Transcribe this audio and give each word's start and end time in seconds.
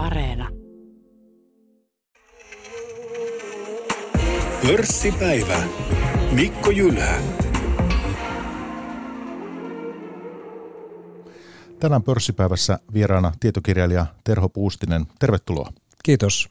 Areena. 0.00 0.48
Pörssipäivä. 4.66 5.62
Mikko 6.32 6.70
Jylhä. 6.70 7.18
Tänään 11.80 12.02
pörssipäivässä 12.02 12.78
vieraana 12.94 13.32
tietokirjailija 13.40 14.06
Terho 14.24 14.48
Puustinen. 14.48 15.06
Tervetuloa. 15.18 15.72
Kiitos. 16.04 16.48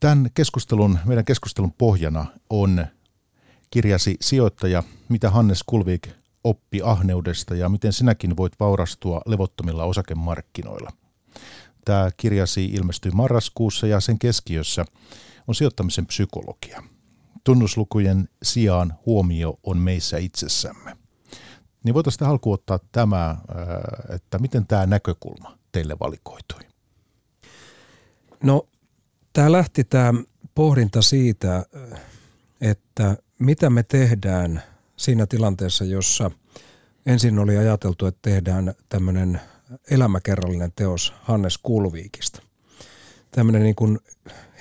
Tämän 0.00 0.30
keskustelun, 0.34 0.98
meidän 1.04 1.24
keskustelun 1.24 1.72
pohjana 1.72 2.26
on 2.50 2.86
kirjasi 3.70 4.16
Sijoittaja, 4.20 4.82
mitä 5.08 5.30
Hannes 5.30 5.62
Kulvik 5.66 6.08
oppi 6.44 6.80
ahneudesta 6.84 7.54
ja 7.54 7.68
miten 7.68 7.92
sinäkin 7.92 8.36
voit 8.36 8.52
vaurastua 8.60 9.20
levottomilla 9.26 9.84
osakemarkkinoilla. 9.84 10.90
Tämä 11.84 12.10
kirjasi 12.16 12.64
ilmestyi 12.64 13.12
marraskuussa 13.12 13.86
ja 13.86 14.00
sen 14.00 14.18
keskiössä 14.18 14.84
on 15.46 15.54
sijoittamisen 15.54 16.06
psykologia. 16.06 16.82
Tunnuslukujen 17.44 18.28
sijaan 18.42 18.94
huomio 19.06 19.58
on 19.62 19.78
meissä 19.78 20.18
itsessämme. 20.18 20.96
Niin 21.84 21.94
voitaisiin 21.94 22.28
alkuun 22.28 22.54
ottaa 22.54 22.78
tämä, 22.92 23.36
että 24.08 24.38
miten 24.38 24.66
tämä 24.66 24.86
näkökulma 24.86 25.58
teille 25.72 25.96
valikoitui? 26.00 26.60
No, 28.42 28.68
tämä 29.32 29.52
lähti 29.52 29.84
tämä 29.84 30.12
pohdinta 30.54 31.02
siitä, 31.02 31.66
että 32.60 33.16
mitä 33.38 33.70
me 33.70 33.82
tehdään 33.82 34.62
siinä 34.96 35.26
tilanteessa, 35.26 35.84
jossa 35.84 36.30
ensin 37.06 37.38
oli 37.38 37.56
ajateltu, 37.56 38.06
että 38.06 38.30
tehdään 38.30 38.74
tämmöinen 38.88 39.40
elämäkerrallinen 39.90 40.72
teos 40.76 41.14
Hannes 41.20 41.58
Kulviikista. 41.58 42.42
Tämmöinen 43.30 43.62
niin 43.62 43.74
kuin 43.74 43.98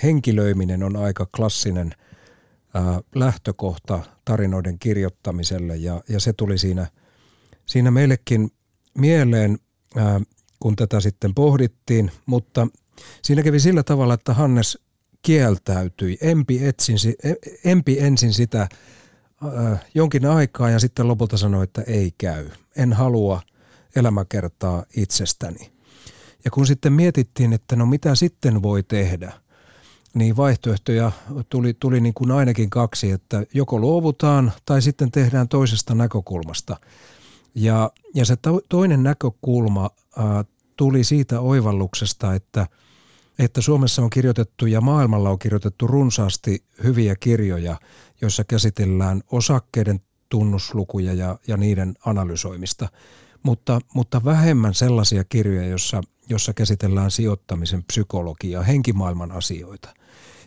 henkilöiminen 0.03 0.83
on 0.83 0.95
aika 0.95 1.25
klassinen 1.35 1.95
ää, 2.73 3.01
lähtökohta 3.15 3.99
tarinoiden 4.25 4.79
kirjoittamiselle 4.79 5.75
ja, 5.75 6.01
ja 6.09 6.19
se 6.19 6.33
tuli 6.33 6.57
siinä, 6.57 6.87
siinä 7.65 7.91
meillekin 7.91 8.51
mieleen, 8.97 9.59
ää, 9.95 10.21
kun 10.59 10.75
tätä 10.75 10.99
sitten 10.99 11.35
pohdittiin, 11.35 12.11
mutta 12.25 12.67
siinä 13.21 13.43
kävi 13.43 13.59
sillä 13.59 13.83
tavalla, 13.83 14.13
että 14.13 14.33
Hannes 14.33 14.77
kieltäytyi, 15.21 16.17
empi, 16.21 16.65
etsin, 16.65 16.97
e, 17.23 17.33
empi 17.65 17.99
ensin 17.99 18.33
sitä 18.33 18.69
jonkin 19.93 20.25
aikaa 20.25 20.69
ja 20.69 20.79
sitten 20.79 21.07
lopulta 21.07 21.37
sanoi, 21.37 21.63
että 21.63 21.81
ei 21.87 22.13
käy. 22.17 22.49
En 22.75 22.93
halua 22.93 23.41
elämäkertaa 23.99 24.83
itsestäni. 24.95 25.71
Ja 26.45 26.51
kun 26.51 26.67
sitten 26.67 26.93
mietittiin, 26.93 27.53
että 27.53 27.75
no 27.75 27.85
mitä 27.85 28.15
sitten 28.15 28.61
voi 28.61 28.83
tehdä, 28.83 29.33
niin 30.13 30.37
vaihtoehtoja 30.37 31.11
tuli, 31.49 31.73
tuli 31.79 32.01
niin 32.01 32.13
kuin 32.13 32.31
ainakin 32.31 32.69
kaksi, 32.69 33.11
että 33.11 33.43
joko 33.53 33.79
luovutaan 33.79 34.51
tai 34.65 34.81
sitten 34.81 35.11
tehdään 35.11 35.47
toisesta 35.47 35.95
näkökulmasta. 35.95 36.77
Ja, 37.55 37.91
ja 38.15 38.25
se 38.25 38.35
to, 38.35 38.61
toinen 38.69 39.03
näkökulma 39.03 39.89
äh, 40.17 40.45
tuli 40.75 41.03
siitä 41.03 41.39
oivalluksesta, 41.39 42.33
että– 42.33 42.67
että 43.39 43.61
Suomessa 43.61 44.01
on 44.01 44.09
kirjoitettu 44.09 44.65
ja 44.65 44.81
maailmalla 44.81 45.29
on 45.29 45.39
kirjoitettu 45.39 45.87
runsaasti 45.87 46.63
hyviä 46.83 47.15
kirjoja, 47.15 47.79
joissa 48.21 48.43
käsitellään 48.43 49.21
osakkeiden 49.31 50.01
tunnuslukuja 50.29 51.13
ja, 51.13 51.39
ja 51.47 51.57
niiden 51.57 51.93
analysoimista, 52.05 52.89
mutta, 53.43 53.79
mutta 53.93 54.25
vähemmän 54.25 54.73
sellaisia 54.73 55.23
kirjoja, 55.23 55.67
jossa, 55.67 56.01
jossa 56.29 56.53
käsitellään 56.53 57.11
sijoittamisen 57.11 57.83
psykologiaa, 57.83 58.63
henkimaailman 58.63 59.31
asioita. 59.31 59.93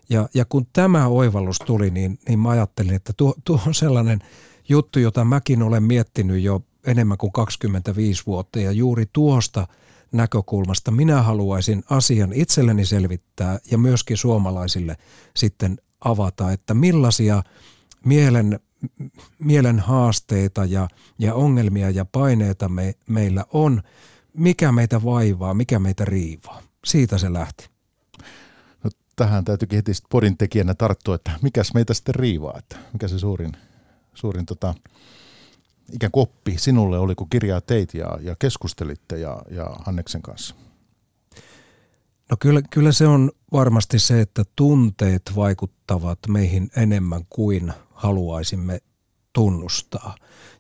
Ja, 0.09 0.29
ja 0.35 0.45
kun 0.45 0.67
tämä 0.73 1.07
oivallus 1.07 1.59
tuli, 1.59 1.91
niin, 1.91 2.19
niin 2.29 2.39
mä 2.39 2.51
ajattelin, 2.51 2.95
että 2.95 3.13
tuo, 3.17 3.35
tuo 3.45 3.61
on 3.67 3.75
sellainen 3.75 4.19
juttu, 4.69 4.99
jota 4.99 5.25
mäkin 5.25 5.63
olen 5.63 5.83
miettinyt 5.83 6.43
jo 6.43 6.61
enemmän 6.87 7.19
kuin 7.19 7.33
25 7.33 8.23
vuotta 8.27 8.61
ja 8.61 8.73
juuri 8.73 9.07
tuosta– 9.13 9.67
näkökulmasta 10.13 10.91
minä 10.91 11.23
haluaisin 11.23 11.83
asian 11.91 12.33
itselleni 12.33 12.87
selvittää 12.87 13.59
ja 13.71 13.79
myöskin 13.79 14.17
suomalaisille 14.17 14.97
sitten 15.37 15.79
avata, 16.05 16.53
että 16.53 16.75
millaisia 16.75 17.43
mielen, 18.05 18.61
mielen 19.39 19.79
haasteita 19.79 20.65
ja, 20.65 20.89
ja 21.19 21.35
ongelmia 21.35 21.91
ja 21.91 22.05
paineita 22.05 22.69
me, 22.69 22.95
meillä 23.09 23.45
on, 23.53 23.83
mikä 24.35 24.73
meitä 24.73 25.05
vaivaa, 25.05 25.55
mikä 25.55 25.79
meitä 25.79 26.05
riivaa. 26.05 26.63
Siitä 26.85 27.19
se 27.19 27.33
lähti. 27.33 27.69
No, 28.85 28.91
tähän 29.17 29.45
täytyykin 29.45 29.77
heti 29.77 29.93
podin 30.11 30.39
tekijänä 30.39 30.75
tarttua, 30.75 31.15
että 31.15 31.31
mikäs 31.43 31.75
meitä 31.75 31.95
sitten 31.95 32.15
riivaa, 32.15 32.59
että 32.59 32.77
mikä 32.93 33.09
se 33.09 33.19
suurin, 33.19 33.53
suurin 34.15 34.47
tota, 34.47 34.75
ikään 35.93 36.13
kuin 36.13 36.23
oppi 36.23 36.59
sinulle 36.59 36.99
oli, 36.99 37.15
kun 37.15 37.31
kirjaa 37.31 37.61
teit 37.61 37.95
ja, 37.95 38.19
ja 38.21 38.37
keskustelitte 38.39 39.19
ja, 39.19 39.43
ja 39.51 39.77
Hanneksen 39.85 40.23
kanssa? 40.23 40.55
No 42.31 42.37
kyllä, 42.41 42.63
kyllä 42.71 42.93
se 42.93 43.07
on 43.07 43.31
varmasti 43.53 43.99
se, 43.99 44.21
että 44.21 44.45
tunteet 44.57 45.23
vaikuttavat 45.37 46.19
meihin 46.29 46.71
enemmän 46.77 47.23
kuin 47.31 47.73
haluaisimme 48.03 48.81
tunnustaa. 49.33 50.15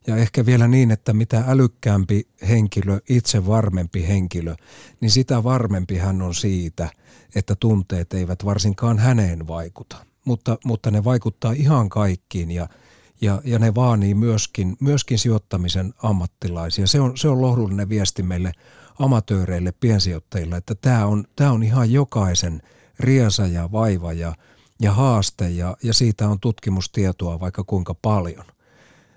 Ja 0.06 0.16
ehkä 0.16 0.46
vielä 0.46 0.68
niin, 0.68 0.90
että 0.90 1.12
mitä 1.12 1.44
älykkäämpi 1.48 2.28
henkilö, 2.48 3.00
itse 3.08 3.46
varmempi 3.46 4.08
henkilö, 4.08 4.54
niin 5.00 5.10
sitä 5.10 5.44
varmempi 5.44 5.96
hän 5.96 6.22
on 6.22 6.34
siitä, 6.34 6.90
että 7.34 7.54
tunteet 7.56 8.14
eivät 8.14 8.44
varsinkaan 8.44 8.98
häneen 8.98 9.46
vaikuta. 9.46 9.96
Mutta, 10.24 10.58
mutta 10.64 10.90
ne 10.90 11.04
vaikuttaa 11.04 11.52
ihan 11.52 11.88
kaikkiin 11.88 12.50
ja– 12.50 12.68
ja, 13.22 13.40
ja 13.44 13.58
ne 13.58 13.74
vaanii 13.74 14.14
myöskin, 14.14 14.76
myöskin 14.80 15.18
sijoittamisen 15.18 15.94
ammattilaisia. 16.02 16.86
Se 16.86 17.00
on, 17.00 17.16
se 17.16 17.28
on 17.28 17.42
lohdullinen 17.42 17.88
viesti 17.88 18.22
meille 18.22 18.52
amatööreille, 18.98 19.72
piensijoittajille, 19.72 20.56
että 20.56 20.74
tämä 20.74 21.06
on, 21.06 21.24
tämä 21.36 21.52
on 21.52 21.62
ihan 21.62 21.92
jokaisen 21.92 22.62
riesa 23.00 23.46
ja 23.46 23.72
vaiva 23.72 24.12
ja, 24.12 24.34
ja 24.82 24.92
haaste 24.92 25.50
ja, 25.50 25.76
ja 25.82 25.94
siitä 25.94 26.28
on 26.28 26.40
tutkimustietoa 26.40 27.40
vaikka 27.40 27.64
kuinka 27.64 27.94
paljon. 27.94 28.44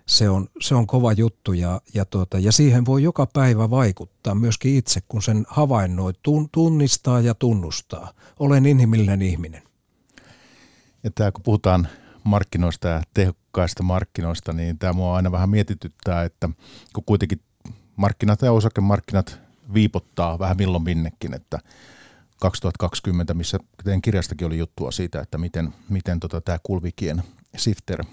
Se 0.05 0.29
on, 0.29 0.47
se 0.61 0.75
on 0.75 0.87
kova 0.87 1.13
juttu 1.13 1.53
ja, 1.53 1.81
ja, 1.93 2.05
tuota, 2.05 2.39
ja 2.39 2.51
siihen 2.51 2.85
voi 2.85 3.03
joka 3.03 3.25
päivä 3.25 3.69
vaikuttaa 3.69 4.35
myöskin 4.35 4.75
itse, 4.75 5.01
kun 5.07 5.21
sen 5.21 5.45
havainnoi, 5.47 6.13
tunnistaa 6.51 7.19
ja 7.19 7.33
tunnustaa. 7.33 8.13
Olen 8.39 8.65
inhimillinen 8.65 9.21
ihminen. 9.21 9.63
Ja 11.03 11.11
tämä, 11.15 11.31
kun 11.31 11.43
puhutaan 11.43 11.87
markkinoista 12.23 12.87
ja 12.87 13.01
tehokkaista 13.13 13.83
markkinoista, 13.83 14.53
niin 14.53 14.77
tämä 14.77 14.93
mua 14.93 15.15
aina 15.15 15.31
vähän 15.31 15.49
mietityttää, 15.49 16.23
että 16.23 16.49
kun 16.93 17.03
kuitenkin 17.05 17.41
markkinat 17.95 18.41
ja 18.41 18.51
osakemarkkinat 18.51 19.39
viipottaa 19.73 20.39
vähän 20.39 20.57
milloin 20.57 20.83
minnekin, 20.83 21.33
että 21.33 21.59
2020, 22.39 23.33
missä 23.33 23.57
teidän 23.83 24.01
kirjastakin 24.01 24.47
oli 24.47 24.57
juttua 24.57 24.91
siitä, 24.91 25.21
että 25.21 25.37
miten, 25.37 25.73
miten 25.89 26.19
tota, 26.19 26.41
tämä 26.41 26.57
Kulvikien 26.63 27.23
Sifter 27.57 28.03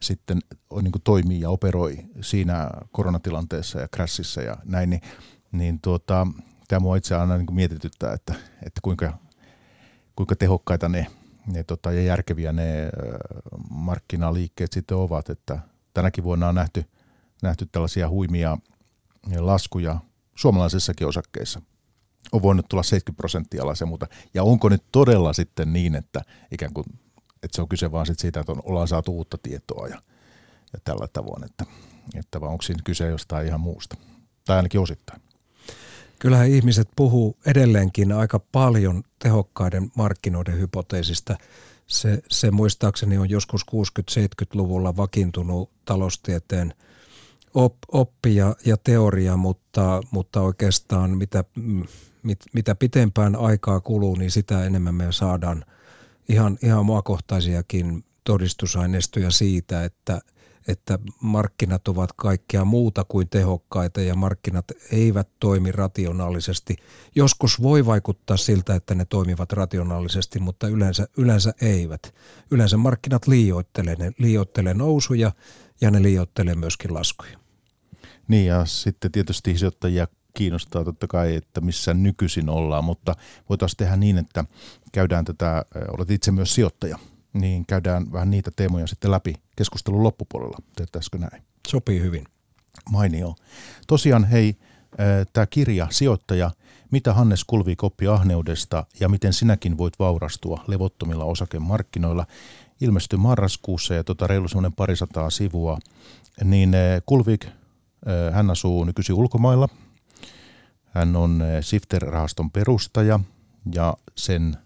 sitten 0.00 0.38
niin 0.82 0.92
kuin 0.92 1.02
toimii 1.02 1.40
ja 1.40 1.50
operoi 1.50 1.98
siinä 2.20 2.70
koronatilanteessa 2.92 3.80
ja 3.80 3.88
crashissa 3.88 4.42
ja 4.42 4.56
näin, 4.64 4.90
niin, 4.90 5.02
niin 5.52 5.80
tuota, 5.80 6.26
tämä 6.68 6.80
mua 6.80 6.96
itse 6.96 7.14
aina 7.14 7.36
niin 7.36 7.46
kuin 7.46 7.56
mietityttää, 7.56 8.12
että, 8.12 8.34
että 8.66 8.80
kuinka, 8.82 9.18
kuinka 10.16 10.36
tehokkaita 10.36 10.88
ne 10.88 11.06
ne 11.46 11.64
tota, 11.64 11.92
ja 11.92 12.02
järkeviä 12.02 12.52
ne 12.52 12.90
markkinaliikkeet 13.70 14.72
sitten 14.72 14.96
ovat, 14.96 15.30
että 15.30 15.58
tänäkin 15.94 16.24
vuonna 16.24 16.48
on 16.48 16.54
nähty, 16.54 16.84
nähty 17.42 17.66
tällaisia 17.72 18.08
huimia 18.08 18.58
laskuja 19.38 20.00
suomalaisissakin 20.34 21.06
osakkeissa. 21.06 21.62
On 22.32 22.42
voinut 22.42 22.66
tulla 22.68 22.82
70 22.82 23.16
prosenttia 23.16 23.62
alas 23.62 23.80
ja 23.80 23.86
muuta. 23.86 24.06
Ja 24.34 24.42
onko 24.42 24.68
nyt 24.68 24.82
todella 24.92 25.32
sitten 25.32 25.72
niin, 25.72 25.94
että 25.94 26.20
ikään 26.50 26.74
kuin 26.74 26.84
että 27.42 27.56
se 27.56 27.62
on 27.62 27.68
kyse 27.68 27.92
vaan 27.92 28.06
siitä, 28.12 28.40
että 28.40 28.52
on, 28.52 28.60
ollaan 28.64 28.88
saatu 28.88 29.12
uutta 29.12 29.38
tietoa 29.42 29.88
ja, 29.88 30.02
ja 30.72 30.78
tällä 30.84 31.08
tavoin, 31.12 31.44
että, 31.44 31.64
että 32.14 32.40
vaan 32.40 32.52
onko 32.52 32.62
siinä 32.62 32.82
kyse 32.84 33.08
jostain 33.08 33.46
ihan 33.46 33.60
muusta, 33.60 33.96
tai 34.44 34.56
ainakin 34.56 34.80
osittain. 34.80 35.22
Kyllähän 36.18 36.48
ihmiset 36.48 36.88
puhuu 36.96 37.36
edelleenkin 37.46 38.12
aika 38.12 38.38
paljon 38.38 39.02
tehokkaiden 39.18 39.92
markkinoiden 39.94 40.58
hypoteesista. 40.58 41.36
Se, 41.86 42.22
se 42.28 42.50
muistaakseni 42.50 43.18
on 43.18 43.30
joskus 43.30 43.66
60-70-luvulla 43.70 44.96
vakiintunut 44.96 45.70
taloustieteen 45.84 46.74
op, 47.54 47.74
oppi 47.92 48.36
ja, 48.36 48.56
ja 48.66 48.76
teoria, 48.76 49.36
mutta, 49.36 50.00
mutta 50.10 50.40
oikeastaan 50.40 51.10
mitä, 51.10 51.44
mit, 52.22 52.38
mitä 52.52 52.74
pitempään 52.74 53.36
aikaa 53.36 53.80
kuluu, 53.80 54.14
niin 54.14 54.30
sitä 54.30 54.64
enemmän 54.64 54.94
me 54.94 55.06
saadaan 55.10 55.64
ihan, 56.28 56.58
ihan 56.62 56.86
maakohtaisiakin 56.86 58.04
todistusaineistoja 58.24 59.30
siitä, 59.30 59.84
että, 59.84 60.20
että 60.68 60.98
markkinat 61.20 61.88
ovat 61.88 62.12
kaikkea 62.12 62.64
muuta 62.64 63.04
kuin 63.04 63.28
tehokkaita 63.28 64.00
ja 64.00 64.14
markkinat 64.14 64.64
eivät 64.92 65.28
toimi 65.40 65.72
rationaalisesti. 65.72 66.76
Joskus 67.14 67.62
voi 67.62 67.86
vaikuttaa 67.86 68.36
siltä, 68.36 68.74
että 68.74 68.94
ne 68.94 69.04
toimivat 69.04 69.52
rationaalisesti, 69.52 70.38
mutta 70.38 70.68
yleensä, 70.68 71.08
yleensä 71.16 71.54
eivät. 71.60 72.14
Yleensä 72.50 72.76
markkinat 72.76 73.26
liioittelee, 73.26 73.96
ne 73.96 74.12
liioittelee 74.18 74.74
nousuja 74.74 75.32
ja 75.80 75.90
ne 75.90 76.02
liioittelee 76.02 76.54
myöskin 76.54 76.94
laskuja. 76.94 77.38
Niin 78.28 78.46
ja 78.46 78.64
sitten 78.64 79.12
tietysti 79.12 79.58
sijoittajia 79.58 80.08
kiinnostaa 80.34 80.84
totta 80.84 81.06
kai, 81.06 81.34
että 81.34 81.60
missä 81.60 81.94
nykyisin 81.94 82.48
ollaan, 82.48 82.84
mutta 82.84 83.14
voitaisiin 83.48 83.76
tehdä 83.76 83.96
niin, 83.96 84.18
että 84.18 84.44
käydään 84.92 85.24
tätä, 85.24 85.64
olet 85.98 86.10
itse 86.10 86.30
myös 86.30 86.54
sijoittaja, 86.54 86.98
niin 87.32 87.66
käydään 87.66 88.12
vähän 88.12 88.30
niitä 88.30 88.50
teemoja 88.56 88.86
sitten 88.86 89.10
läpi 89.10 89.34
keskustelun 89.56 90.02
loppupuolella. 90.02 90.58
Teettäisikö 90.76 91.18
näin? 91.18 91.42
Sopii 91.68 92.00
hyvin. 92.00 92.24
Mainio. 92.90 93.34
Tosiaan 93.86 94.24
hei, 94.24 94.56
tämä 95.32 95.46
kirja 95.46 95.86
Sijoittaja, 95.90 96.50
mitä 96.90 97.14
Hannes 97.14 97.44
Kulvi 97.44 97.76
koppi 97.76 98.06
ahneudesta 98.06 98.86
ja 99.00 99.08
miten 99.08 99.32
sinäkin 99.32 99.78
voit 99.78 99.98
vaurastua 99.98 100.64
levottomilla 100.66 101.24
osakemarkkinoilla, 101.24 102.26
ilmestyi 102.80 103.18
marraskuussa 103.18 103.94
ja 103.94 104.04
tota 104.04 104.26
reilu 104.26 104.48
semmoinen 104.48 104.72
parisataa 104.72 105.30
sivua, 105.30 105.78
niin 106.44 106.72
Kulvik, 107.06 107.46
hän 108.32 108.50
asuu 108.50 108.84
nykyisin 108.84 109.14
ulkomailla. 109.14 109.68
Hän 110.90 111.16
on 111.16 111.42
Sifter-rahaston 111.60 112.50
perustaja 112.50 113.20
ja 113.74 113.96
sen 114.16 114.56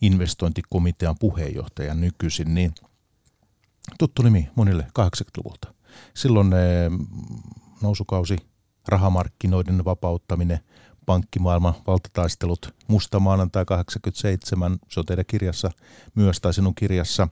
investointikomitean 0.00 1.16
puheenjohtaja 1.20 1.94
nykyisin, 1.94 2.54
niin 2.54 2.74
tuttu 3.98 4.22
nimi 4.22 4.50
monille 4.54 4.86
80-luvulta. 4.98 5.74
Silloin 6.14 6.50
nousukausi, 7.82 8.36
rahamarkkinoiden 8.88 9.84
vapauttaminen, 9.84 10.60
pankkimaailman 11.06 11.74
valtataistelut, 11.86 12.74
Musta 12.88 13.20
maanantai 13.20 13.64
87, 13.64 14.78
se 14.88 15.00
on 15.00 15.06
teidän 15.06 15.24
kirjassa 15.26 15.70
myös, 16.14 16.40
tai 16.40 16.54
sinun 16.54 16.74
kirjassa. 16.74 17.28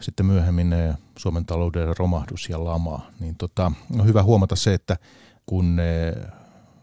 Sitten 0.00 0.26
myöhemmin 0.26 0.74
Suomen 1.18 1.46
talouden 1.46 1.96
romahdus 1.96 2.48
ja 2.48 2.64
lama. 2.64 3.06
Niin 3.20 3.36
tota, 3.36 3.72
on 3.98 4.06
hyvä 4.06 4.22
huomata 4.22 4.56
se, 4.56 4.74
että 4.74 4.96
kun 5.46 5.76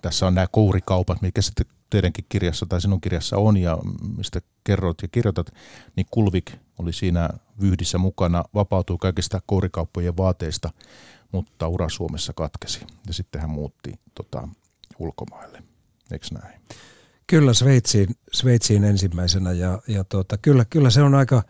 tässä 0.03 0.27
on 0.27 0.35
nämä 0.35 0.47
kourikaupat, 0.51 1.21
mikä 1.21 1.41
sitten 1.41 1.65
teidänkin 1.89 2.25
kirjassa 2.29 2.65
tai 2.65 2.81
sinun 2.81 3.01
kirjassa 3.01 3.37
on 3.37 3.57
ja 3.57 3.77
mistä 4.17 4.41
kerrot 4.63 5.01
ja 5.01 5.07
kirjoitat, 5.07 5.53
niin 5.95 6.05
Kulvik 6.11 6.51
oli 6.79 6.93
siinä 6.93 7.29
vyhdissä 7.61 7.97
mukana, 7.97 8.43
vapautui 8.53 8.97
kaikista 9.01 9.41
kourikauppojen 9.45 10.17
vaateista, 10.17 10.69
mutta 11.31 11.67
ura 11.67 11.89
Suomessa 11.89 12.33
katkesi 12.33 12.79
ja 13.07 13.13
sitten 13.13 13.41
hän 13.41 13.49
muutti 13.49 13.93
tota, 14.15 14.47
ulkomaille. 14.99 15.63
Eikö 16.11 16.27
näin? 16.41 16.61
Kyllä 17.27 17.53
Sveitsiin, 17.53 18.15
Sveitsiin 18.31 18.83
ensimmäisenä 18.83 19.51
ja, 19.51 19.79
ja 19.87 20.03
tuota, 20.03 20.37
kyllä, 20.37 20.65
kyllä 20.65 20.89
se 20.89 21.01
on 21.01 21.15
aika 21.15 21.43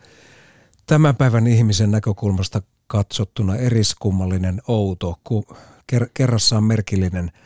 tämän 0.85 1.15
päivän 1.15 1.47
ihmisen 1.47 1.91
näkökulmasta 1.91 2.61
katsottuna 2.87 3.55
eriskummallinen, 3.55 4.61
outo, 4.67 5.19
ku, 5.23 5.45
ker, 5.87 6.09
kerrassaan 6.13 6.63
merkillinen– 6.63 7.31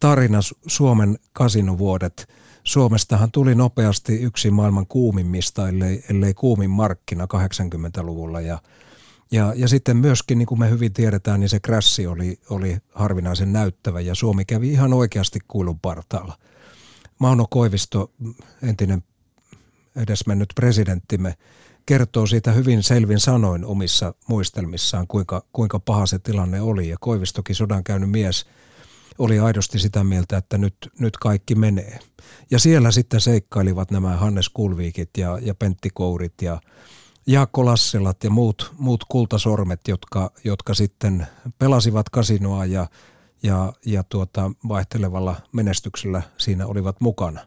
tarina 0.00 0.38
Suomen 0.66 1.18
kasinovuodet. 1.32 2.28
Suomestahan 2.64 3.32
tuli 3.32 3.54
nopeasti 3.54 4.20
yksi 4.20 4.50
maailman 4.50 4.86
kuumimmista, 4.86 5.68
ellei, 5.68 6.04
ellei 6.10 6.34
kuumin 6.34 6.70
markkina 6.70 7.24
80-luvulla 7.24 8.40
ja 8.40 8.58
ja, 9.32 9.52
ja 9.56 9.68
sitten 9.68 9.96
myöskin, 9.96 10.38
niin 10.38 10.46
kuin 10.46 10.58
me 10.58 10.70
hyvin 10.70 10.92
tiedetään, 10.92 11.40
niin 11.40 11.48
se 11.48 11.60
krassi 11.60 12.06
oli, 12.06 12.38
oli 12.50 12.78
harvinaisen 12.94 13.52
näyttävä 13.52 14.00
ja 14.00 14.14
Suomi 14.14 14.44
kävi 14.44 14.72
ihan 14.72 14.92
oikeasti 14.92 15.38
kuilun 15.48 15.80
partaalla. 15.80 16.38
Mauno 17.18 17.46
Koivisto, 17.50 18.10
entinen 18.62 19.02
edesmennyt 19.96 20.48
presidenttimme, 20.54 21.34
kertoo 21.86 22.26
siitä 22.26 22.52
hyvin 22.52 22.82
selvin 22.82 23.20
sanoin 23.20 23.64
omissa 23.64 24.14
muistelmissaan, 24.28 25.06
kuinka, 25.06 25.44
kuinka 25.52 25.80
paha 25.80 26.06
se 26.06 26.18
tilanne 26.18 26.60
oli. 26.60 26.88
Ja 26.88 26.96
Koivistokin 27.00 27.56
sodan 27.56 27.84
käynyt 27.84 28.10
mies– 28.10 28.46
oli 29.20 29.38
aidosti 29.38 29.78
sitä 29.78 30.04
mieltä, 30.04 30.36
että 30.36 30.58
nyt, 30.58 30.74
nyt 30.98 31.16
kaikki 31.16 31.54
menee. 31.54 31.98
Ja 32.50 32.58
siellä 32.58 32.90
sitten 32.90 33.20
seikkailivat 33.20 33.90
nämä 33.90 34.16
Hannes 34.16 34.48
Kulviikit 34.48 35.10
ja, 35.16 35.38
ja 35.42 35.54
Pentti 35.54 35.90
Kourit 35.94 36.42
ja 36.42 36.60
Jaakko 37.26 37.64
Lasselat 37.64 38.24
ja 38.24 38.30
muut, 38.30 38.72
muut 38.78 39.04
kultasormet, 39.08 39.80
jotka, 39.88 40.30
jotka 40.44 40.74
sitten 40.74 41.26
pelasivat 41.58 42.08
kasinoa 42.08 42.66
ja, 42.66 42.86
ja, 43.42 43.72
ja 43.86 44.04
tuota, 44.04 44.50
vaihtelevalla 44.68 45.36
menestyksellä 45.52 46.22
siinä 46.38 46.66
olivat 46.66 47.00
mukana. 47.00 47.46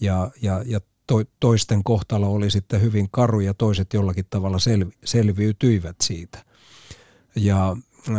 Ja, 0.00 0.30
ja, 0.42 0.62
ja 0.66 0.80
to, 1.06 1.22
toisten 1.40 1.84
kohtalo 1.84 2.32
oli 2.32 2.50
sitten 2.50 2.82
hyvin 2.82 3.08
karu 3.10 3.40
ja 3.40 3.54
toiset 3.54 3.92
jollakin 3.92 4.26
tavalla 4.30 4.58
selvi, 4.58 4.92
selviytyivät 5.04 5.96
siitä. 6.02 6.44
Ja 7.36 7.76
äh, 8.08 8.16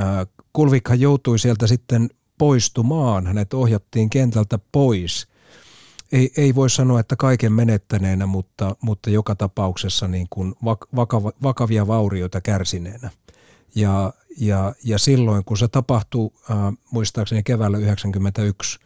Kulvikhan 0.53 0.99
joutui 0.99 1.39
sieltä 1.39 1.67
sitten 1.67 2.09
poistumaan. 2.37 3.27
Hänet 3.27 3.53
ohjattiin 3.53 4.09
kentältä 4.09 4.59
pois. 4.71 5.27
Ei, 6.11 6.31
ei 6.37 6.55
voi 6.55 6.69
sanoa, 6.69 6.99
että 6.99 7.15
kaiken 7.15 7.53
menettäneenä, 7.53 8.25
mutta, 8.25 8.75
mutta 8.81 9.09
joka 9.09 9.35
tapauksessa 9.35 10.07
niin 10.07 10.27
kuin 10.29 10.55
vakava, 10.95 11.31
vakavia 11.43 11.87
vaurioita 11.87 12.41
kärsineenä. 12.41 13.09
Ja, 13.75 14.13
ja, 14.37 14.73
ja 14.83 14.97
silloin, 14.97 15.45
kun 15.45 15.57
se 15.57 15.67
tapahtui 15.67 16.29
äh, 16.51 16.57
muistaakseni 16.91 17.43
keväällä 17.43 17.77
1991, 17.77 18.79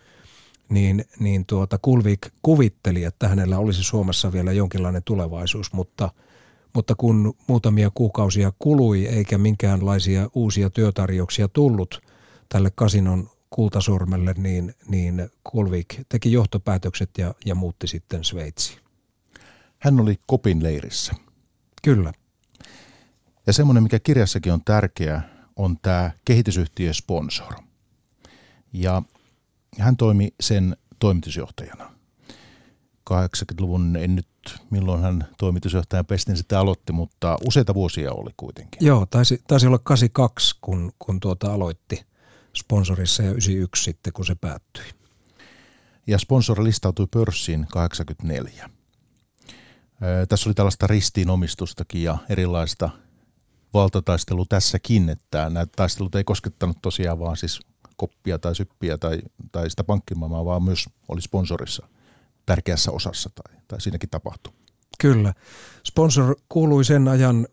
niin, 0.69 1.05
niin 1.19 1.45
tuota 1.45 1.79
Kulvik 1.81 2.27
kuvitteli, 2.41 3.03
että 3.03 3.27
hänellä 3.27 3.59
olisi 3.59 3.83
Suomessa 3.83 4.31
vielä 4.31 4.51
jonkinlainen 4.51 5.03
tulevaisuus, 5.03 5.73
mutta, 5.73 6.09
mutta 6.73 6.95
kun 6.95 7.33
muutamia 7.47 7.91
kuukausia 7.93 8.53
kului 8.59 9.05
eikä 9.05 9.37
minkäänlaisia 9.37 10.29
uusia 10.33 10.69
työtarjouksia 10.69 11.47
tullut 11.47 12.01
tälle 12.49 12.71
kasinon 12.75 13.29
kultasormelle, 13.49 14.33
niin, 14.37 14.75
niin 14.87 15.29
Kolvik 15.43 15.95
teki 16.09 16.31
johtopäätökset 16.31 17.09
ja, 17.17 17.33
ja 17.45 17.55
muutti 17.55 17.87
sitten 17.87 18.23
Sveitsiin. 18.23 18.79
Hän 19.79 19.99
oli 19.99 20.19
Kopin 20.25 20.63
leirissä. 20.63 21.13
Kyllä. 21.83 22.13
Ja 23.47 23.53
semmoinen, 23.53 23.83
mikä 23.83 23.99
kirjassakin 23.99 24.53
on 24.53 24.63
tärkeä, 24.65 25.21
on 25.55 25.77
tämä 25.81 26.11
kehitysyhtiö 26.25 26.93
sponsor. 26.93 27.53
Ja 28.73 29.01
hän 29.79 29.97
toimi 29.97 30.33
sen 30.39 30.77
toimitusjohtajana. 30.99 31.91
80-luvun, 33.13 33.95
en 33.95 34.15
nyt 34.15 34.27
milloin 34.69 35.01
hän 35.01 35.27
toimitusjohtajan 35.37 36.05
pestin 36.05 36.37
sitten 36.37 36.57
aloitti, 36.57 36.93
mutta 36.93 37.37
useita 37.47 37.73
vuosia 37.73 38.11
oli 38.11 38.31
kuitenkin. 38.37 38.87
Joo, 38.87 39.05
taisi, 39.05 39.41
taisi 39.47 39.67
olla 39.67 39.79
82, 39.79 40.55
kun, 40.61 40.91
kun 40.99 41.19
tuota 41.19 41.53
aloitti 41.53 42.08
sponsorissa 42.55 43.23
ja 43.23 43.31
91 43.31 43.83
sitten, 43.83 44.13
kun 44.13 44.25
se 44.25 44.35
päättyi. 44.35 44.83
Ja 46.07 46.17
sponsori 46.17 46.63
listautui 46.63 47.07
pörssiin 47.11 47.67
84. 47.71 48.69
Tässä 50.29 50.49
oli 50.49 50.53
tällaista 50.53 50.87
ristiinomistustakin 50.87 52.03
ja 52.03 52.17
erilaista 52.29 52.89
valtataistelu 53.73 54.45
tässäkin, 54.45 55.09
että 55.09 55.49
nämä 55.49 55.65
taistelut 55.75 56.15
ei 56.15 56.23
koskettanut 56.23 56.77
tosiaan 56.81 57.19
vaan 57.19 57.37
siis 57.37 57.59
koppia 57.95 58.39
tai 58.39 58.55
syppiä 58.55 58.97
tai, 58.97 59.21
tai 59.51 59.69
sitä 59.69 59.83
pankkimaailmaa, 59.83 60.45
vaan 60.45 60.63
myös 60.63 60.89
oli 61.07 61.21
sponsorissa 61.21 61.87
tärkeässä 62.45 62.91
osassa 62.91 63.29
tai, 63.35 63.55
tai 63.67 63.81
siinäkin 63.81 64.09
tapahtui. 64.09 64.53
Kyllä. 64.99 65.33
Sponsor 65.83 66.35
kuului 66.49 66.85
sen 66.85 67.07
ajan, 67.07 67.47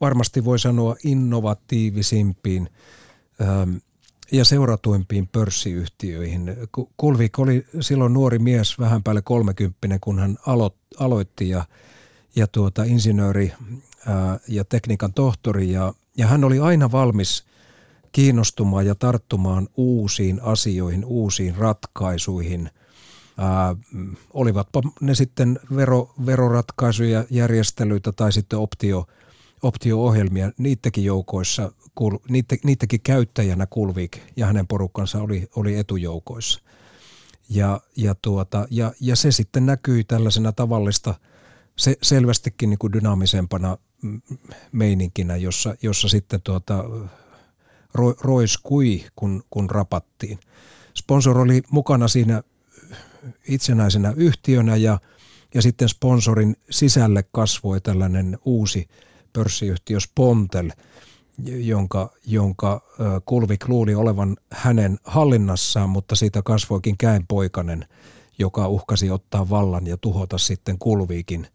varmasti 0.00 0.44
voi 0.44 0.58
sanoa, 0.58 0.96
innovatiivisimpiin 1.04 2.68
ja 4.32 4.44
seuratuimpiin 4.44 5.28
pörssiyhtiöihin. 5.28 6.56
Kulvik 6.96 7.38
oli 7.38 7.66
silloin 7.80 8.12
nuori 8.12 8.38
mies, 8.38 8.78
vähän 8.78 9.02
päälle 9.02 9.22
30, 9.22 9.98
kun 10.00 10.18
hän 10.18 10.36
alo, 10.46 10.74
aloitti 10.98 11.48
ja, 11.48 11.64
ja 12.36 12.46
tuota, 12.46 12.84
insinööri 12.84 13.52
ja 14.48 14.64
tekniikan 14.64 15.12
tohtori 15.12 15.72
ja, 15.72 15.94
ja 16.16 16.26
hän 16.26 16.44
oli 16.44 16.58
aina 16.58 16.92
valmis 16.92 17.44
kiinnostumaan 18.12 18.86
ja 18.86 18.94
tarttumaan 18.94 19.68
uusiin 19.76 20.40
asioihin, 20.42 21.04
uusiin 21.04 21.56
ratkaisuihin. 21.56 22.70
Ää, 23.38 23.76
olivatpa 24.34 24.82
ne 25.00 25.14
sitten 25.14 25.60
vero, 25.76 26.14
veroratkaisuja, 26.26 27.24
järjestelyitä 27.30 28.12
tai 28.12 28.32
sitten 28.32 28.58
optio, 28.58 29.06
optio-ohjelmia, 29.62 30.52
niidenkin 30.58 31.04
joukoissa 31.04 31.72
niitäkin 32.64 33.00
käyttäjänä 33.00 33.66
Kulvik 33.66 34.18
ja 34.36 34.46
hänen 34.46 34.66
porukkansa 34.66 35.22
oli, 35.22 35.48
oli 35.56 35.78
etujoukoissa. 35.78 36.60
Ja, 37.48 37.80
ja, 37.96 38.14
tuota, 38.22 38.66
ja, 38.70 38.92
ja 39.00 39.16
se 39.16 39.32
sitten 39.32 39.66
näkyi 39.66 40.04
tällaisena 40.04 40.52
tavallista, 40.52 41.14
se 41.76 41.96
selvästikin 42.02 42.70
niin 42.70 42.78
kuin 42.78 42.92
dynaamisempana 42.92 43.78
meininkinä, 44.72 45.36
jossa, 45.36 45.74
jossa 45.82 46.08
sitten 46.08 46.40
tuota, 46.42 46.84
ro, 47.94 48.14
roiskui, 48.20 49.04
kun, 49.16 49.42
kun 49.50 49.70
rapattiin. 49.70 50.38
Sponsor 50.94 51.38
oli 51.38 51.62
mukana 51.70 52.08
siinä 52.08 52.42
itsenäisenä 53.48 54.12
yhtiönä 54.16 54.76
ja, 54.76 54.98
ja 55.54 55.62
sitten 55.62 55.88
sponsorin 55.88 56.56
sisälle 56.70 57.24
kasvoi 57.32 57.80
tällainen 57.80 58.38
uusi 58.44 58.88
pörssiyhtiö 59.32 60.00
Spontel, 60.00 60.70
jonka, 61.44 62.12
jonka 62.26 62.82
Kulvik 63.24 63.68
luuli 63.68 63.94
olevan 63.94 64.36
hänen 64.52 64.98
hallinnassaan, 65.04 65.90
mutta 65.90 66.16
siitä 66.16 66.42
kasvoikin 66.42 66.98
käenpoikainen, 66.98 67.86
joka 68.38 68.68
uhkasi 68.68 69.10
ottaa 69.10 69.50
vallan 69.50 69.86
ja 69.86 69.96
tuhota 69.96 70.38
sitten 70.38 70.78
Kulviikin 70.78 71.46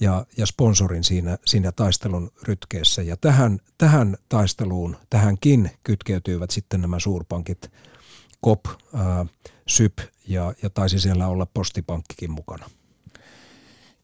ja, 0.00 0.26
ja 0.36 0.46
sponsorin 0.46 1.04
siinä, 1.04 1.38
siinä 1.46 1.72
taistelun 1.72 2.30
rytkeessä. 2.42 3.02
Ja 3.02 3.16
tähän, 3.16 3.58
tähän 3.78 4.16
taisteluun, 4.28 4.96
tähänkin 5.10 5.70
kytkeytyivät 5.84 6.50
sitten 6.50 6.80
nämä 6.80 6.98
suurpankit 6.98 7.70
KOP, 8.40 8.66
ää, 8.94 9.26
SYP 9.68 9.98
ja, 10.28 10.54
ja 10.62 10.70
taisi 10.70 11.00
siellä 11.00 11.28
olla 11.28 11.46
postipankkikin 11.46 12.30
mukana. 12.30 12.70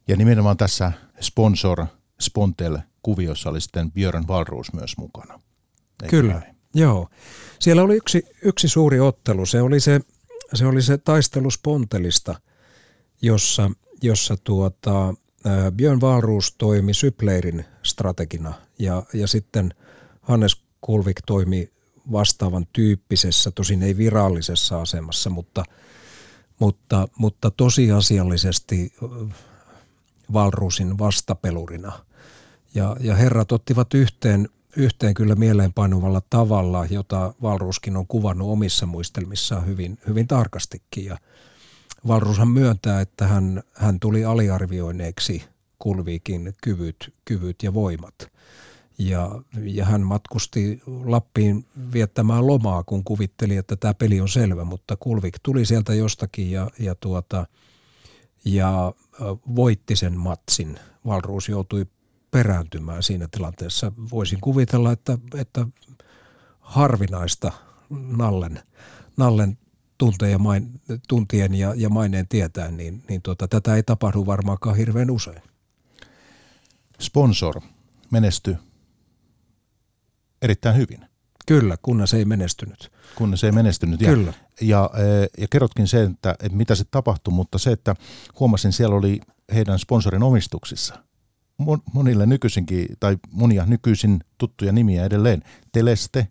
Ja 0.09 0.17
nimenomaan 0.17 0.57
tässä 0.57 0.93
sponsor 1.21 1.87
Spontel 2.21 2.79
kuviossa 3.03 3.51
oli 3.51 3.61
sitten 3.61 3.93
Björn 3.93 4.25
Valruus 4.29 4.73
myös 4.73 4.97
mukana. 4.97 5.35
Eikö 6.03 6.11
Kyllä, 6.11 6.33
näin? 6.33 6.57
joo. 6.75 7.09
Siellä 7.59 7.83
oli 7.83 7.97
yksi, 7.97 8.23
yksi 8.43 8.69
suuri 8.69 9.01
ottelu. 9.01 9.47
Se 9.47 9.63
oli 9.63 9.81
se, 9.81 10.01
se, 10.55 10.67
oli 10.67 10.83
se 10.83 10.99
taistelu 10.99 11.51
Spontelista, 11.51 12.41
jossa, 13.23 13.71
jossa 14.03 14.37
tuota, 14.45 15.15
Björn 15.77 16.01
Valruus 16.01 16.55
toimi 16.59 16.95
Sypleirin 16.95 17.65
strategina 17.83 18.55
ja, 18.79 19.03
ja 19.15 19.29
sitten 19.29 19.75
Hannes 20.21 20.63
Kulvik 20.81 21.21
toimi 21.27 21.71
vastaavan 22.13 22.67
tyyppisessä, 22.73 23.51
tosin 23.51 23.83
ei 23.83 23.97
virallisessa 23.97 24.81
asemassa, 24.81 25.31
mutta, 25.31 25.65
mutta, 26.59 27.09
mutta 27.19 27.51
tosiasiallisesti 27.51 28.93
Valruusin 30.33 30.99
vastapelurina. 30.99 31.93
Ja, 32.75 32.97
ja 33.01 33.15
herrat 33.15 33.53
ottivat 33.53 33.95
yhteen, 33.95 34.49
yhteen 34.77 35.15
kyllä 35.15 35.35
mieleenpainuvalla 35.35 36.23
tavalla, 36.31 36.87
jota 36.91 37.35
Valruuskin 37.43 37.97
on 37.97 38.07
kuvannut 38.07 38.49
omissa 38.49 38.87
muistelmissaan 38.87 39.67
hyvin, 39.67 39.99
hyvin 40.07 40.29
tarkastikin. 40.29 41.05
Ja 41.05 41.19
Valruushan 42.07 42.49
myöntää, 42.49 43.01
että 43.01 43.27
hän, 43.27 43.63
hän 43.73 44.01
tuli 44.01 44.25
aliarvioineeksi 44.25 45.43
Kulviikin 45.79 46.55
kyvyt, 46.63 47.15
kyvyt 47.25 47.63
ja 47.63 47.75
voimat. 47.75 48.15
Ja, 48.99 49.43
ja 49.63 49.85
hän 49.85 50.01
matkusti 50.01 50.83
Lappiin 50.87 51.67
viettämään 51.93 52.47
lomaa, 52.47 52.83
kun 52.83 53.05
kuvitteli, 53.05 53.57
että 53.57 53.77
tämä 53.77 53.95
peli 53.95 54.21
on 54.21 54.29
selvä, 54.29 54.65
mutta 54.65 54.97
Kulvik 54.97 55.35
tuli 55.43 55.65
sieltä 55.65 55.95
jostakin 55.95 56.51
ja, 56.51 56.71
ja, 56.79 56.95
tuota, 56.95 57.47
ja 58.45 58.93
voitti 59.57 59.97
sen 59.97 60.19
matsin. 60.19 60.79
Valruus 61.07 61.49
joutui 61.49 61.87
perääntymään 62.31 63.03
siinä 63.03 63.29
tilanteessa. 63.31 63.93
Voisin 64.11 64.41
kuvitella, 64.41 64.93
että, 64.93 65.19
että 65.35 65.67
harvinaista 66.61 67.53
Nallen, 67.91 68.63
Nallen 69.17 69.59
tunteja 69.99 70.39
main, 70.39 70.81
tuntien 71.09 71.55
ja, 71.55 71.75
ja 71.77 71.89
maineen 71.89 72.29
tietää, 72.29 72.71
niin, 72.71 73.03
niin 73.09 73.23
tuota, 73.23 73.49
tätä 73.49 73.75
ei 73.75 73.83
tapahdu 73.83 74.27
varmaankaan 74.27 74.77
hirveän 74.77 75.11
usein. 75.11 75.43
Sponsor 77.01 77.61
menesty 78.11 78.57
erittäin 80.43 80.77
hyvin. 80.77 81.10
Kyllä, 81.59 81.77
kunnes 81.83 82.15
ei 82.15 82.25
menestynyt. 82.25 82.93
Kunnes 83.15 83.45
ei 83.45 83.53
menestynyt. 83.53 84.01
Ja, 84.01 84.11
Kyllä. 84.11 84.33
Ja, 84.61 84.67
ja, 84.69 84.91
ja 85.39 85.49
kerrotkin 85.51 85.89
sen, 85.89 86.11
että, 86.11 86.31
että 86.31 86.59
mitä 86.59 86.75
se 86.75 86.85
tapahtui, 86.91 87.35
mutta 87.35 87.59
se, 87.59 87.73
että 87.73 87.95
huomasin, 88.41 88.73
siellä 88.73 88.97
oli 88.97 89.21
heidän 89.55 89.79
sponsorin 89.79 90.23
omistuksissa 90.23 90.95
monille 91.93 92.27
nykyisinkin, 92.27 92.87
tai 93.01 93.19
monia 93.31 93.67
nykyisin 93.67 94.21
tuttuja 94.39 94.73
nimiä 94.73 95.05
edelleen. 95.05 95.43
Teleste, 95.73 96.29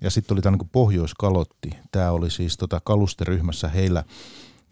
ja 0.00 0.10
sitten 0.10 0.34
oli 0.34 0.42
tämä 0.42 0.56
niin 0.56 0.68
Pohjoiskalotti. 0.72 1.70
Tämä 1.92 2.10
oli 2.10 2.30
siis 2.30 2.56
tota 2.56 2.80
kalusteryhmässä 2.84 3.68
heillä 3.68 4.04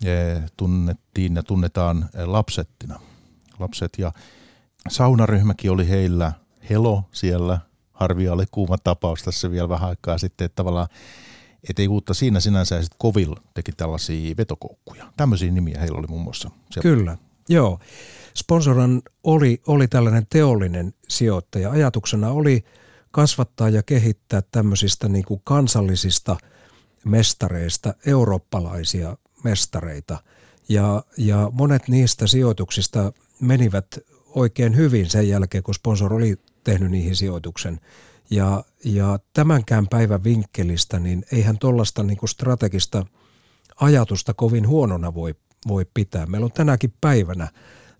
e, 0.04 0.10
tunnettiin 0.56 1.34
ja 1.34 1.42
tunnetaan 1.42 2.08
e, 2.14 2.24
lapsettina. 2.24 3.00
Lapset 3.58 3.92
ja 3.98 4.12
saunaryhmäkin 4.88 5.70
oli 5.70 5.88
heillä. 5.88 6.32
Helo 6.70 7.04
siellä, 7.12 7.58
harvia 7.98 8.32
oli 8.32 8.44
kuuma 8.50 8.78
tapaus 8.78 9.22
tässä 9.22 9.50
vielä 9.50 9.68
vähän 9.68 9.88
aikaa 9.88 10.18
sitten, 10.18 10.44
että 10.44 10.56
tavallaan 10.56 10.88
et 11.70 11.78
ei 11.78 11.88
uutta 11.88 12.14
siinä 12.14 12.40
sinänsä, 12.40 12.74
ja 12.74 12.82
sitten 12.82 12.98
Kovil 12.98 13.34
teki 13.54 13.72
tällaisia 13.72 14.34
vetokoukkuja. 14.36 15.12
Tämmöisiä 15.16 15.50
nimiä 15.50 15.80
heillä 15.80 15.98
oli 15.98 16.06
muun 16.06 16.22
muassa. 16.22 16.50
Siellä. 16.70 16.82
Kyllä, 16.82 17.18
joo. 17.48 17.78
Sponsoran 18.34 19.02
oli, 19.24 19.62
oli 19.66 19.88
tällainen 19.88 20.26
teollinen 20.30 20.94
sijoittaja. 21.08 21.70
Ajatuksena 21.70 22.30
oli 22.30 22.64
kasvattaa 23.10 23.68
ja 23.68 23.82
kehittää 23.82 24.42
tämmöisistä 24.52 25.08
niin 25.08 25.24
kuin 25.24 25.40
kansallisista 25.44 26.36
mestareista 27.04 27.94
eurooppalaisia 28.06 29.16
mestareita. 29.44 30.18
Ja, 30.68 31.02
ja 31.16 31.50
monet 31.52 31.88
niistä 31.88 32.26
sijoituksista 32.26 33.12
menivät 33.40 33.86
oikein 34.26 34.76
hyvin 34.76 35.10
sen 35.10 35.28
jälkeen, 35.28 35.62
kun 35.62 35.74
sponsor 35.74 36.14
oli 36.14 36.36
tehnyt 36.70 36.90
niihin 36.90 37.16
sijoituksen. 37.16 37.80
Ja, 38.30 38.64
ja 38.84 39.18
tämänkään 39.32 39.86
päivän 39.90 40.24
vinkkelistä, 40.24 40.98
niin 40.98 41.24
eihän 41.32 41.58
tuollaista 41.58 42.02
niin 42.02 42.18
strategista 42.26 43.06
ajatusta 43.80 44.34
kovin 44.34 44.68
huonona 44.68 45.14
voi, 45.14 45.34
voi 45.68 45.86
pitää. 45.94 46.26
Meillä 46.26 46.44
on 46.44 46.52
tänäkin 46.52 46.94
päivänä 47.00 47.48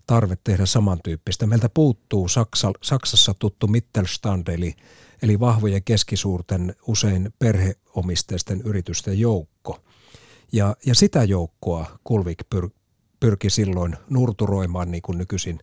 tarve 0.07 0.37
tehdä 0.43 0.65
samantyyppistä. 0.65 1.47
Meiltä 1.47 1.69
puuttuu 1.69 2.27
Saksa, 2.27 2.71
Saksassa 2.83 3.33
tuttu 3.39 3.67
Mittelstand, 3.67 4.47
eli, 4.47 4.75
eli 5.21 5.39
vahvojen 5.39 5.83
keskisuurten, 5.83 6.75
usein 6.87 7.33
perheomisteisten 7.39 8.61
yritysten 8.61 9.19
joukko. 9.19 9.79
Ja, 10.51 10.75
ja 10.85 10.95
sitä 10.95 11.23
joukkoa 11.23 11.99
Kulvik 12.03 12.43
pyr, 12.49 12.69
pyrki 13.19 13.49
silloin 13.49 13.97
nurturoimaan, 14.09 14.91
niin 14.91 15.01
kuin 15.01 15.17
nykyisin 15.17 15.59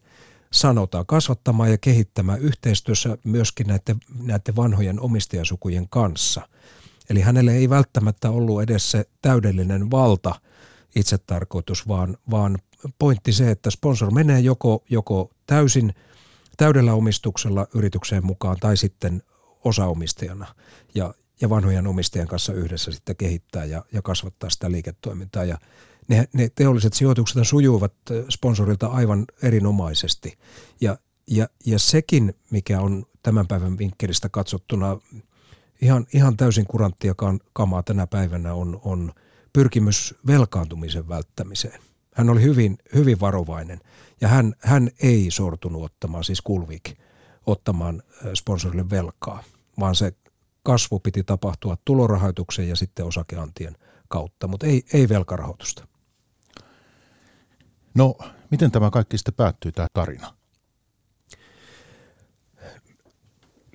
sanotaan, 0.57 1.07
kasvattamaan 1.07 1.71
ja 1.71 1.79
kehittämään 1.79 2.41
yhteistyössä 2.41 3.19
myöskin 3.25 3.67
näiden, 3.67 3.97
näiden 4.23 4.57
vanhojen 4.57 5.01
omistajasukujen 5.01 5.89
kanssa. 5.89 6.49
Eli 7.11 7.21
hänelle 7.21 7.53
ei 7.57 7.71
välttämättä 7.71 8.31
ollut 8.31 8.63
edes 8.63 8.91
se 8.91 9.05
täydellinen 9.23 9.91
valta 9.91 10.35
itsetarkoitus, 10.95 11.89
vaan, 11.89 12.17
vaan 12.31 12.59
pointti 12.99 13.33
se, 13.33 13.51
että 13.51 13.71
sponsor 13.71 14.13
menee 14.13 14.41
joko, 14.41 14.85
joko 14.91 15.31
täysin 15.47 15.95
täydellä 16.57 16.95
omistuksella 16.95 17.67
yritykseen 17.75 18.27
mukaan 18.27 18.57
tai 18.61 18.77
sitten 18.77 19.23
osaomistajana 19.65 20.47
ja, 20.95 21.15
ja 21.41 21.51
vanhojen 21.51 21.87
omistajien 21.87 22.29
kanssa 22.29 22.53
yhdessä 22.53 22.93
sitten 22.93 23.17
kehittää 23.17 23.65
ja, 23.65 23.85
ja 23.93 24.03
kasvattaa 24.03 24.51
sitä 24.51 24.71
liiketoimintaa. 24.71 25.45
Ja 25.45 25.59
ne, 26.09 26.29
ne 26.33 26.49
teolliset 26.55 26.93
sijoitukset 26.93 27.49
sujuivat 27.49 27.93
sponsorilta 28.29 28.87
aivan 28.87 29.25
erinomaisesti. 29.43 30.39
Ja, 30.81 30.99
ja, 31.27 31.49
ja 31.67 31.79
sekin, 31.79 32.35
mikä 32.51 32.81
on 32.81 33.07
tämän 33.23 33.47
päivän 33.47 33.79
vinkkelistä 33.79 34.29
katsottuna 34.29 34.99
ihan, 35.83 36.07
ihan 36.15 36.37
täysin 36.37 36.67
kuranttia 36.67 37.15
kamaa 37.53 37.83
tänä 37.83 38.07
päivänä, 38.07 38.55
on, 38.55 38.81
on 38.85 39.13
pyrkimys 39.53 40.15
velkaantumisen 40.27 41.09
välttämiseen– 41.09 41.81
hän 42.17 42.31
oli 42.31 42.43
hyvin, 42.43 42.79
hyvin 42.95 43.21
varovainen 43.21 43.81
ja 44.21 44.29
hän, 44.29 44.55
hän 44.59 44.91
ei 45.03 45.31
sortunut 45.31 45.83
ottamaan, 45.83 46.25
siis 46.25 46.41
Kulvik, 46.41 46.99
ottamaan 47.47 48.03
sponsorille 48.35 48.91
velkaa, 48.91 49.45
vaan 49.81 49.95
se 49.95 50.13
kasvu 50.63 51.01
piti 51.01 51.25
tapahtua 51.25 51.77
tulorahoituksen 51.85 52.69
ja 52.69 52.77
sitten 52.77 53.07
osakeantien 53.07 53.77
kautta, 54.09 54.49
mutta 54.49 54.67
ei, 54.67 54.85
ei 54.93 55.09
velkarahoitusta. 55.09 55.87
No, 57.97 58.15
miten 58.51 58.71
tämä 58.71 58.91
kaikki 58.91 59.19
sitten 59.19 59.35
päättyy, 59.35 59.73
tämä 59.73 59.89
tarina? 59.93 60.37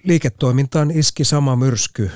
liiketoimintaan 0.04 0.92
iski 0.92 1.24
sama 1.24 1.56
myrsky, 1.56 2.12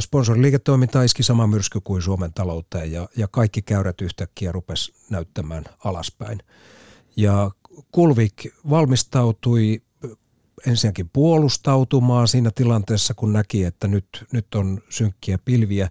sponsoriliiketoimintaan 0.00 1.04
iski 1.04 1.22
sama 1.22 1.46
myrsky 1.46 1.80
kuin 1.80 2.02
Suomen 2.02 2.32
talouteen 2.32 2.92
ja, 2.92 3.08
ja 3.16 3.28
kaikki 3.28 3.62
käyrät 3.62 4.00
yhtäkkiä 4.00 4.52
rupesi 4.52 4.92
näyttämään 5.10 5.64
alaspäin. 5.84 6.42
Ja 7.16 7.50
Kulvik 7.92 8.34
valmistautui 8.70 9.82
ensinnäkin 10.66 11.10
puolustautumaan 11.12 12.28
siinä 12.28 12.50
tilanteessa, 12.54 13.14
kun 13.14 13.32
näki, 13.32 13.64
että 13.64 13.88
nyt, 13.88 14.26
nyt 14.32 14.54
on 14.54 14.80
synkkiä 14.88 15.38
pilviä 15.44 15.90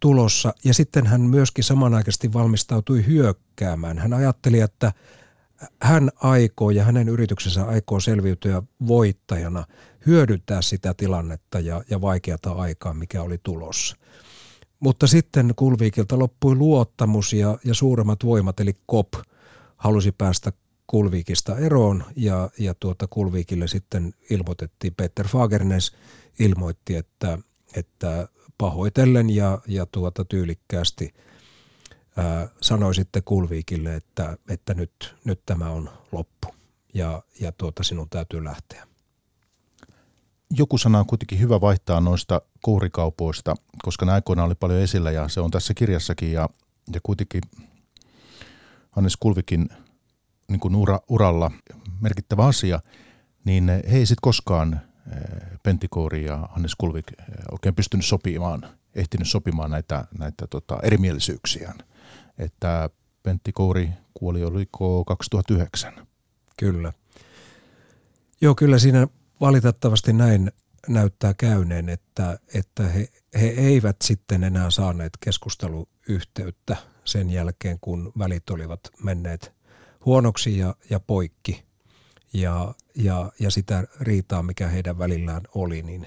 tulossa. 0.00 0.54
Ja 0.64 0.74
sitten 0.74 1.06
hän 1.06 1.20
myöskin 1.20 1.64
samanaikaisesti 1.64 2.32
valmistautui 2.32 3.06
hyökkäämään. 3.06 3.98
Hän 3.98 4.12
ajatteli, 4.12 4.60
että 4.60 4.92
hän 5.82 6.10
aikoo 6.16 6.70
ja 6.70 6.84
hänen 6.84 7.08
yrityksensä 7.08 7.64
aikoo 7.64 8.00
selviytyä 8.00 8.62
voittajana, 8.86 9.64
hyödyntää 10.06 10.62
sitä 10.62 10.94
tilannetta 10.94 11.60
ja, 11.60 11.82
ja 11.90 12.00
vaikeata 12.00 12.52
aikaa, 12.52 12.94
mikä 12.94 13.22
oli 13.22 13.38
tulossa. 13.42 13.96
Mutta 14.80 15.06
sitten 15.06 15.52
Kulviikilta 15.56 16.18
loppui 16.18 16.54
luottamus 16.54 17.32
ja, 17.32 17.58
ja 17.64 17.74
suuremmat 17.74 18.24
voimat, 18.24 18.60
eli 18.60 18.74
KOP 18.86 19.08
halusi 19.76 20.12
päästä 20.12 20.52
Kulviikista 20.86 21.58
eroon 21.58 22.04
ja, 22.16 22.50
ja 22.58 22.74
tuota 22.74 23.06
Kulviikille 23.06 23.68
sitten 23.68 24.14
ilmoitettiin, 24.30 24.94
Peter 24.94 25.28
Fagernes 25.28 25.92
ilmoitti, 26.38 26.96
että, 26.96 27.38
että 27.76 28.28
pahoitellen 28.58 29.30
ja, 29.30 29.58
ja 29.66 29.86
tuota 29.86 30.24
tyylikkäästi 30.24 31.14
ää, 32.16 32.48
sanoi 32.60 32.94
sitten 32.94 33.22
Kulviikille, 33.24 33.94
että, 33.94 34.36
että 34.48 34.74
nyt, 34.74 35.14
nyt 35.24 35.40
tämä 35.46 35.70
on 35.70 35.90
loppu 36.12 36.54
ja, 36.94 37.22
ja 37.40 37.52
tuota 37.52 37.82
sinun 37.82 38.08
täytyy 38.08 38.44
lähteä. 38.44 38.86
Joku 40.50 40.78
sana 40.78 40.98
on 40.98 41.06
kuitenkin 41.06 41.40
hyvä 41.40 41.60
vaihtaa 41.60 42.00
noista 42.00 42.42
kourikaupoista, 42.62 43.54
koska 43.82 44.06
nämä 44.06 44.14
aikoina 44.14 44.44
oli 44.44 44.54
paljon 44.54 44.80
esillä 44.80 45.10
ja 45.10 45.28
se 45.28 45.40
on 45.40 45.50
tässä 45.50 45.74
kirjassakin 45.74 46.32
ja, 46.32 46.48
ja 46.92 47.00
kuitenkin 47.02 47.42
Hannes 48.90 49.16
Kulvikin 49.16 49.68
niin 50.48 50.60
kuin 50.60 50.74
ura, 50.74 51.00
uralla 51.08 51.50
merkittävä 52.00 52.44
asia, 52.46 52.80
niin 53.44 53.68
he 53.68 53.96
ei 53.96 54.06
sitten 54.06 54.22
koskaan 54.22 54.80
eh, 55.12 55.58
Pentti 55.62 55.86
Kouri 55.90 56.24
ja 56.24 56.36
Hannes 56.36 56.74
Kulvik 56.74 57.06
eh, 57.18 57.24
oikein 57.52 57.74
pystynyt 57.74 58.06
sopimaan, 58.06 58.66
ehtinyt 58.94 59.28
sopimaan 59.28 59.70
näitä, 59.70 60.04
näitä 60.18 60.46
tota, 60.46 60.78
erimielisyyksiään. 60.82 61.78
Että 62.38 62.90
Pentti 63.22 63.52
Kouri 63.52 63.90
kuoli 64.14 64.44
oliko 64.44 65.04
2009. 65.04 66.06
Kyllä. 66.58 66.92
Joo, 68.40 68.54
kyllä 68.54 68.78
siinä 68.78 69.08
valitettavasti 69.40 70.12
näin 70.12 70.52
näyttää 70.88 71.34
käyneen, 71.34 71.88
että, 71.88 72.38
että 72.54 72.82
he, 72.82 73.08
he 73.40 73.46
eivät 73.46 73.96
sitten 74.04 74.44
enää 74.44 74.70
saaneet 74.70 75.12
keskusteluyhteyttä 75.20 76.76
sen 77.04 77.30
jälkeen, 77.30 77.78
kun 77.80 78.12
välit 78.18 78.50
olivat 78.50 78.80
menneet 79.02 79.52
huonoksi 80.04 80.58
ja, 80.58 80.74
ja 80.90 81.00
poikki. 81.00 81.64
Ja, 82.32 82.74
ja, 82.98 83.32
ja 83.40 83.50
sitä 83.50 83.84
riitaa, 84.00 84.42
mikä 84.42 84.68
heidän 84.68 84.98
välillään 84.98 85.42
oli, 85.54 85.82
niin, 85.82 86.06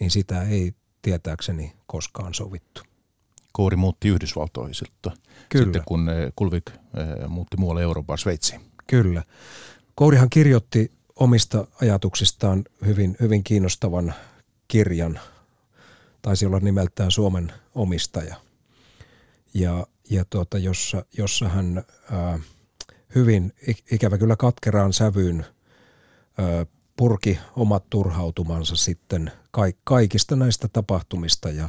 niin 0.00 0.10
sitä 0.10 0.42
ei 0.42 0.74
tietääkseni 1.02 1.72
koskaan 1.86 2.34
sovittu. 2.34 2.82
Kouri 3.52 3.76
muutti 3.76 4.08
Yhdysvaltoihin 4.08 4.74
sitten, 4.74 5.12
Kyllä. 5.48 5.64
sitten 5.64 5.82
kun 5.86 6.08
eh, 6.08 6.32
Kulvik 6.36 6.70
eh, 6.70 7.28
muutti 7.28 7.56
muualle 7.56 7.82
Euroopan 7.82 8.18
Sveitsiin. 8.18 8.60
Kyllä. 8.86 9.22
Kourihan 9.94 10.30
kirjoitti 10.30 10.92
omista 11.16 11.66
ajatuksistaan 11.80 12.64
hyvin, 12.86 13.16
hyvin 13.20 13.44
kiinnostavan 13.44 14.14
kirjan. 14.68 15.20
Taisi 16.22 16.46
olla 16.46 16.60
nimeltään 16.60 17.10
Suomen 17.10 17.52
omistaja. 17.74 18.36
Ja, 19.54 19.86
ja 20.10 20.24
tuota, 20.24 20.58
jossa, 20.58 21.04
jossa 21.18 21.48
hän 21.48 21.84
ää, 22.10 22.38
hyvin 23.14 23.52
ikävä 23.90 24.18
kyllä 24.18 24.36
katkeraan 24.36 24.92
sävyyn 24.92 25.46
purki 26.96 27.38
omat 27.56 27.90
turhautumansa 27.90 28.76
sitten 28.76 29.32
kaikista 29.84 30.36
näistä 30.36 30.68
tapahtumista 30.68 31.50
ja, 31.50 31.68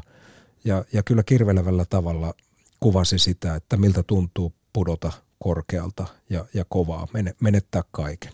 ja, 0.63 0.86
ja 0.94 1.04
kyllä 1.04 1.24
kirvelevällä 1.24 1.86
tavalla 1.90 2.34
kuvasi 2.80 3.20
sitä, 3.20 3.56
että 3.56 3.78
miltä 3.78 4.04
tuntuu 4.04 4.54
pudota 4.74 5.12
korkealta 5.40 6.08
ja, 6.30 6.46
ja 6.54 6.66
kovaa, 6.70 7.08
menettää 7.42 7.84
kaiken. 7.92 8.34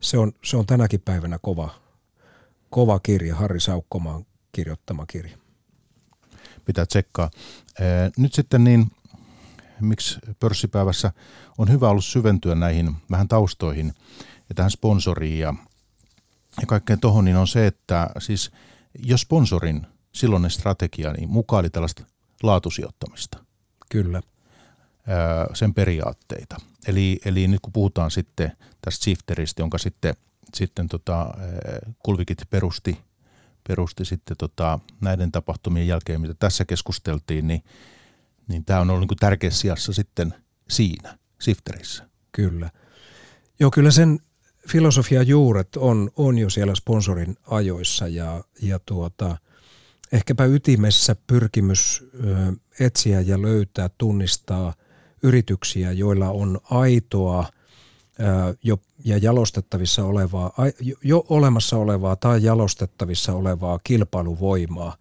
Se 0.00 0.18
on, 0.18 0.32
se 0.44 0.56
on 0.56 0.66
tänäkin 0.66 1.00
päivänä 1.00 1.38
kova, 1.42 1.70
kova 2.70 3.00
kirja, 3.00 3.36
Harri 3.36 3.60
Saukkomaan 3.60 4.26
kirjoittama 4.52 5.06
kirja. 5.06 5.38
Pitää 6.64 6.86
tsekkaa. 6.86 7.30
Nyt 8.16 8.34
sitten 8.34 8.64
niin, 8.64 8.86
miksi 9.80 10.18
pörssipäivässä 10.40 11.12
on 11.58 11.70
hyvä 11.70 11.88
ollut 11.88 12.04
syventyä 12.04 12.54
näihin 12.54 12.96
vähän 13.10 13.28
taustoihin 13.28 13.94
ja 14.50 14.54
tähän 14.54 14.70
sponsoriin 14.70 15.38
ja, 15.38 15.54
ja 16.60 16.66
kaikkeen 16.66 17.00
tohon, 17.00 17.24
niin 17.24 17.36
on 17.36 17.48
se, 17.48 17.66
että 17.66 18.10
siis 18.18 18.50
jos 18.98 19.20
sponsorin 19.20 19.86
silloinen 20.12 20.50
strategia, 20.50 21.12
niin 21.12 21.28
mukaili 21.28 21.70
tällaista 21.70 22.04
laatusijoittamista. 22.42 23.44
Kyllä. 23.90 24.22
Sen 25.54 25.74
periaatteita. 25.74 26.56
Eli, 26.86 27.20
eli 27.24 27.48
nyt 27.48 27.60
kun 27.60 27.72
puhutaan 27.72 28.10
sitten 28.10 28.52
tästä 28.82 29.04
shifteristä, 29.04 29.62
jonka 29.62 29.78
sitten, 29.78 30.14
sitten 30.54 30.88
tota, 30.88 31.34
Kulvikit 31.98 32.38
perusti, 32.50 32.98
perusti 33.68 34.04
sitten 34.04 34.36
tota, 34.36 34.78
näiden 35.00 35.32
tapahtumien 35.32 35.86
jälkeen, 35.86 36.20
mitä 36.20 36.34
tässä 36.38 36.64
keskusteltiin, 36.64 37.46
niin, 37.46 37.64
niin 38.48 38.64
tämä 38.64 38.80
on 38.80 38.90
ollut 38.90 39.10
niin 39.10 39.18
tärkeässä 39.18 39.60
sijassa 39.60 39.92
sitten 39.92 40.34
siinä, 40.68 41.18
shifterissä. 41.42 42.08
Kyllä. 42.32 42.70
Joo, 43.60 43.70
kyllä 43.70 43.90
sen 43.90 44.20
filosofia 44.72 45.22
juuret 45.22 45.76
on, 45.76 46.10
on 46.16 46.38
jo 46.38 46.50
siellä 46.50 46.74
sponsorin 46.74 47.36
ajoissa 47.46 48.08
ja, 48.08 48.44
ja 48.62 48.78
tuota, 48.86 49.36
ehkäpä 50.12 50.44
ytimessä 50.44 51.16
pyrkimys 51.26 52.04
ö, 52.24 52.52
etsiä 52.80 53.20
ja 53.20 53.42
löytää, 53.42 53.90
tunnistaa– 53.98 54.74
yrityksiä, 55.22 55.92
joilla 55.92 56.30
on 56.30 56.60
aitoa 56.70 57.46
jo, 58.62 58.76
ja 59.04 59.18
jalostettavissa 59.18 60.04
olevaa, 60.04 60.52
jo 61.04 61.24
olemassa 61.28 61.76
olevaa 61.76 62.16
tai 62.16 62.42
jalostettavissa 62.42 63.32
olevaa 63.32 63.78
kilpailuvoimaa, 63.84 64.96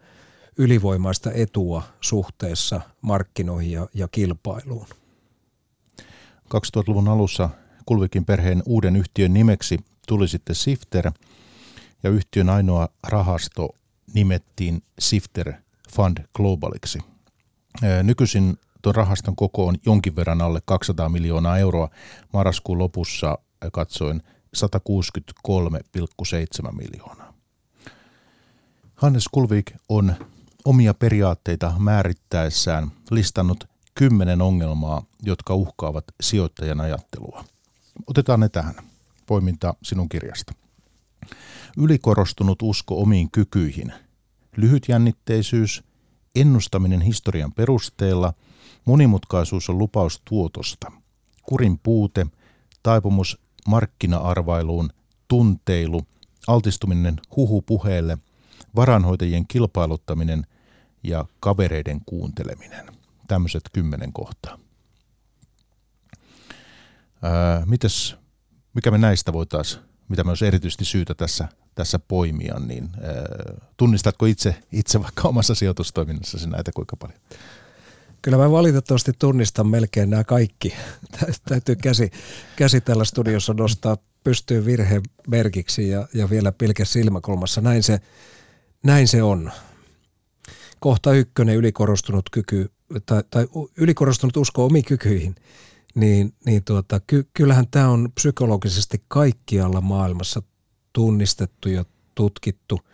ylivoimaista 0.57 1.31
etua 1.31 1.83
suhteessa 2.01 2.81
markkinoihin 3.01 3.71
ja, 3.71 3.87
ja 3.93 4.07
kilpailuun. 4.07 4.87
2000-luvun 6.45 7.07
alussa 7.07 7.49
Kulvikin 7.89 8.25
perheen 8.25 8.63
uuden 8.65 8.95
yhtiön 8.95 9.33
nimeksi 9.33 9.77
tuli 10.07 10.27
sitten 10.27 10.55
Sifter 10.55 11.11
ja 12.03 12.09
yhtiön 12.09 12.49
ainoa 12.49 12.89
rahasto 13.07 13.69
nimettiin 14.13 14.83
Sifter 14.99 15.53
Fund 15.91 16.17
Globaliksi. 16.35 16.99
Nykyisin 18.03 18.57
tuon 18.81 18.95
rahaston 18.95 19.35
koko 19.35 19.67
on 19.67 19.75
jonkin 19.85 20.15
verran 20.15 20.41
alle 20.41 20.61
200 20.65 21.09
miljoonaa 21.09 21.57
euroa. 21.57 21.89
Marraskuun 22.33 22.79
lopussa 22.79 23.37
katsoin 23.71 24.23
163,7 24.57 26.71
miljoonaa. 26.71 27.33
Hannes 28.95 29.27
Kulvik 29.27 29.71
on 29.89 30.15
omia 30.65 30.93
periaatteita 30.93 31.73
määrittäessään 31.79 32.91
listannut 33.11 33.69
kymmenen 33.95 34.41
ongelmaa, 34.41 35.03
jotka 35.23 35.55
uhkaavat 35.55 36.05
sijoittajan 36.21 36.81
ajattelua. 36.81 37.43
Otetaan 38.07 38.39
ne 38.39 38.49
tähän. 38.49 38.75
Poiminta 39.25 39.73
sinun 39.83 40.09
kirjasta. 40.09 40.53
Ylikorostunut 41.77 42.61
usko 42.61 43.01
omiin 43.01 43.31
kykyihin, 43.31 43.93
lyhytjännitteisyys, 44.57 45.83
ennustaminen 46.35 47.01
historian 47.01 47.53
perusteella– 47.53 48.33
Monimutkaisuus 48.85 49.69
on 49.69 49.77
lupaus 49.77 50.21
tuotosta. 50.25 50.91
Kurin 51.43 51.79
puute, 51.83 52.27
taipumus 52.83 53.39
markkina-arvailuun, 53.67 54.89
tunteilu, 55.27 56.01
altistuminen 56.47 57.15
huhupuheelle, 57.35 58.17
varanhoitajien 58.75 59.47
kilpailuttaminen 59.47 60.47
ja 61.03 61.25
kavereiden 61.39 62.01
kuunteleminen. 62.05 62.85
Tämmöiset 63.27 63.63
kymmenen 63.73 64.13
kohtaa. 64.13 64.57
Ää, 67.21 67.63
mites, 67.65 68.15
mikä 68.73 68.91
me 68.91 68.97
näistä 68.97 69.33
voitaisiin, 69.33 69.83
mitä 70.09 70.23
me 70.23 70.31
olisi 70.31 70.45
erityisesti 70.47 70.85
syytä 70.85 71.13
tässä, 71.13 71.47
tässä 71.75 71.99
poimia, 71.99 72.59
niin 72.59 72.89
ää, 73.01 73.13
tunnistatko 73.77 74.25
itse, 74.25 74.55
itse 74.71 75.01
vaikka 75.01 75.27
omassa 75.27 75.55
sijoitustoiminnassasi 75.55 76.49
näitä 76.49 76.71
kuinka 76.75 76.95
paljon? 76.95 77.19
Kyllä 78.21 78.37
mä 78.37 78.51
valitettavasti 78.51 79.11
tunnistan 79.19 79.67
melkein 79.67 80.09
nämä 80.09 80.23
kaikki. 80.23 80.73
Täytyy 81.49 81.75
käsi, 81.75 82.11
käsi 82.55 82.81
tällä 82.81 83.05
studiossa 83.05 83.53
nostaa 83.53 83.97
pystyy 84.23 84.65
virhemerkiksi 84.65 85.89
ja, 85.89 86.07
ja 86.13 86.29
vielä 86.29 86.51
pilke 86.51 86.85
silmäkulmassa. 86.85 87.61
Näin 87.61 87.83
se, 87.83 87.99
näin 88.83 89.07
se 89.07 89.23
on. 89.23 89.51
Kohta 90.79 91.13
ykkönen 91.13 91.55
ylikorostunut 91.55 92.29
kyky 92.29 92.71
tai, 93.05 93.23
tai 93.29 93.47
ylikorostunut 93.77 94.37
usko 94.37 94.65
omiin 94.65 94.85
kykyihin. 94.85 95.35
Niin, 95.95 96.33
niin 96.45 96.63
tuota, 96.63 96.99
ky, 96.99 97.29
kyllähän 97.33 97.67
tämä 97.71 97.89
on 97.89 98.09
psykologisesti 98.15 99.03
kaikkialla 99.07 99.81
maailmassa 99.81 100.41
tunnistettu 100.93 101.69
ja 101.69 101.85
tutkittu– 102.15 102.79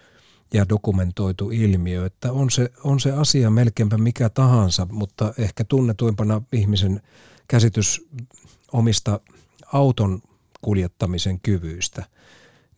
ja 0.55 0.69
dokumentoitu 0.69 1.49
ilmiö, 1.51 2.05
että 2.05 2.31
on 2.31 2.51
se, 2.51 2.71
on 2.83 2.99
se 2.99 3.11
asia 3.11 3.49
melkeinpä 3.49 3.97
mikä 3.97 4.29
tahansa, 4.29 4.87
mutta 4.91 5.33
ehkä 5.37 5.63
tunnetuimpana 5.63 6.41
ihmisen 6.53 7.01
käsitys 7.47 8.07
omista 8.71 9.19
auton 9.73 10.21
kuljettamisen 10.61 11.39
kyvyistä, 11.39 12.05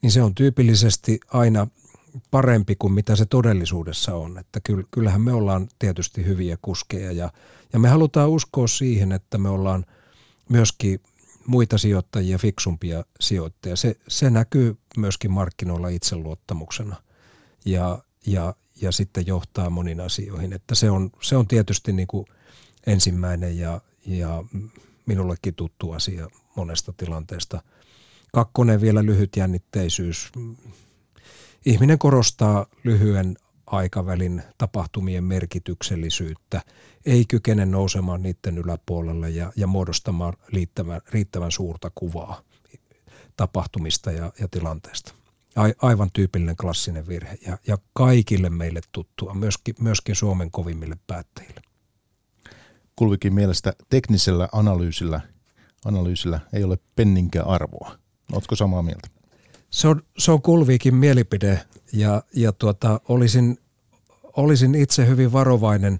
niin 0.02 0.12
se 0.12 0.22
on 0.22 0.36
tyypillisesti 0.36 1.20
aina 1.34 1.68
parempi 2.32 2.76
kuin 2.76 2.94
mitä 2.94 3.16
se 3.16 3.26
todellisuudessa 3.26 4.16
on. 4.16 4.38
Että 4.38 4.60
kyllähän 4.92 5.22
me 5.22 5.34
ollaan 5.34 5.68
tietysti 5.80 6.26
hyviä 6.26 6.58
kuskeja 6.62 7.12
ja, 7.12 7.32
ja 7.74 7.80
me 7.80 7.90
halutaan 7.90 8.30
uskoa 8.30 8.68
siihen, 8.68 9.12
että 9.12 9.38
me 9.38 9.50
ollaan 9.50 9.86
myöskin 10.50 11.00
muita 11.48 11.78
sijoittajia, 11.78 12.38
fiksumpia 12.38 13.06
sijoittajia. 13.20 13.76
Se, 13.76 13.96
se 14.08 14.30
näkyy 14.30 14.78
myöskin 14.98 15.32
markkinoilla 15.32 15.90
itseluottamuksena 15.90 16.96
ja, 17.66 18.00
ja, 18.28 18.56
ja 18.82 18.92
sitten 18.92 19.28
johtaa 19.28 19.70
moniin 19.70 20.02
asioihin. 20.02 20.54
Että 20.54 20.76
se, 20.76 20.92
on, 20.92 21.12
se 21.22 21.36
on 21.38 21.48
tietysti 21.48 21.94
niin 21.94 22.08
kuin 22.08 22.26
ensimmäinen 22.88 23.58
ja, 23.58 23.82
ja 24.06 24.44
minullekin 25.06 25.56
tuttu 25.56 25.92
asia 25.92 26.28
monesta 26.56 26.94
tilanteesta. 26.98 27.64
Kakkonen 28.34 28.82
vielä 28.82 29.06
lyhyt 29.06 29.36
jännitteisyys. 29.36 30.32
Ihminen 31.66 32.00
korostaa 32.00 32.66
lyhyen 32.84 33.38
aikavälin 33.68 34.44
tapahtumien 34.58 35.24
merkityksellisyyttä, 35.24 36.62
ei 37.06 37.26
kykene 37.26 37.66
nousemaan 37.66 38.22
niiden 38.22 38.58
yläpuolelle 38.58 39.30
ja, 39.30 39.52
ja 39.56 39.68
muodostamaan 39.68 40.34
riittävän, 40.54 41.02
riittävän 41.10 41.52
suurta 41.52 41.92
kuvaa 41.96 42.42
tapahtumista 43.38 44.12
ja, 44.12 44.32
ja 44.40 44.48
tilanteesta. 44.48 45.14
Aivan 45.82 46.10
tyypillinen 46.14 46.56
klassinen 46.56 47.08
virhe 47.08 47.38
ja, 47.48 47.58
ja 47.68 47.78
kaikille 47.94 48.50
meille 48.50 48.80
tuttua, 48.92 49.34
myöskin, 49.34 49.76
myöskin 49.80 50.16
Suomen 50.16 50.52
kovimmille 50.52 50.98
päättäjille. 51.08 51.62
Kulvikin 52.96 53.34
mielestä 53.34 53.74
teknisellä 53.90 54.50
analyysillä, 54.52 55.22
analyysillä 55.86 56.40
ei 56.54 56.64
ole 56.64 56.78
penninkään 56.96 57.48
arvoa. 57.48 57.98
Oletko 58.34 58.56
samaa 58.56 58.82
mieltä? 58.82 59.17
Se 59.70 59.88
on, 59.88 60.02
se 60.18 60.32
on 60.32 60.42
Kulviikin 60.42 60.96
mielipide 60.96 61.62
ja, 61.94 62.24
ja 62.34 62.52
tuota, 62.52 63.02
olisin, 63.10 63.58
olisin 64.24 64.76
itse 64.76 65.08
hyvin 65.08 65.32
varovainen 65.32 66.00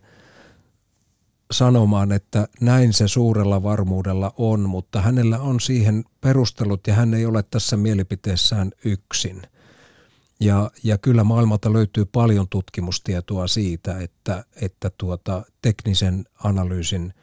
sanomaan, 1.52 2.12
että 2.12 2.48
näin 2.62 2.94
se 2.94 3.08
suurella 3.08 3.64
varmuudella 3.64 4.34
on, 4.38 4.70
mutta 4.70 5.02
hänellä 5.02 5.40
on 5.40 5.60
siihen 5.60 6.04
perustelut 6.22 6.88
ja 6.88 6.94
hän 6.94 7.14
ei 7.14 7.26
ole 7.26 7.44
tässä 7.44 7.78
mielipiteessään 7.78 8.72
yksin. 8.86 9.42
Ja, 10.40 10.72
ja 10.84 10.98
kyllä 10.98 11.24
maailmalta 11.24 11.74
löytyy 11.74 12.06
paljon 12.06 12.48
tutkimustietoa 12.50 13.48
siitä, 13.48 14.00
että, 14.00 14.46
että 14.62 14.92
tuota, 14.98 15.46
teknisen 15.62 16.26
analyysin 16.44 17.14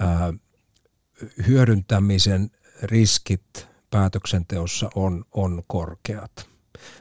ää, 0.00 0.32
hyödyntämisen 1.46 2.50
riskit 2.82 3.73
päätöksenteossa 3.94 4.90
on, 4.94 5.24
on 5.32 5.62
korkeat. 5.66 6.48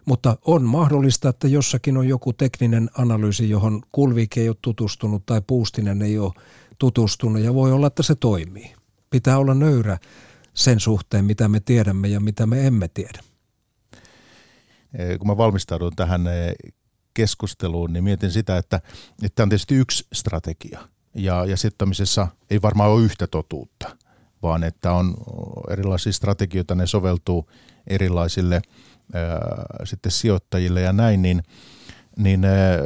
Mutta 0.05 0.37
on 0.45 0.63
mahdollista, 0.63 1.29
että 1.29 1.47
jossakin 1.47 1.97
on 1.97 2.07
joku 2.07 2.33
tekninen 2.33 2.89
analyysi, 2.97 3.49
johon 3.49 3.81
Kulvik 3.91 4.37
ei 4.37 4.49
ole 4.49 4.57
tutustunut 4.61 5.25
tai 5.25 5.41
Puustinen 5.47 6.01
ei 6.01 6.19
ole 6.19 6.33
tutustunut 6.79 7.41
ja 7.41 7.53
voi 7.53 7.71
olla, 7.71 7.87
että 7.87 8.03
se 8.03 8.15
toimii. 8.15 8.73
Pitää 9.09 9.37
olla 9.37 9.53
nöyrä 9.53 9.97
sen 10.53 10.79
suhteen, 10.79 11.25
mitä 11.25 11.47
me 11.47 11.59
tiedämme 11.59 12.07
ja 12.07 12.19
mitä 12.19 12.45
me 12.45 12.67
emme 12.67 12.87
tiedä. 12.87 13.19
Kun 15.19 15.27
mä 15.27 15.37
valmistaudun 15.37 15.95
tähän 15.95 16.21
keskusteluun, 17.13 17.93
niin 17.93 18.03
mietin 18.03 18.31
sitä, 18.31 18.57
että, 18.57 18.81
että 19.23 19.35
tämä 19.35 19.45
on 19.45 19.49
tietysti 19.49 19.75
yksi 19.75 20.07
strategia. 20.13 20.79
Ja, 21.15 21.45
ja 21.45 21.57
sijoittamisessa 21.57 22.27
ei 22.49 22.61
varmaan 22.61 22.89
ole 22.89 23.03
yhtä 23.03 23.27
totuutta, 23.27 23.97
vaan 24.43 24.63
että 24.63 24.91
on 24.91 25.13
erilaisia 25.69 26.11
strategioita, 26.11 26.75
ne 26.75 26.87
soveltuu 26.87 27.49
erilaisille 27.87 28.61
ää, 29.13 29.41
sitten 29.83 30.11
sijoittajille 30.11 30.81
ja 30.81 30.93
näin, 30.93 31.21
niin, 31.21 31.43
niin 32.17 32.45
ää, 32.45 32.77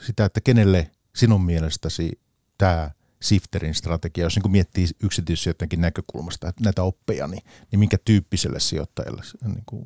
sitä, 0.00 0.24
että 0.24 0.40
kenelle 0.40 0.90
sinun 1.16 1.44
mielestäsi 1.44 2.20
tämä 2.58 2.90
Sifterin 3.22 3.74
strategia, 3.74 4.24
jos 4.24 4.36
niin 4.36 4.50
miettii 4.50 4.86
yksityissijoittajankin 5.02 5.80
näkökulmasta 5.80 6.48
että 6.48 6.64
näitä 6.64 6.82
oppeja, 6.82 7.26
niin, 7.26 7.42
niin 7.70 7.78
minkä 7.78 7.96
tyyppiselle 8.04 8.60
sijoittajalle 8.60 9.22
niin 9.44 9.62
kuin, 9.66 9.84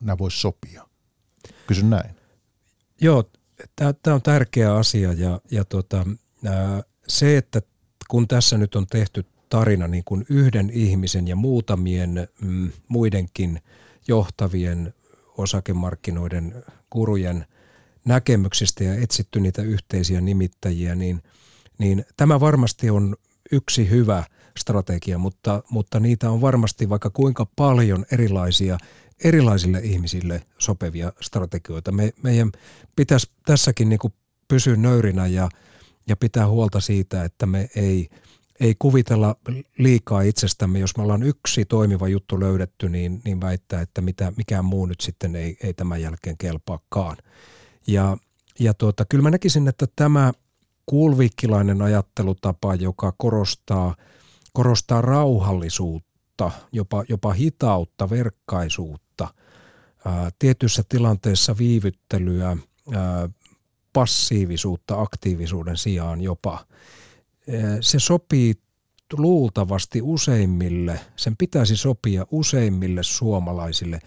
nämä 0.00 0.18
voisi 0.18 0.40
sopia? 0.40 0.88
Kysyn 1.66 1.90
näin. 1.90 2.14
Joo, 3.00 3.30
tämä 3.76 4.14
on 4.14 4.22
tärkeä 4.22 4.74
asia 4.74 5.12
ja, 5.12 5.40
ja 5.50 5.64
tota, 5.64 6.06
se, 7.08 7.36
että 7.36 7.62
kun 8.08 8.28
tässä 8.28 8.58
nyt 8.58 8.74
on 8.74 8.86
tehty 8.86 9.24
tarina 9.48 9.88
niin 9.88 10.04
kuin 10.04 10.24
yhden 10.28 10.70
ihmisen 10.70 11.28
ja 11.28 11.36
muutamien 11.36 12.28
mm, 12.40 12.72
muidenkin 12.88 13.60
johtavien 14.08 14.94
osakemarkkinoiden 15.36 16.64
kurujen 16.90 17.46
näkemyksistä 18.04 18.84
ja 18.84 18.94
etsitty 18.94 19.40
niitä 19.40 19.62
yhteisiä 19.62 20.20
nimittäjiä, 20.20 20.94
niin, 20.94 21.22
niin 21.78 22.04
tämä 22.16 22.40
varmasti 22.40 22.90
on 22.90 23.16
yksi 23.52 23.90
hyvä 23.90 24.24
strategia, 24.58 25.18
mutta, 25.18 25.62
mutta 25.70 26.00
niitä 26.00 26.30
on 26.30 26.40
varmasti 26.40 26.88
vaikka 26.88 27.10
kuinka 27.10 27.46
paljon 27.56 28.06
erilaisia 28.12 28.78
erilaisille 29.24 29.78
ihmisille 29.78 30.42
sopivia 30.58 31.12
strategioita. 31.20 31.92
Me, 31.92 32.12
meidän 32.22 32.52
pitäisi 32.96 33.30
tässäkin 33.46 33.88
niin 33.88 33.98
kuin 33.98 34.12
pysyä 34.48 34.76
nöyrinä 34.76 35.26
ja, 35.26 35.48
ja 36.08 36.16
pitää 36.16 36.48
huolta 36.48 36.80
siitä, 36.80 37.24
että 37.24 37.46
me 37.46 37.68
ei– 37.76 38.08
ei 38.60 38.76
kuvitella 38.78 39.36
liikaa 39.78 40.20
itsestämme, 40.22 40.78
jos 40.78 40.96
me 40.96 41.02
ollaan 41.02 41.22
yksi 41.22 41.64
toimiva 41.64 42.08
juttu 42.08 42.40
löydetty, 42.40 42.88
niin, 42.88 43.20
niin 43.24 43.40
väittää, 43.40 43.80
että 43.80 44.00
mitä, 44.00 44.32
mikään 44.36 44.64
muu 44.64 44.86
nyt 44.86 45.00
sitten 45.00 45.36
ei, 45.36 45.56
ei 45.62 45.74
tämän 45.74 46.02
jälkeen 46.02 46.38
kelpaakaan. 46.38 47.16
Ja, 47.86 48.16
ja 48.60 48.74
tuota, 48.74 49.04
kyllä 49.04 49.22
mä 49.22 49.30
näkisin, 49.30 49.68
että 49.68 49.86
tämä 49.96 50.32
kuulvikkilainen 50.86 51.82
ajattelutapa, 51.82 52.74
joka 52.74 53.14
korostaa, 53.16 53.96
korostaa 54.52 55.00
rauhallisuutta, 55.00 56.50
jopa, 56.72 57.04
jopa 57.08 57.32
hitautta, 57.32 58.10
verkkaisuutta, 58.10 59.28
ää, 60.04 60.30
tietyissä 60.38 60.82
tilanteissa 60.88 61.58
viivyttelyä, 61.58 62.48
ää, 62.48 63.28
passiivisuutta 63.92 65.00
aktiivisuuden 65.00 65.76
sijaan 65.76 66.20
jopa– 66.20 66.58
se 67.80 67.98
sopii 67.98 68.54
luultavasti 69.12 70.02
useimmille, 70.02 71.00
sen 71.16 71.36
pitäisi 71.36 71.76
sopia 71.76 72.26
useimmille 72.30 73.02
suomalaisille 73.02 74.00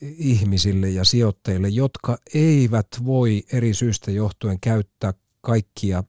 ihmisille 0.00 0.90
ja 0.90 1.04
sijoittajille, 1.04 1.68
jotka 1.68 2.18
eivät 2.34 2.86
voi 3.04 3.44
eri 3.52 3.74
syistä 3.74 4.10
johtuen 4.10 4.60
käyttää 4.60 5.14
kaikkia 5.40 6.04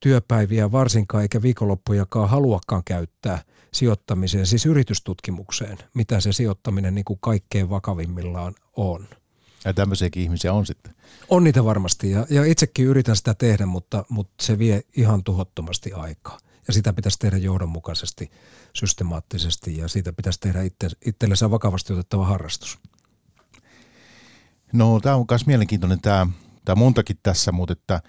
työpäiviä 0.00 0.72
varsinkaan 0.72 1.22
eikä 1.22 1.42
viikonloppujakaan 1.42 2.28
haluakaan 2.30 2.82
käyttää 2.84 3.42
sijoittamiseen, 3.72 4.46
siis 4.46 4.66
yritystutkimukseen, 4.66 5.78
mitä 5.94 6.20
se 6.20 6.32
sijoittaminen 6.32 6.94
niin 6.94 7.04
kuin 7.04 7.18
kaikkein 7.20 7.70
vakavimmillaan 7.70 8.54
on. 8.76 9.08
Ja 9.64 9.74
tämmöisiäkin 9.74 10.22
ihmisiä 10.22 10.52
on 10.52 10.66
sitten. 10.66 10.94
On 11.28 11.44
niitä 11.44 11.64
varmasti 11.64 12.10
ja, 12.10 12.26
ja 12.30 12.44
itsekin 12.44 12.86
yritän 12.86 13.16
sitä 13.16 13.34
tehdä, 13.34 13.66
mutta, 13.66 14.04
mutta 14.08 14.44
se 14.44 14.58
vie 14.58 14.82
ihan 14.96 15.24
tuhottomasti 15.24 15.92
aikaa. 15.92 16.38
Ja 16.66 16.72
sitä 16.72 16.92
pitäisi 16.92 17.18
tehdä 17.18 17.36
johdonmukaisesti, 17.36 18.30
systemaattisesti 18.72 19.76
ja 19.76 19.88
siitä 19.88 20.12
pitäisi 20.12 20.40
tehdä 20.40 20.62
itse, 20.62 20.88
itsellensä 21.06 21.50
vakavasti 21.50 21.92
otettava 21.92 22.26
harrastus. 22.26 22.78
No 24.72 25.00
tämä 25.00 25.16
on 25.16 25.24
myös 25.30 25.46
mielenkiintoinen 25.46 26.00
tämä, 26.00 26.26
tämä 26.64 26.76
montakin 26.76 27.18
tässä, 27.22 27.52
mutta 27.52 27.72
että 27.72 28.02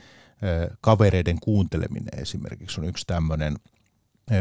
kavereiden 0.82 1.40
kuunteleminen 1.40 2.22
esimerkiksi 2.22 2.82
on 2.82 2.88
yksi 2.88 3.08
tämmöinen– 3.08 3.56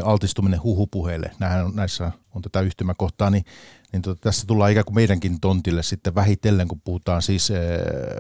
altistuminen 0.04 0.62
huhupuheille, 0.62 1.30
nämähän 1.38 1.64
on, 1.64 1.76
näissä 1.76 2.12
on 2.34 2.42
tätä 2.42 2.60
yhtymäkohtaa, 2.60 3.30
niin, 3.30 3.44
niin 3.92 4.02
tota, 4.02 4.20
tässä 4.20 4.46
tullaan 4.46 4.70
ikään 4.70 4.84
kuin 4.84 4.94
meidänkin 4.94 5.40
tontille 5.40 5.82
sitten 5.82 6.14
vähitellen, 6.14 6.68
kun 6.68 6.80
puhutaan 6.84 7.22
siis 7.22 7.50
e, 7.50 7.58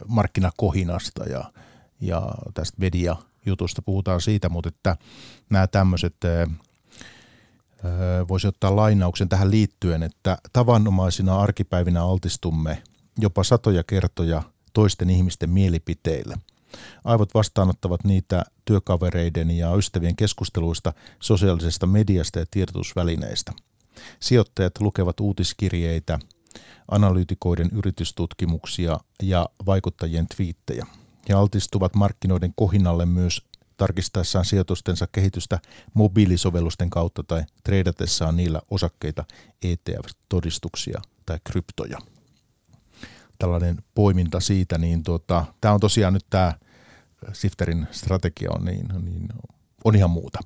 markkinakohinasta 0.08 1.24
ja, 1.24 1.44
ja 2.00 2.28
tästä 2.54 2.76
mediajutusta 2.80 3.82
puhutaan 3.82 4.20
siitä, 4.20 4.48
mutta 4.48 4.68
että 4.68 4.96
nämä 5.50 5.66
tämmöiset, 5.66 6.16
voisi 8.28 8.46
ottaa 8.46 8.76
lainauksen 8.76 9.28
tähän 9.28 9.50
liittyen, 9.50 10.02
että 10.02 10.38
tavanomaisina 10.52 11.40
arkipäivinä 11.40 12.02
altistumme 12.02 12.82
jopa 13.18 13.44
satoja 13.44 13.84
kertoja 13.84 14.42
toisten 14.72 15.10
ihmisten 15.10 15.50
mielipiteille– 15.50 16.36
Aivot 17.04 17.34
vastaanottavat 17.34 18.04
niitä 18.04 18.44
työkavereiden 18.64 19.50
ja 19.50 19.74
ystävien 19.74 20.16
keskusteluista, 20.16 20.92
sosiaalisesta 21.20 21.86
mediasta 21.86 22.38
ja 22.38 22.46
tiedotusvälineistä. 22.50 23.52
Sijoittajat 24.20 24.80
lukevat 24.80 25.20
uutiskirjeitä, 25.20 26.18
analyytikoiden 26.88 27.70
yritystutkimuksia 27.72 29.00
ja 29.22 29.48
vaikuttajien 29.66 30.26
twiittejä. 30.36 30.86
He 31.28 31.34
altistuvat 31.34 31.94
markkinoiden 31.94 32.52
kohinalle 32.56 33.06
myös 33.06 33.42
tarkistaessaan 33.76 34.44
sijoitustensa 34.44 35.06
kehitystä 35.12 35.58
mobiilisovellusten 35.94 36.90
kautta 36.90 37.22
tai 37.22 37.42
treidatessaan 37.64 38.36
niillä 38.36 38.60
osakkeita, 38.70 39.24
ETF-todistuksia 39.64 41.02
tai 41.26 41.38
kryptoja. 41.44 41.98
Tällainen 43.38 43.76
poiminta 43.94 44.40
siitä, 44.40 44.78
niin 44.78 45.02
tota, 45.02 45.44
tämä 45.60 45.74
on 45.74 45.80
tosiaan 45.80 46.14
nyt 46.14 46.26
tämä 46.30 46.52
Sifterin 47.32 47.86
strategia 47.90 48.50
on, 48.54 48.64
niin, 48.64 48.86
niin 49.04 49.28
on 49.84 49.96
ihan 49.96 50.10
muuta. 50.10 50.38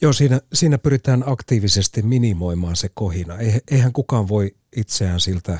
Joo, 0.00 0.12
siinä, 0.12 0.40
siinä 0.52 0.78
pyritään 0.78 1.24
aktiivisesti 1.26 2.02
minimoimaan 2.02 2.76
se 2.76 2.90
kohina. 2.94 3.34
Eihän 3.70 3.92
kukaan 3.92 4.28
voi 4.28 4.54
itseään 4.76 5.20
siltä 5.20 5.58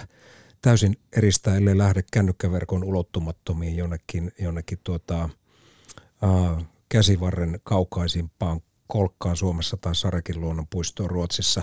täysin 0.63 0.97
eristää, 1.17 1.57
ellei 1.57 1.79
lähde 1.79 2.05
kännykkäverkon 2.13 2.85
ulottumattomiin 2.85 3.77
jonnekin, 3.77 4.33
jonnekin 4.39 4.79
tuota, 4.85 5.23
äh, 6.25 6.65
käsivarren 6.89 7.61
kaukaisimpaan 7.63 8.61
kolkkaan 8.87 9.37
Suomessa 9.37 9.77
tai 9.77 9.95
Sarekin 9.95 10.41
luonnonpuistoon 10.41 11.11
Ruotsissa. 11.11 11.63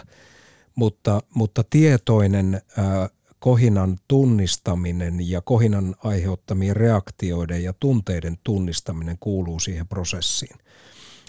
Mutta, 0.76 1.22
mutta 1.36 1.64
tietoinen 1.70 2.56
äh, 2.56 3.10
kohinan 3.42 3.98
tunnistaminen 4.08 5.30
ja 5.30 5.42
kohinan 5.42 5.96
aiheuttamien 6.04 6.76
reaktioiden 6.76 7.64
ja 7.64 7.74
tunteiden 7.80 8.38
tunnistaminen 8.44 9.18
kuuluu 9.20 9.60
siihen 9.60 9.88
prosessiin. 9.88 10.56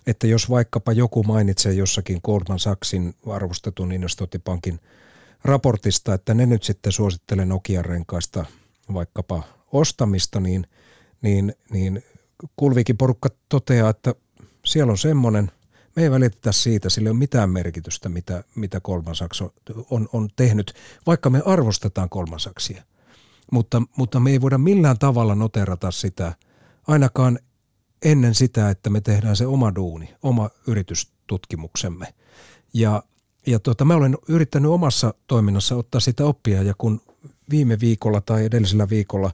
Että 0.07 0.27
jos 0.27 0.51
vaikkapa 0.51 0.93
joku 0.93 1.23
mainitsee 1.23 1.73
jossakin 1.73 2.21
Goldman 2.25 2.59
Sachsin 2.59 3.15
arvostetun 3.27 3.93
investointipankin 3.93 4.81
raportista, 5.45 6.15
että 6.15 6.35
ne 6.35 6.47
nyt 6.47 6.63
sitten 6.63 6.93
suosittelee 6.93 7.45
Nokian 7.45 7.85
renkaista 7.85 8.45
vaikkapa 8.95 9.43
ostamista, 9.73 10.41
niin, 10.41 10.67
niin, 11.23 11.55
niin 11.71 12.03
Kulvikin 12.57 12.97
porukka 12.97 13.29
toteaa, 13.49 13.91
että 13.91 14.15
siellä 14.65 14.91
on 14.91 14.99
semmoinen, 14.99 15.51
me 15.97 16.03
ei 16.03 16.11
välitetä 16.11 16.53
siitä, 16.53 16.91
sillä 16.91 17.07
ei 17.07 17.11
ole 17.11 17.19
mitään 17.19 17.51
merkitystä, 17.51 18.09
mitä, 18.09 18.45
mitä 18.55 18.81
Kolmansaks 18.81 19.43
on, 19.91 20.09
on 20.13 20.29
tehnyt, 20.37 20.75
vaikka 21.07 21.31
me 21.31 21.43
arvostetaan 21.47 22.09
Kolmansaksia. 22.09 22.83
Mutta, 23.53 23.83
mutta 23.97 24.21
me 24.21 24.31
ei 24.31 24.41
voida 24.41 24.59
millään 24.59 24.99
tavalla 24.99 25.35
noterata 25.35 25.91
sitä, 25.91 26.35
ainakaan 26.87 27.39
ennen 28.05 28.35
sitä, 28.35 28.71
että 28.71 28.91
me 28.91 29.01
tehdään 29.01 29.37
se 29.37 29.47
oma 29.47 29.75
duuni, 29.75 30.15
oma 30.23 30.51
yritystutkimuksemme. 30.67 32.15
Ja, 32.75 33.03
ja 33.47 33.59
tota, 33.59 33.85
mä 33.85 33.95
olen 33.95 34.19
yrittänyt 34.29 34.71
omassa 34.71 35.15
toiminnassa 35.27 35.77
ottaa 35.77 36.01
sitä 36.01 36.25
oppia 36.25 36.63
ja 36.63 36.75
kun 36.79 37.01
viime 37.51 37.81
viikolla 37.81 38.21
tai 38.21 38.45
edellisellä 38.45 38.89
viikolla 38.89 39.31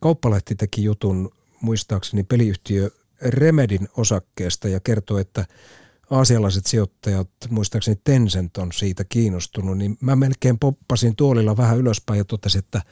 Kauppalehti 0.00 0.54
teki 0.54 0.84
jutun 0.84 1.32
muistaakseni 1.60 2.22
peliyhtiö 2.24 2.90
Remedin 3.22 3.88
osakkeesta 3.96 4.68
ja 4.68 4.80
kertoi, 4.80 5.20
että 5.20 5.46
aasialaiset 6.10 6.66
sijoittajat, 6.66 7.28
muistaakseni 7.50 8.00
Tencent 8.04 8.56
on 8.56 8.72
siitä 8.72 9.04
kiinnostunut, 9.04 9.78
niin 9.78 9.98
mä 10.00 10.16
melkein 10.16 10.58
poppasin 10.58 11.16
tuolilla 11.16 11.56
vähän 11.56 11.78
ylöspäin 11.78 12.18
ja 12.18 12.24
totesin, 12.24 12.58
että 12.58 12.82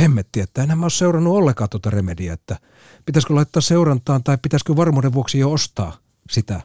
hemmetti, 0.00 0.40
että 0.40 0.62
enää 0.62 0.76
mä 0.76 0.84
ole 0.84 0.90
seurannut 0.90 1.36
ollenkaan 1.36 1.70
tuota 1.70 1.90
Remedia, 1.90 2.32
että 2.32 2.58
pitäisikö 3.06 3.34
laittaa 3.34 3.60
seurantaan 3.60 4.24
tai 4.24 4.38
pitäisikö 4.42 4.76
varmuuden 4.76 5.12
vuoksi 5.12 5.38
jo 5.38 5.52
ostaa 5.52 5.96
sitä. 6.30 6.60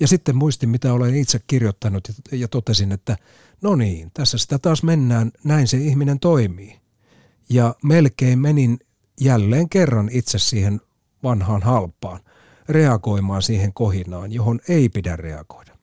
Ja 0.00 0.08
sitten 0.08 0.36
muistin, 0.36 0.68
mitä 0.68 0.92
olen 0.92 1.14
itse 1.14 1.40
kirjoittanut 1.46 2.08
ja 2.32 2.48
totesin, 2.48 2.92
että 2.92 3.16
no 3.62 3.76
niin, 3.76 4.10
tässä 4.14 4.38
sitä 4.38 4.58
taas 4.58 4.82
mennään, 4.82 5.32
näin 5.44 5.68
se 5.68 5.76
ihminen 5.76 6.20
toimii. 6.20 6.80
Ja 7.48 7.74
melkein 7.82 8.38
menin 8.38 8.78
jälleen 9.20 9.68
kerran 9.68 10.08
itse 10.12 10.38
siihen 10.38 10.80
vanhaan 11.22 11.62
halpaan, 11.62 12.20
reagoimaan 12.68 13.42
siihen 13.42 13.72
kohinaan, 13.72 14.32
johon 14.32 14.60
ei 14.68 14.88
pidä 14.88 15.16
reagoida. 15.16 15.78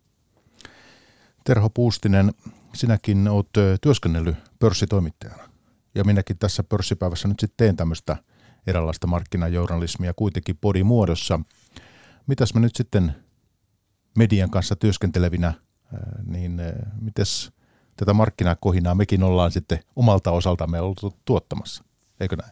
Terho 1.43 1.69
Puustinen, 1.69 2.33
sinäkin 2.73 3.27
olet 3.27 3.81
työskennellyt 3.81 4.35
pörssitoimittajana. 4.59 5.49
Ja 5.95 6.03
minäkin 6.03 6.37
tässä 6.37 6.63
pörssipäivässä 6.63 7.27
nyt 7.27 7.39
sitten 7.39 7.57
teen 7.57 7.75
tämmöistä 7.75 8.17
eräänlaista 8.67 9.07
markkinajournalismia 9.07 10.13
kuitenkin 10.15 10.57
podimuodossa. 10.61 11.39
Mitäs 12.27 12.53
me 12.53 12.59
nyt 12.59 12.75
sitten 12.75 13.15
median 14.17 14.49
kanssa 14.49 14.75
työskentelevinä, 14.75 15.53
niin 16.25 16.61
mites 17.01 17.51
tätä 17.97 18.13
markkinakohinaa 18.13 18.95
mekin 18.95 19.23
ollaan 19.23 19.51
sitten 19.51 19.79
omalta 19.95 20.31
osaltamme 20.31 20.81
ollut 20.81 21.15
tuottamassa, 21.25 21.83
eikö 22.19 22.35
näin? 22.35 22.51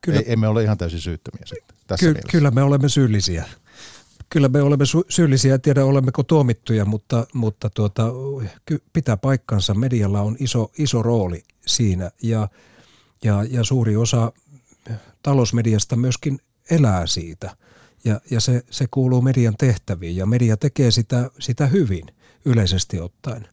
Kyllä, 0.00 0.18
Ei, 0.18 0.32
emme 0.32 0.48
ole 0.48 0.62
ihan 0.62 0.78
täysin 0.78 1.00
syyttömiä 1.00 1.42
sitten 1.46 1.77
tässä 1.88 2.14
ky- 2.14 2.20
Kyllä 2.30 2.50
me 2.50 2.62
olemme 2.62 2.88
syyllisiä. 2.88 3.44
Kyllä 4.30 4.48
me 4.48 4.62
olemme 4.62 4.84
su- 4.84 5.06
syyllisiä, 5.08 5.54
en 5.54 5.60
tiedä 5.60 5.84
olemmeko 5.84 6.22
tuomittuja, 6.22 6.84
mutta, 6.84 7.26
mutta 7.34 7.70
tuota, 7.70 8.06
pitää 8.92 9.16
paikkansa. 9.16 9.74
Medialla 9.74 10.20
on 10.20 10.36
iso, 10.40 10.70
iso 10.78 11.02
rooli 11.02 11.42
siinä 11.66 12.10
ja, 12.22 12.48
ja, 13.24 13.44
ja 13.50 13.64
suuri 13.64 13.96
osa 13.96 14.32
talousmediasta 15.22 15.96
myöskin 15.96 16.38
elää 16.70 17.06
siitä. 17.06 17.56
Ja, 18.04 18.20
ja 18.30 18.40
se, 18.40 18.62
se 18.70 18.86
kuuluu 18.90 19.22
median 19.22 19.54
tehtäviin 19.58 20.16
ja 20.16 20.26
media 20.26 20.56
tekee 20.56 20.90
sitä, 20.90 21.30
sitä 21.38 21.66
hyvin 21.66 22.04
yleisesti 22.44 23.00
ottaen. 23.00 23.48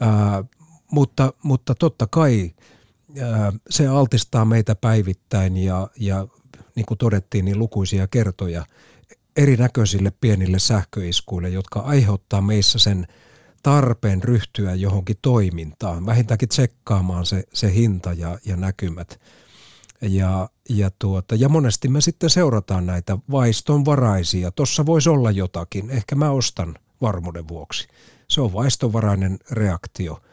Ää, 0.00 0.44
mutta, 0.90 1.32
mutta 1.42 1.74
totta 1.74 2.06
kai 2.06 2.54
se 3.70 3.86
altistaa 3.86 4.44
meitä 4.44 4.74
päivittäin 4.74 5.56
ja, 5.56 5.88
ja 5.96 6.28
niin 6.74 6.86
kuin 6.86 6.98
todettiin, 6.98 7.44
niin 7.44 7.58
lukuisia 7.58 8.06
kertoja 8.06 8.66
erinäköisille 9.36 10.12
pienille 10.20 10.58
sähköiskuille, 10.58 11.48
jotka 11.48 11.80
aiheuttaa 11.80 12.40
meissä 12.40 12.78
sen 12.78 13.06
tarpeen 13.62 14.22
ryhtyä 14.22 14.74
johonkin 14.74 15.16
toimintaan, 15.22 16.06
vähintäänkin 16.06 16.48
tsekkaamaan 16.48 17.26
se, 17.26 17.44
se 17.52 17.74
hinta 17.74 18.12
ja, 18.12 18.38
ja 18.44 18.56
näkymät. 18.56 19.20
Ja, 20.00 20.48
ja, 20.68 20.90
tuota, 20.98 21.34
ja 21.34 21.48
monesti 21.48 21.88
me 21.88 22.00
sitten 22.00 22.30
seurataan 22.30 22.86
näitä 22.86 23.18
vaistonvaraisia. 23.30 24.50
Tuossa 24.50 24.86
voisi 24.86 25.08
olla 25.08 25.30
jotakin. 25.30 25.90
Ehkä 25.90 26.14
mä 26.14 26.30
ostan 26.30 26.74
varmuuden 27.00 27.48
vuoksi. 27.48 27.88
Se 28.28 28.40
on 28.40 28.52
vaistonvarainen 28.52 29.38
reaktio– 29.50 30.20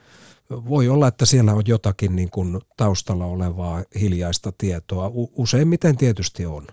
voi 0.52 0.90
olla, 0.90 1.08
että 1.08 1.26
siellä 1.26 1.54
on 1.54 1.64
jotakin 1.66 2.16
niin 2.16 2.30
kuin 2.30 2.62
taustalla 2.78 3.26
olevaa 3.26 3.84
hiljaista 4.00 4.52
tietoa. 4.58 5.12
Useimmiten 5.14 5.98
tietysti 5.98 6.46
on, 6.46 6.68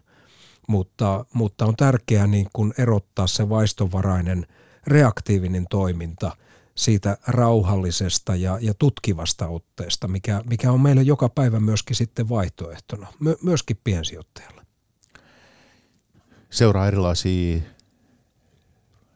mutta, 0.69 1.25
mutta 1.35 1.67
on 1.67 1.77
tärkeää 1.77 2.27
niin 2.27 2.49
kuin 2.53 2.75
erottaa 2.79 3.27
se 3.27 3.49
vaistovarainen 3.49 4.47
reaktiivinen 4.87 5.67
toiminta 5.71 6.37
siitä 6.75 7.19
rauhallisesta 7.27 8.37
ja, 8.37 8.59
ja 8.61 8.75
tutkivasta 8.75 9.49
otteesta, 9.49 10.09
mikä, 10.09 10.43
mikä 10.51 10.73
on 10.73 10.81
meille 10.81 11.03
joka 11.03 11.29
päivä 11.29 11.61
myöskin 11.61 11.97
sitten 11.97 12.29
vaihtoehtona, 12.29 13.07
my, 13.21 13.37
myöskin 13.43 13.81
piensijoittajalle. 13.85 14.63
Seuraa 16.51 16.87
erilaisia 16.87 17.61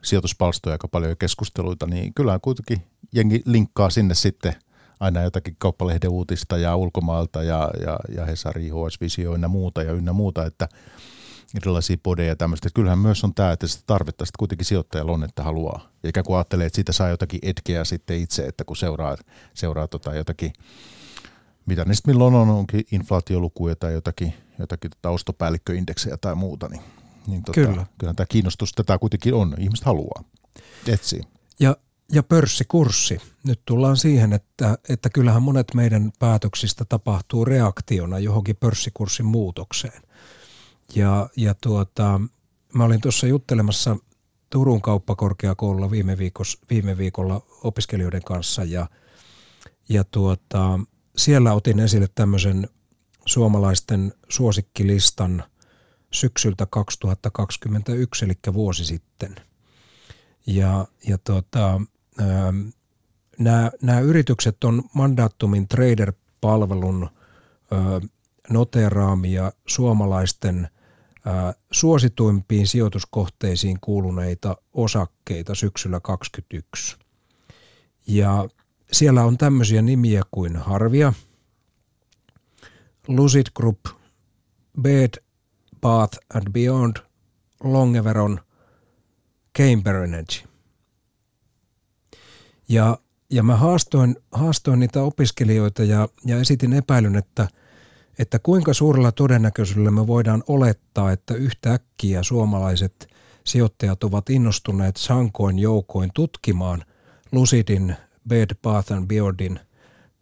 sijoituspalstoja 0.03 0.75
aika 0.75 0.89
paljon 0.89 1.17
keskusteluita, 1.17 1.87
niin 1.87 2.15
kyllä 2.15 2.39
kuitenkin 2.39 2.92
jengi 3.13 3.43
linkkaa 3.45 3.91
sinne 3.91 4.15
sitten 4.15 4.55
aina 5.01 5.23
jotakin 5.23 5.57
kauppalehden 5.59 6.11
uutista 6.11 6.59
ja 6.59 6.77
ulkomailta 6.77 7.43
ja, 7.43 7.71
ja, 7.81 7.99
ja 8.15 8.27
Hesari, 8.27 8.69
HS 8.69 9.01
Visio 9.01 9.35
ynnä 9.35 9.49
muuta 9.49 9.83
ja 9.83 9.93
ynnä 9.93 10.13
muuta, 10.13 10.47
että 10.47 10.69
erilaisia 11.57 11.97
podeja 12.03 12.29
ja 12.29 12.37
tämmöistä. 12.37 12.69
Kyllähän 12.75 12.99
myös 12.99 13.25
on 13.25 13.35
tämä, 13.35 13.53
että 13.53 13.67
sitä 13.67 13.85
tarvetta 13.87 14.25
sitten 14.25 14.39
kuitenkin 14.39 14.65
sijoittajalla 14.65 15.13
on, 15.13 15.25
että 15.25 15.43
haluaa. 15.43 15.89
Ja 16.03 16.09
ikään 16.09 16.25
kuin 16.25 16.37
ajattelee, 16.37 16.67
että 16.67 16.75
siitä 16.75 16.93
saa 16.93 17.09
jotakin 17.09 17.41
etkeä 17.43 17.85
sitten 17.85 18.21
itse, 18.21 18.47
että 18.47 18.65
kun 18.65 18.77
seuraa, 18.77 19.17
seuraa 19.55 19.89
tota 19.89 20.15
jotakin, 20.15 20.53
mitä 21.67 21.85
ne 21.85 21.95
sitten 21.95 22.15
milloin 22.15 22.35
on, 22.35 22.51
onkin 22.51 22.85
inflaatiolukuja 22.93 23.77
tai 23.77 23.93
jotakin, 23.93 24.35
jotakin 24.59 24.91
tota 24.91 25.11
ostopäällikköindeksejä 25.11 26.17
tai 26.17 26.35
muuta, 26.35 26.69
niin, 26.69 26.83
niin 27.27 27.43
tota, 27.43 27.61
Kyllä. 27.61 27.87
kyllähän 27.99 28.17
tämä 28.17 28.27
kiinnostus 28.27 28.73
tätä 28.73 28.99
kuitenkin 28.99 29.35
on. 29.35 29.55
Ihmiset 29.59 29.87
haluaa, 29.87 30.25
etsii. 30.87 31.23
Ja 31.61 31.77
ja 32.13 32.23
pörssikurssi. 32.23 33.19
Nyt 33.45 33.61
tullaan 33.65 33.97
siihen, 33.97 34.33
että, 34.33 34.79
että 34.89 35.11
kyllähän 35.11 35.43
monet 35.43 35.75
meidän 35.75 36.13
päätöksistä 36.19 36.85
tapahtuu 36.85 37.45
reaktiona 37.45 38.19
johonkin 38.19 38.57
pörssikurssin 38.57 39.27
muutokseen. 39.27 40.03
Ja, 40.95 41.29
ja 41.37 41.55
tuota, 41.63 42.21
mä 42.75 42.85
olin 42.85 43.01
tuossa 43.01 43.27
juttelemassa 43.27 43.97
Turun 44.51 44.83
kauppakorkeakoululla 44.83 45.91
viime, 45.91 46.19
viikos, 46.19 46.59
viime 46.71 46.99
viikolla 46.99 47.47
opiskelijoiden 47.63 48.23
kanssa 48.23 48.65
ja, 48.65 48.87
ja 49.89 50.05
tuota, 50.05 50.81
siellä 51.17 51.53
otin 51.53 51.81
esille 51.81 52.09
tämmöisen 52.15 52.69
suomalaisten 53.27 54.13
suosikkilistan 54.29 55.45
syksyltä 56.13 56.67
2021, 56.67 58.25
eli 58.25 58.35
vuosi 58.53 58.85
sitten. 58.85 59.37
Ja, 60.47 60.87
ja 61.09 61.19
tuota, 61.19 61.81
nämä, 63.39 63.71
nämä 63.83 64.01
yritykset 64.01 64.65
on 64.65 64.83
Mandaatumin 64.95 65.69
trader-palvelun 65.69 67.11
noteraamia 68.51 69.53
suomalaisten 69.67 70.69
suosituimpiin 71.71 72.67
sijoituskohteisiin 72.67 73.79
kuuluneita 73.81 74.57
osakkeita 74.73 75.55
syksyllä 75.55 76.01
2021. 76.01 76.97
Ja 78.07 78.49
siellä 78.93 79.25
on 79.25 79.39
tämmöisiä 79.39 79.83
nimiä 79.83 80.23
kuin 80.31 80.57
Harvia, 80.57 81.13
Lucid 83.09 83.47
Group, 83.55 83.81
Bed, 84.83 85.23
Bath 85.81 86.19
and 86.35 86.53
Beyond, 86.53 86.97
Longeveron, 87.65 88.41
Camber 89.59 89.97
Energy. 89.97 90.52
Ja, 92.73 92.99
ja 93.31 93.43
mä 93.43 93.57
haastoin, 93.57 94.17
haastoin 94.33 94.81
niitä 94.81 95.03
opiskelijoita 95.03 95.85
ja, 95.85 96.09
ja 96.27 96.41
esitin 96.41 96.73
epäilyn, 96.73 97.17
että, 97.17 97.49
että 98.19 98.39
kuinka 98.39 98.75
suurella 98.75 99.13
todennäköisyydellä 99.13 99.91
me 99.91 100.07
voidaan 100.07 100.43
olettaa, 100.49 101.13
että 101.13 101.35
yhtäkkiä 101.35 102.23
suomalaiset 102.23 103.09
sijoittajat 103.45 104.05
ovat 104.05 104.31
innostuneet 104.31 104.97
sankoin 104.97 105.59
joukoin 105.59 106.11
tutkimaan 106.15 106.85
Lucidin, 107.33 107.97
Bed, 108.29 108.51
Bath 108.63 108.93
and 108.93 109.07
Beyondin 109.07 109.61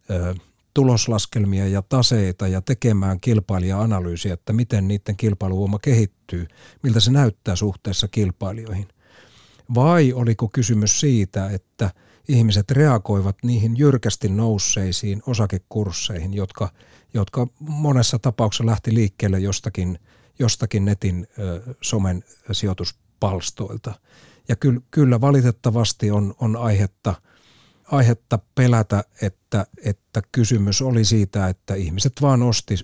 ö, 0.09 0.35
tuloslaskelmia 0.73 1.67
ja 1.67 1.81
taseita 1.81 2.47
ja 2.47 2.61
tekemään 2.61 3.19
kilpailija-analyysiä, 3.19 4.33
että 4.33 4.53
miten 4.53 4.87
niiden 4.87 5.17
kilpailuvoima 5.17 5.79
kehittyy, 5.79 6.47
miltä 6.83 6.99
se 6.99 7.11
näyttää 7.11 7.55
suhteessa 7.55 8.07
kilpailijoihin. 8.07 8.87
Vai 9.75 10.13
oliko 10.13 10.49
kysymys 10.53 10.99
siitä, 10.99 11.49
että 11.49 11.91
ihmiset 12.31 12.71
reagoivat 12.71 13.35
niihin 13.43 13.77
jyrkästi 13.77 14.29
nousseisiin 14.29 15.21
osakekursseihin, 15.25 16.33
jotka, 16.33 16.69
jotka 17.13 17.47
monessa 17.59 18.19
tapauksessa 18.19 18.65
lähti 18.65 18.93
liikkeelle 18.93 19.39
jostakin, 19.39 19.99
jostakin 20.39 20.85
netin 20.85 21.27
ö, 21.39 21.61
somen 21.81 22.23
sijoituspalstoilta. 22.51 23.93
Ja 24.47 24.55
kyllä, 24.55 24.81
kyllä 24.91 25.21
valitettavasti 25.21 26.11
on, 26.11 26.33
on 26.39 26.55
aihetta– 26.55 27.15
aihetta 27.91 28.39
pelätä, 28.55 29.03
että, 29.21 29.65
että 29.83 30.21
kysymys 30.31 30.81
oli 30.81 31.05
siitä, 31.05 31.47
että 31.47 31.75
ihmiset 31.75 32.13
vaan 32.21 32.41
osti 32.43 32.75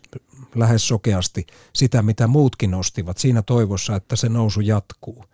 lähes 0.56 0.88
sokeasti 0.88 1.48
sitä, 1.74 2.02
mitä 2.02 2.28
muutkin 2.28 2.74
ostivat 2.74 3.18
siinä 3.18 3.42
toivossa, 3.42 3.96
että 3.96 4.16
se 4.16 4.30
nousu 4.30 4.62
jatkuu. 4.62 5.26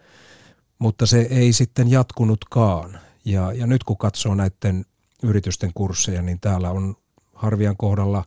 Mutta 0.80 1.06
se 1.06 1.28
ei 1.30 1.54
sitten 1.54 1.92
jatkunutkaan. 1.92 3.00
Ja, 3.26 3.54
ja 3.54 3.68
nyt 3.68 3.84
kun 3.84 3.98
katsoo 3.98 4.36
näiden 4.36 4.86
yritysten 5.24 5.72
kursseja, 5.74 6.22
niin 6.22 6.40
täällä 6.40 6.70
on 6.70 6.96
Harvian 7.34 7.78
kohdalla 7.78 8.26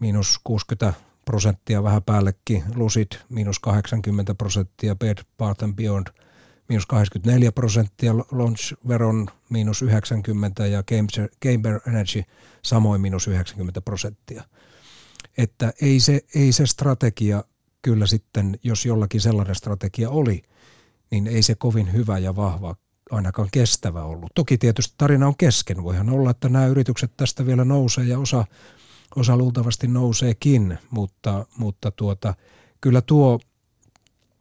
miinus 0.00 0.40
60 0.44 0.92
prosenttia 1.24 1.82
vähän 1.82 2.02
päällekin, 2.02 2.64
Lucid 2.74 3.12
miinus 3.28 3.58
80 3.58 4.34
prosenttia, 4.34 4.96
Bed 4.96 5.18
Bath 5.38 5.64
Beyond– 5.74 6.06
miinus 6.68 6.86
84 6.86 7.52
prosenttia, 7.52 8.12
launch-veron 8.12 9.26
miinus 9.50 9.82
90 9.82 10.66
ja 10.66 10.82
Camber 11.44 11.80
Energy 11.86 12.22
samoin 12.62 13.00
miinus 13.00 13.28
90 13.28 13.80
prosenttia. 13.80 14.44
Että 15.38 15.72
ei 15.82 16.00
se, 16.00 16.20
ei 16.34 16.52
se 16.52 16.66
strategia 16.66 17.44
kyllä 17.82 18.06
sitten, 18.06 18.58
jos 18.62 18.86
jollakin 18.86 19.20
sellainen 19.20 19.54
strategia 19.54 20.10
oli, 20.10 20.42
niin 21.10 21.26
ei 21.26 21.42
se 21.42 21.54
kovin 21.54 21.92
hyvä 21.92 22.18
ja 22.18 22.36
vahva 22.36 22.76
ainakaan 23.10 23.48
kestävä 23.52 24.04
ollut. 24.04 24.30
Toki 24.34 24.58
tietysti 24.58 24.94
tarina 24.98 25.26
on 25.26 25.36
kesken. 25.36 25.84
Voihan 25.84 26.10
olla, 26.10 26.30
että 26.30 26.48
nämä 26.48 26.66
yritykset 26.66 27.12
tästä 27.16 27.46
vielä 27.46 27.64
nousee 27.64 28.04
ja 28.04 28.18
osa, 28.18 28.44
osa 29.16 29.36
luultavasti 29.36 29.86
nouseekin, 29.88 30.78
mutta, 30.90 31.46
mutta 31.56 31.90
tuota, 31.90 32.34
kyllä 32.80 33.00
tuo 33.00 33.40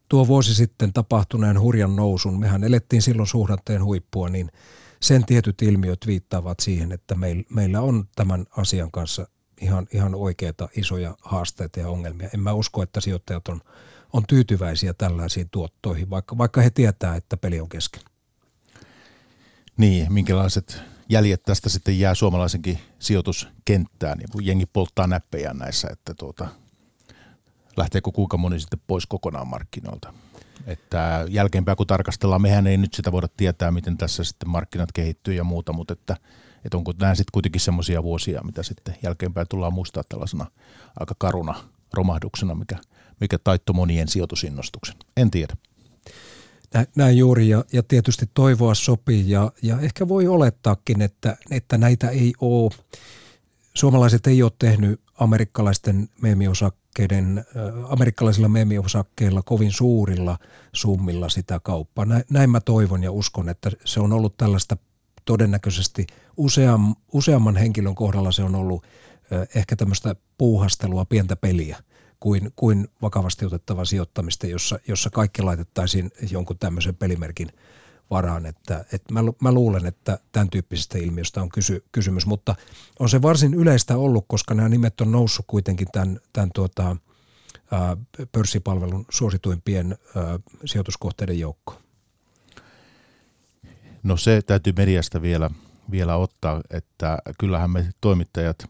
tuo 0.10 0.28
vuosi 0.28 0.56
sitten 0.56 0.94
tapahtuneen 0.94 1.60
hurjan 1.60 1.96
nousun, 1.96 2.40
mehän 2.40 2.64
elettiin 2.64 3.02
silloin 3.02 3.28
suhdanteen 3.28 3.84
huippua, 3.84 4.30
niin 4.30 4.50
sen 5.00 5.26
tietyt 5.26 5.62
ilmiöt 5.62 6.08
viittaavat 6.08 6.60
siihen, 6.60 6.92
että 6.92 7.16
meillä 7.50 7.82
on 7.82 8.08
tämän 8.16 8.46
asian 8.58 8.92
kanssa 8.92 9.28
ihan, 9.62 9.88
ihan 9.94 10.16
oikeita 10.16 10.70
isoja 10.76 11.16
haasteita 11.22 11.80
ja 11.80 11.90
ongelmia. 11.90 12.30
En 12.34 12.40
mä 12.40 12.54
usko, 12.54 12.84
että 12.84 13.02
sijoittajat 13.02 13.48
on, 13.48 13.62
on 14.14 14.24
tyytyväisiä 14.28 14.94
tällaisiin 14.94 15.50
tuottoihin, 15.50 16.10
vaikka, 16.10 16.38
vaikka 16.38 16.62
he 16.62 16.70
tietää, 16.70 17.16
että 17.16 17.38
peli 17.38 17.60
on 17.60 17.70
kesken. 17.70 18.02
Niin, 19.78 20.14
minkälaiset 20.14 20.82
jäljet 21.10 21.44
tästä 21.44 21.70
sitten 21.70 22.00
jää 22.00 22.16
suomalaisenkin 22.16 22.80
sijoituskenttään, 23.00 24.18
niin 24.18 24.30
kun 24.32 24.46
jengi 24.46 24.66
polttaa 24.66 25.08
näppejä 25.08 25.54
näissä, 25.54 25.88
että 25.92 26.14
tuota, 26.14 26.48
lähteekö 27.78 28.12
kuinka 28.12 28.38
moni 28.38 28.60
sitten 28.60 28.82
pois 28.88 29.06
kokonaan 29.06 29.48
markkinoilta. 29.48 30.14
Että 30.68 31.26
jälkeenpäin 31.30 31.78
kun 31.78 31.88
tarkastellaan, 31.88 32.42
mehän 32.42 32.68
ei 32.68 32.78
nyt 32.78 32.94
sitä 32.94 33.12
voida 33.12 33.28
tietää, 33.38 33.72
miten 33.72 33.98
tässä 33.98 34.24
sitten 34.24 34.50
markkinat 34.50 34.92
kehittyy 34.92 35.34
ja 35.34 35.44
muuta, 35.44 35.74
mutta 35.74 35.94
että, 35.94 36.18
että 36.66 36.78
onko 36.78 36.94
nämä 37.00 37.16
sitten 37.16 37.32
kuitenkin 37.34 37.62
semmoisia 37.62 38.04
vuosia, 38.04 38.42
mitä 38.44 38.64
sitten 38.64 38.96
jälkeenpäin 39.04 39.48
tullaan 39.50 39.74
muistaa 39.74 40.04
tällaisena 40.10 40.46
aika 41.00 41.16
karuna 41.18 41.56
romahduksena, 41.94 42.56
mikä, 42.56 42.78
mikä 43.20 43.38
taitto 43.38 43.74
monien 43.74 44.08
sijoitusinnostuksen. 44.08 44.96
En 45.18 45.32
tiedä. 45.32 45.56
Näin 46.96 47.18
juuri 47.18 47.50
ja, 47.50 47.66
ja 47.74 47.84
tietysti 47.84 48.30
toivoa 48.34 48.74
sopii 48.74 49.30
ja, 49.30 49.52
ja 49.62 49.80
ehkä 49.80 50.08
voi 50.08 50.28
olettaakin, 50.28 51.02
että, 51.02 51.38
että 51.52 51.78
näitä 51.78 52.10
ei 52.10 52.34
ole, 52.42 52.72
suomalaiset 53.74 54.28
ei 54.28 54.44
ole 54.44 54.52
tehnyt 54.60 55.02
amerikkalaisten 55.20 56.10
meemiosakkeiden 56.22 56.84
osakkeiden, 56.94 57.46
amerikkalaisilla 57.90 58.50
meemiosakkeilla 58.50 59.42
kovin 59.42 59.72
suurilla 59.72 60.38
summilla 60.74 61.30
sitä 61.30 61.60
kauppaa. 61.64 62.06
Näin 62.30 62.50
mä 62.50 62.62
toivon 62.62 63.04
ja 63.04 63.12
uskon, 63.12 63.50
että 63.50 63.72
se 63.86 64.00
on 64.00 64.14
ollut 64.14 64.38
tällaista 64.38 64.78
todennäköisesti 65.26 66.08
useam, 66.38 66.96
useamman 67.14 67.58
henkilön 67.58 67.96
kohdalla 67.96 68.32
se 68.32 68.44
on 68.44 68.56
ollut 68.56 68.84
ehkä 69.56 69.76
tämmöistä 69.76 70.16
puuhastelua, 70.38 71.06
pientä 71.06 71.36
peliä 71.36 71.78
kuin, 72.24 72.52
kuin 72.56 72.88
vakavasti 73.02 73.46
otettava 73.46 73.86
sijoittamista, 73.86 74.48
jossa, 74.48 74.80
jossa 74.88 75.10
kaikki 75.10 75.42
laitettaisiin 75.42 76.12
jonkun 76.32 76.58
tämmöisen 76.58 76.96
pelimerkin 76.96 77.50
varaan. 78.10 78.46
Että, 78.46 78.86
että 78.92 79.14
mä, 79.14 79.20
mä 79.42 79.52
luulen, 79.52 79.86
että 79.86 80.20
tämän 80.32 80.50
tyyppisestä 80.50 80.98
ilmiöstä 80.98 81.42
on 81.42 81.50
kysy, 81.50 81.84
kysymys, 81.92 82.26
mutta 82.26 82.56
on 83.00 83.10
se 83.10 83.22
varsin 83.22 83.54
yleistä 83.54 83.98
ollut, 83.98 84.26
koska 84.28 84.54
nämä 84.54 84.70
nimet 84.70 85.02
on 85.02 85.12
noussut 85.12 85.46
kuitenkin 85.48 85.88
tämän, 85.92 86.20
tämän 86.34 86.50
tuota, 86.56 86.96
pörssipalvelun 88.32 89.06
suosituimpien 89.10 89.98
sijoituskohteiden 90.66 91.40
joukkoon. 91.40 91.82
No 94.04 94.18
se 94.18 94.42
täytyy 94.42 94.74
mediasta 94.78 95.22
vielä, 95.22 95.50
vielä 95.92 96.16
ottaa, 96.16 96.62
että 96.70 97.18
kyllähän 97.40 97.72
me 97.72 97.90
toimittajat 98.02 98.70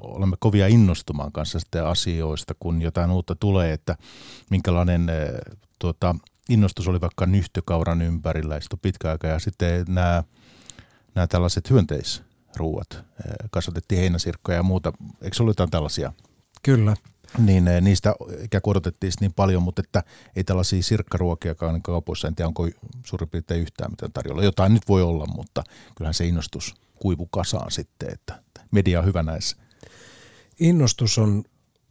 olemme 0.00 0.36
kovia 0.38 0.66
innostumaan 0.66 1.32
kanssa 1.32 1.58
sitten 1.58 1.86
asioista, 1.86 2.54
kun 2.60 2.82
jotain 2.82 3.10
uutta 3.10 3.34
tulee, 3.34 3.72
että 3.72 3.96
minkälainen 4.50 5.06
tuota, 5.78 6.14
innostus 6.48 6.88
oli 6.88 7.00
vaikka 7.00 7.26
nyhtökauran 7.26 8.02
ympärillä, 8.02 8.54
ja 8.54 8.60
pitkä 8.82 9.10
aika, 9.10 9.26
ja 9.26 9.38
sitten 9.38 9.84
nämä, 9.88 10.24
nämä 11.14 11.26
tällaiset 11.26 11.70
hyönteisruuat, 11.70 13.04
kasvatettiin 13.50 14.00
heinäsirkkoja 14.00 14.58
ja 14.58 14.62
muuta, 14.62 14.92
eikö 15.22 15.36
se 15.36 15.42
ollut 15.42 15.50
jotain 15.50 15.70
tällaisia? 15.70 16.12
Kyllä. 16.62 16.96
Niin 17.38 17.64
niistä 17.80 18.14
ikään 18.42 18.62
kuin 18.62 18.72
odotettiin 18.72 19.12
niin 19.20 19.32
paljon, 19.32 19.62
mutta 19.62 19.82
että 19.84 20.02
ei 20.36 20.44
tällaisia 20.44 20.82
sirkkaruokiakaan 20.82 21.82
kaupoissa, 21.82 22.28
en 22.28 22.34
tiedä 22.34 22.48
onko 22.48 22.68
suurin 23.06 23.28
piirtein 23.28 23.60
yhtään 23.60 23.90
mitään 23.90 24.12
tarjolla. 24.12 24.44
Jotain 24.44 24.74
nyt 24.74 24.88
voi 24.88 25.02
olla, 25.02 25.26
mutta 25.26 25.64
kyllähän 25.96 26.14
se 26.14 26.26
innostus 26.26 26.74
kuivu 26.94 27.26
kasaan 27.26 27.70
sitten, 27.70 28.12
että 28.12 28.42
media 28.74 29.00
on 29.00 29.06
hyvä 29.06 29.22
näissä. 29.22 29.56
Innostus 30.60 31.18
on, 31.18 31.44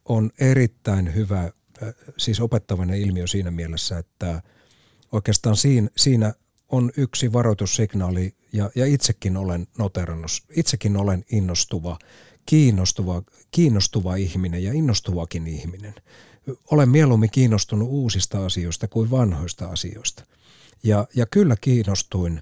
on 0.06 0.32
erittäin 0.40 1.16
hyvä 1.16 1.52
siis 2.18 2.40
opettavainen 2.40 3.02
ilmiö 3.02 3.28
siinä 3.28 3.52
mielessä, 3.52 3.98
että 3.98 4.42
oikeastaan 5.12 5.56
siinä, 5.56 5.90
siinä 5.98 6.34
on 6.70 6.92
yksi 6.98 7.34
varoitussignaali 7.34 8.36
ja, 8.54 8.70
ja 8.76 8.86
itsekin 8.86 9.38
olen 9.38 9.68
noterannut, 9.78 10.32
itsekin 10.56 10.98
olen 10.98 11.26
innostuva, 11.32 12.00
kiinnostuva, 12.46 13.24
kiinnostuva 13.52 14.16
ihminen 14.16 14.64
ja 14.64 14.74
innostuvakin 14.74 15.48
ihminen. 15.48 15.96
Olen 16.72 16.90
mieluummin 16.90 17.32
kiinnostunut 17.32 17.88
uusista 17.88 18.46
asioista 18.46 18.88
kuin 18.88 19.12
vanhoista 19.12 19.68
asioista. 19.68 20.24
Ja, 20.84 21.08
ja 21.16 21.26
kyllä 21.26 21.56
kiinnostuin 21.62 22.42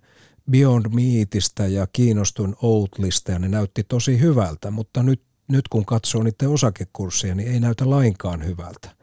Beyond 0.52 0.86
Meatistä 0.94 1.68
ja 1.68 1.88
kiinnostuin 1.94 2.56
Outlista 2.62 3.32
ja 3.32 3.40
ne 3.40 3.48
näytti 3.48 3.84
tosi 3.84 4.20
hyvältä, 4.20 4.72
mutta 4.72 5.04
nyt, 5.04 5.22
nyt 5.48 5.68
kun 5.68 5.86
katsoo 5.86 6.24
niiden 6.24 6.50
osakekursseja, 6.50 7.36
niin 7.36 7.52
ei 7.52 7.60
näytä 7.60 7.90
lainkaan 7.90 8.46
hyvältä. 8.46 8.96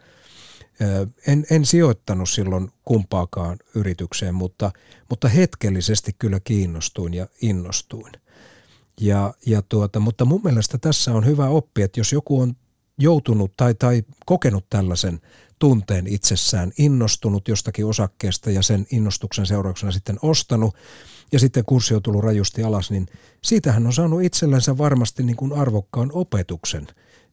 En, 1.27 1.47
en 1.51 1.65
sijoittanut 1.65 2.29
silloin 2.29 2.71
kumpaakaan 2.85 3.59
yritykseen, 3.75 4.35
mutta, 4.35 4.71
mutta 5.11 5.29
hetkellisesti 5.29 6.13
kyllä 6.19 6.41
kiinnostuin 6.41 7.15
ja 7.15 7.27
innostuin. 7.43 8.13
Ja, 9.01 9.35
ja 9.47 9.63
tuota, 9.63 10.01
mutta 10.01 10.25
mun 10.25 10.41
mielestä 10.45 10.79
tässä 10.79 11.13
on 11.13 11.27
hyvä 11.27 11.49
oppia, 11.49 11.85
että 11.85 12.01
jos 12.01 12.13
joku 12.13 12.41
on 12.41 12.57
joutunut 12.99 13.57
tai, 13.57 13.75
tai 13.75 14.03
kokenut 14.27 14.67
tällaisen 14.71 15.21
tunteen 15.59 16.07
itsessään, 16.07 16.73
innostunut 16.79 17.49
jostakin 17.49 17.87
osakkeesta 17.87 18.51
ja 18.51 18.63
sen 18.63 18.87
innostuksen 18.91 19.47
seurauksena 19.47 19.93
sitten 19.93 20.19
ostanut 20.23 20.75
ja 21.33 21.39
sitten 21.39 21.65
kurssi 21.65 21.95
on 21.95 22.03
tullut 22.03 22.25
rajusti 22.25 22.63
alas, 22.63 22.91
niin 22.91 23.07
siitähän 23.43 23.87
on 23.87 23.93
saanut 23.93 24.23
itsellensä 24.23 24.79
varmasti 24.79 25.23
niin 25.23 25.37
kuin 25.37 25.53
arvokkaan 25.53 26.11
opetuksen, 26.13 26.87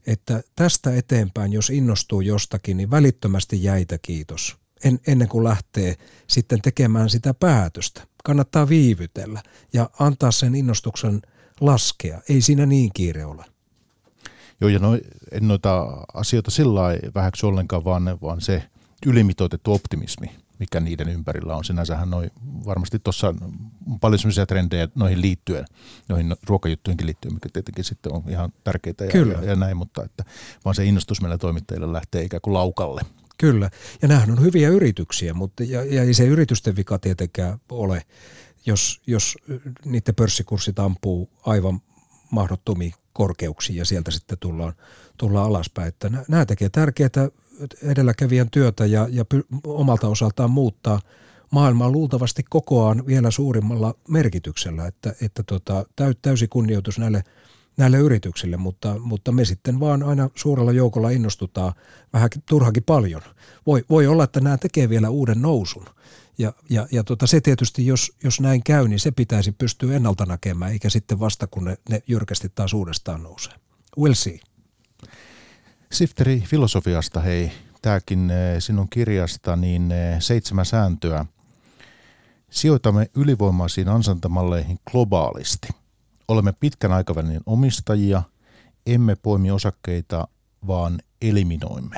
että 0.08 0.44
tästä 0.56 0.96
eteenpäin, 0.96 1.54
jos 1.54 1.70
innostuu 1.70 2.22
jostakin, 2.22 2.78
niin 2.78 2.92
välittömästi 2.92 3.64
jäitä 3.64 3.98
kiitos, 4.02 4.58
en, 4.84 5.00
ennen 5.08 5.28
kuin 5.28 5.44
lähtee 5.44 5.96
sitten 6.28 6.62
tekemään 6.62 7.10
sitä 7.10 7.34
päätöstä. 7.34 8.08
Kannattaa 8.24 8.70
viivytellä 8.70 9.44
ja 9.74 9.90
antaa 10.00 10.32
sen 10.32 10.56
innostuksen 10.56 11.22
laskea. 11.62 12.22
Ei 12.30 12.42
siinä 12.42 12.66
niin 12.66 12.90
kiire 12.94 13.26
ole. 13.26 13.46
Joo, 14.62 14.70
ja 14.70 14.80
no, 14.80 15.00
en 15.32 15.48
noita 15.48 15.88
asioita 16.14 16.52
sillä 16.52 16.82
vähäksi 17.16 17.46
ollenkaan, 17.46 17.84
vaan, 17.84 18.18
vaan 18.22 18.42
se 18.42 18.64
ylimitoitettu 19.06 19.74
optimismi, 19.74 20.28
mikä 20.60 20.80
niiden 20.80 21.10
ympärillä 21.10 21.56
on. 21.56 21.66
Sinänsähän 21.66 22.10
noi, 22.10 22.28
varmasti 22.66 23.00
tuossa 23.00 23.28
on 23.28 23.36
paljon 24.02 24.20
sellaisia 24.20 24.46
trendejä 24.46 24.88
noihin 24.96 25.22
liittyen, 25.22 25.66
noihin 26.10 26.36
ruokajuttuihinkin 26.48 27.08
liittyen, 27.08 27.34
mikä 27.34 27.50
tietenkin 27.54 27.84
sitten 27.84 28.14
on 28.14 28.24
ihan 28.28 28.54
tärkeitä 28.64 29.06
ja, 29.06 29.12
Kyllä. 29.12 29.34
ja, 29.34 29.44
ja 29.44 29.56
näin, 29.56 29.78
mutta 29.78 30.04
että, 30.04 30.24
vaan 30.66 30.76
se 30.76 30.86
innostus 30.86 31.22
meillä 31.22 31.38
toimittajille 31.38 31.94
lähtee 31.94 32.24
ikään 32.24 32.42
kuin 32.42 32.54
laukalle. 32.54 33.02
Kyllä, 33.38 33.70
ja 34.02 34.08
nämähän 34.08 34.32
on 34.32 34.42
hyviä 34.42 34.70
yrityksiä, 34.70 35.34
mutta 35.34 35.64
ja, 35.64 35.84
ja 35.84 36.04
ei 36.04 36.14
se 36.14 36.26
yritysten 36.26 36.76
vika 36.76 37.00
tietenkään 37.00 37.60
ole, 37.70 38.02
jos, 38.66 39.02
jos 39.08 39.38
niiden 39.86 40.16
pörssikurssit 40.16 40.80
ampuu 40.80 41.30
aivan 41.46 41.82
mahdottomiin 42.32 42.94
korkeuksiin 43.14 43.78
ja 43.78 43.86
sieltä 43.86 44.12
sitten 44.12 44.38
tullaan, 44.38 44.74
tullaan 45.18 45.48
alaspäin. 45.48 45.88
Että 45.88 46.12
nämä 46.28 46.46
tekee 46.46 46.70
tärkeää 46.70 47.10
edelläkävijän 47.84 48.50
työtä 48.50 48.86
ja, 48.86 49.08
ja 49.12 49.26
py, 49.26 49.44
omalta 49.64 50.08
osaltaan 50.08 50.52
muuttaa 50.52 51.00
maailmaa 51.52 51.90
luultavasti 51.92 52.44
kokoaan 52.50 53.06
vielä 53.08 53.32
suurimmalla 53.32 53.96
merkityksellä, 54.08 54.88
että, 54.88 55.14
että 55.22 55.44
tota, 55.44 55.86
täysi 56.22 56.48
kunnioitus 56.48 57.00
näille, 57.00 57.24
näille 57.78 57.98
yrityksille, 57.98 58.58
mutta, 58.58 59.00
mutta 59.00 59.32
me 59.32 59.46
sitten 59.46 59.80
vaan 59.80 60.04
aina 60.04 60.30
suurella 60.36 60.72
joukolla 60.72 61.10
innostutaan 61.10 61.74
vähän 62.14 62.30
turhankin 62.50 62.84
paljon. 62.84 63.22
Voi, 63.66 63.86
voi 63.90 64.08
olla, 64.08 64.24
että 64.24 64.40
nämä 64.40 64.58
tekee 64.58 64.90
vielä 64.90 65.10
uuden 65.10 65.42
nousun. 65.42 65.86
Ja, 66.38 66.54
ja, 66.70 66.88
ja 66.92 67.04
tota, 67.04 67.28
se 67.28 67.42
tietysti, 67.42 67.86
jos, 67.86 68.12
jos 68.24 68.40
näin 68.40 68.64
käy, 68.64 68.88
niin 68.88 69.00
se 69.00 69.12
pitäisi 69.12 69.52
pystyä 69.52 69.96
ennalta 69.96 70.26
näkemään, 70.26 70.72
eikä 70.72 70.90
sitten 70.90 71.20
vasta, 71.20 71.48
kun 71.48 71.66
ne, 71.66 71.78
ne 71.90 72.04
jyrkästi 72.08 72.52
taas 72.56 72.74
uudestaan 72.74 73.24
nousee. 73.24 73.54
We'll 74.00 74.14
see. 74.14 74.40
Sifteri 75.92 76.44
filosofiasta, 76.48 77.20
hei, 77.20 77.52
tämäkin 77.82 78.30
eh, 78.30 78.56
sinun 78.60 78.90
kirjasta, 78.90 79.56
niin 79.56 79.92
eh, 79.92 80.22
seitsemän 80.22 80.66
sääntöä. 80.66 81.26
Sijoitamme 82.50 83.10
ylivoimaisiin 83.16 83.90
ansantamalleihin 83.90 84.80
globaalisti. 84.92 85.68
Olemme 86.28 86.54
pitkän 86.60 86.92
aikavälin 86.92 87.42
omistajia, 87.46 88.24
emme 88.86 89.16
poimi 89.16 89.52
osakkeita, 89.52 90.28
vaan 90.68 91.00
eliminoimme. 91.22 91.98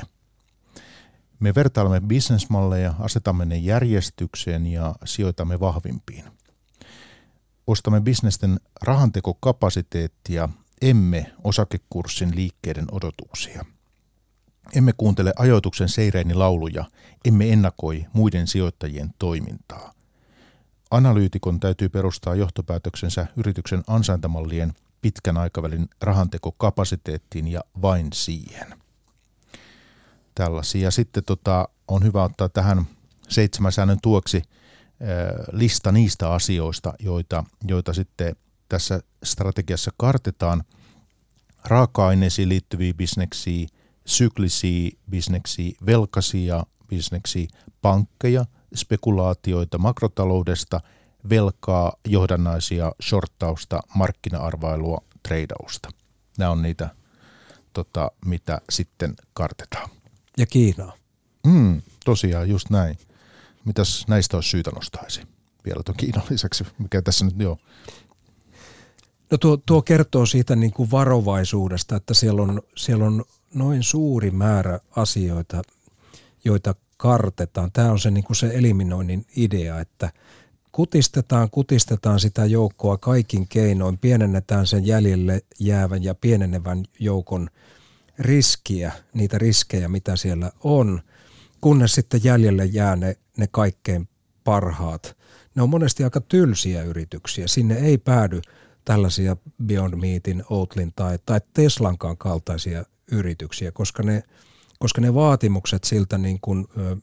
Me 1.40 1.54
vertailemme 1.54 2.00
bisnesmalleja, 2.00 2.94
asetamme 2.98 3.44
ne 3.44 3.56
järjestykseen 3.56 4.66
ja 4.66 4.94
sijoitamme 5.04 5.60
vahvimpiin. 5.60 6.24
Ostamme 7.66 8.00
bisnesten 8.00 8.60
rahantekokapasiteettia, 8.82 10.48
emme 10.82 11.32
osakekurssin 11.44 12.36
liikkeiden 12.36 12.86
odotuksia– 12.92 13.64
emme 14.74 14.92
kuuntele 14.96 15.32
ajoituksen 15.38 15.88
seireini 15.88 16.34
lauluja, 16.34 16.84
emme 17.24 17.52
ennakoi 17.52 18.06
muiden 18.12 18.46
sijoittajien 18.46 19.10
toimintaa. 19.18 19.92
Analyytikon 20.90 21.60
täytyy 21.60 21.88
perustaa 21.88 22.34
johtopäätöksensä 22.34 23.26
yrityksen 23.36 23.82
ansaintamallien 23.86 24.72
pitkän 25.00 25.36
aikavälin 25.36 25.88
rahantekokapasiteettiin 26.00 27.48
ja 27.48 27.60
vain 27.82 28.08
siihen. 28.12 28.74
Tällaisia. 30.34 30.90
Sitten 30.90 31.24
tota, 31.24 31.68
on 31.88 32.04
hyvä 32.04 32.22
ottaa 32.22 32.48
tähän 32.48 32.86
seitsemän 33.28 33.72
säännön 33.72 33.98
tuoksi 34.02 34.42
lista 35.52 35.92
niistä 35.92 36.32
asioista, 36.32 36.94
joita, 36.98 37.44
joita 37.68 37.92
sitten 37.92 38.36
tässä 38.68 39.00
strategiassa 39.24 39.90
kartetaan. 39.96 40.64
Raaka-aineisiin 41.64 42.48
liittyviä 42.48 42.94
bisneksiä, 42.94 43.66
syklisiä 44.08 44.90
bisneksiä, 45.10 45.72
velkaisia 45.86 46.62
bisneksiä, 46.88 47.48
pankkeja, 47.82 48.44
spekulaatioita 48.74 49.78
makrotaloudesta, 49.78 50.80
velkaa, 51.30 51.92
johdannaisia, 52.04 52.92
shorttausta, 53.02 53.80
markkina-arvailua, 53.94 54.98
treidausta. 55.22 55.90
Nämä 56.38 56.50
on 56.50 56.62
niitä, 56.62 56.88
tota, 57.72 58.10
mitä 58.24 58.60
sitten 58.70 59.14
kartetaan. 59.32 59.90
Ja 60.36 60.46
Kiinaa. 60.46 60.92
Mm, 61.46 61.82
tosiaan, 62.04 62.48
just 62.48 62.70
näin. 62.70 62.98
Mitäs 63.64 64.04
näistä 64.08 64.36
olisi 64.36 64.48
syytä 64.48 64.70
nostaisi? 64.70 65.22
Vielä 65.64 65.82
tuon 65.82 65.96
Kiinan 65.96 66.22
lisäksi, 66.30 66.64
mikä 66.78 67.02
tässä 67.02 67.24
nyt 67.24 67.34
jo 67.38 67.58
No 69.30 69.38
tuo, 69.38 69.56
tuo 69.56 69.82
kertoo 69.82 70.26
siitä 70.26 70.56
niin 70.56 70.72
kuin 70.72 70.90
varovaisuudesta, 70.90 71.96
että 71.96 72.14
siellä 72.14 72.42
on, 72.42 72.62
siellä 72.76 73.04
on 73.04 73.24
noin 73.54 73.82
suuri 73.82 74.30
määrä 74.30 74.80
asioita, 74.96 75.62
joita 76.44 76.74
kartetaan. 76.96 77.72
Tämä 77.72 77.92
on 77.92 77.98
se, 77.98 78.10
niin 78.10 78.24
kuin 78.24 78.36
se 78.36 78.50
eliminoinnin 78.54 79.26
idea, 79.36 79.80
että 79.80 80.12
kutistetaan, 80.72 81.50
kutistetaan 81.50 82.20
sitä 82.20 82.44
joukkoa 82.44 82.98
kaikin 82.98 83.48
keinoin, 83.48 83.98
pienennetään 83.98 84.66
sen 84.66 84.86
jäljelle 84.86 85.42
jäävän 85.58 86.04
ja 86.04 86.14
pienenevän 86.14 86.84
joukon 86.98 87.50
riskiä, 88.18 88.92
niitä 89.14 89.38
riskejä, 89.38 89.88
mitä 89.88 90.16
siellä 90.16 90.52
on, 90.64 91.00
kunnes 91.60 91.94
sitten 91.94 92.20
jäljelle 92.24 92.64
jää 92.64 92.96
ne, 92.96 93.16
ne 93.36 93.46
kaikkein 93.50 94.08
parhaat. 94.44 95.16
Ne 95.54 95.62
on 95.62 95.70
monesti 95.70 96.04
aika 96.04 96.20
tylsiä 96.20 96.82
yrityksiä. 96.82 97.48
Sinne 97.48 97.74
ei 97.74 97.98
päädy 97.98 98.40
tällaisia 98.88 99.36
Beyond 99.64 99.94
Meatin, 99.94 100.44
Outlin 100.50 100.92
tai, 100.96 101.18
tai 101.26 101.40
Teslankaan 101.54 102.18
kaltaisia 102.18 102.84
yrityksiä, 103.12 103.72
koska 103.72 104.02
ne, 104.02 104.22
koska 104.78 105.00
ne 105.00 105.14
vaatimukset 105.14 105.84
siltä 105.84 106.18
niin 106.18 106.38
kuin, 106.40 106.66
ö, 106.78 106.96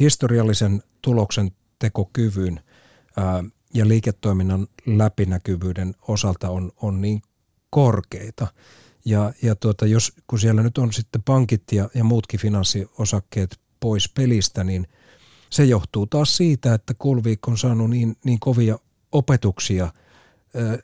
historiallisen 0.00 0.82
tuloksen 1.02 1.50
tekokyvyn 1.78 2.60
ö, 2.60 3.50
ja 3.74 3.88
liiketoiminnan 3.88 4.66
läpinäkyvyyden 4.86 5.94
osalta 6.08 6.50
on, 6.50 6.72
on 6.82 7.00
niin 7.00 7.22
korkeita. 7.70 8.46
Ja, 9.04 9.32
ja 9.42 9.54
tuota, 9.54 9.86
jos, 9.86 10.12
kun 10.26 10.38
siellä 10.38 10.62
nyt 10.62 10.78
on 10.78 10.92
sitten 10.92 11.22
pankit 11.22 11.62
ja, 11.72 11.88
ja 11.94 12.04
muutkin 12.04 12.40
finanssiosakkeet 12.40 13.60
pois 13.80 14.08
pelistä, 14.08 14.64
niin 14.64 14.88
se 15.50 15.64
johtuu 15.64 16.06
taas 16.06 16.36
siitä, 16.36 16.74
että 16.74 16.94
Kulviik 16.94 17.48
on 17.48 17.58
saanut 17.58 17.90
niin, 17.90 18.16
niin 18.24 18.40
kovia 18.40 18.78
opetuksia– 19.12 19.92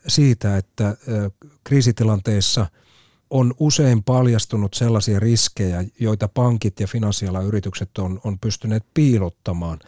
siitä, 0.07 0.57
että 0.57 0.97
kriisitilanteessa 1.65 2.67
on 3.31 3.55
usein 3.59 4.03
paljastunut 4.03 4.75
sellaisia 4.75 5.21
riskejä, 5.21 5.85
joita 6.01 6.29
pankit 6.29 6.81
ja 6.81 6.87
finanssialan 6.87 7.47
yritykset 7.47 7.99
on, 7.99 8.21
on 8.25 8.39
pystyneet 8.39 8.85
piilottamaan 8.95 9.79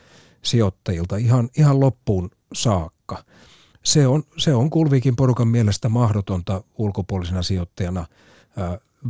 sijoittajilta 0.43 1.17
ihan, 1.17 1.49
ihan 1.59 1.81
loppuun 1.81 2.31
saakka. 2.53 3.25
Se 3.83 4.07
on, 4.07 4.23
se 4.39 4.55
on 4.55 4.71
Kulvikin 4.71 5.17
porukan 5.17 5.49
mielestä 5.49 5.89
mahdotonta 5.89 6.63
ulkopuolisena 6.79 7.43
sijoittajana 7.43 8.07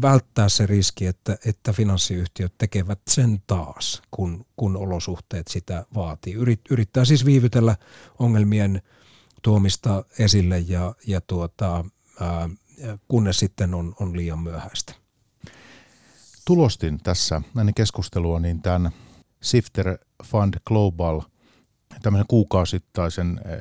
välttää 0.03 0.49
se 0.49 0.66
riski, 0.66 1.07
että, 1.07 1.39
että 1.47 1.73
finanssiyhtiöt 1.73 2.53
tekevät 2.59 2.99
sen 3.09 3.43
taas, 3.47 4.03
kun, 4.11 4.47
kun 4.57 4.77
olosuhteet 4.77 5.49
sitä 5.49 5.87
vaatii. 5.95 6.35
Yrit, 6.35 6.61
yrittää 6.70 7.05
siis 7.05 7.25
viivytellä 7.25 7.77
ongelmien 8.18 8.83
tuomista 9.43 10.05
esille 10.18 10.59
ja, 10.59 10.95
ja 11.07 11.20
tuota, 11.20 11.84
ää, 12.20 12.49
kunnes 13.09 13.38
sitten 13.38 13.74
on, 13.74 13.95
on 14.01 14.16
liian 14.16 14.38
myöhäistä. 14.38 14.95
Tulostin 16.45 17.01
tässä 17.03 17.43
ennen 17.59 17.74
keskustelua 17.74 18.40
niin 18.40 18.62
tämän 18.62 18.90
Sifter 19.43 19.99
Fund 20.24 20.55
Global 20.66 21.20
tämmöisen 22.03 22.26
kuukausittaisen 22.28 23.40
äh, 23.47 23.53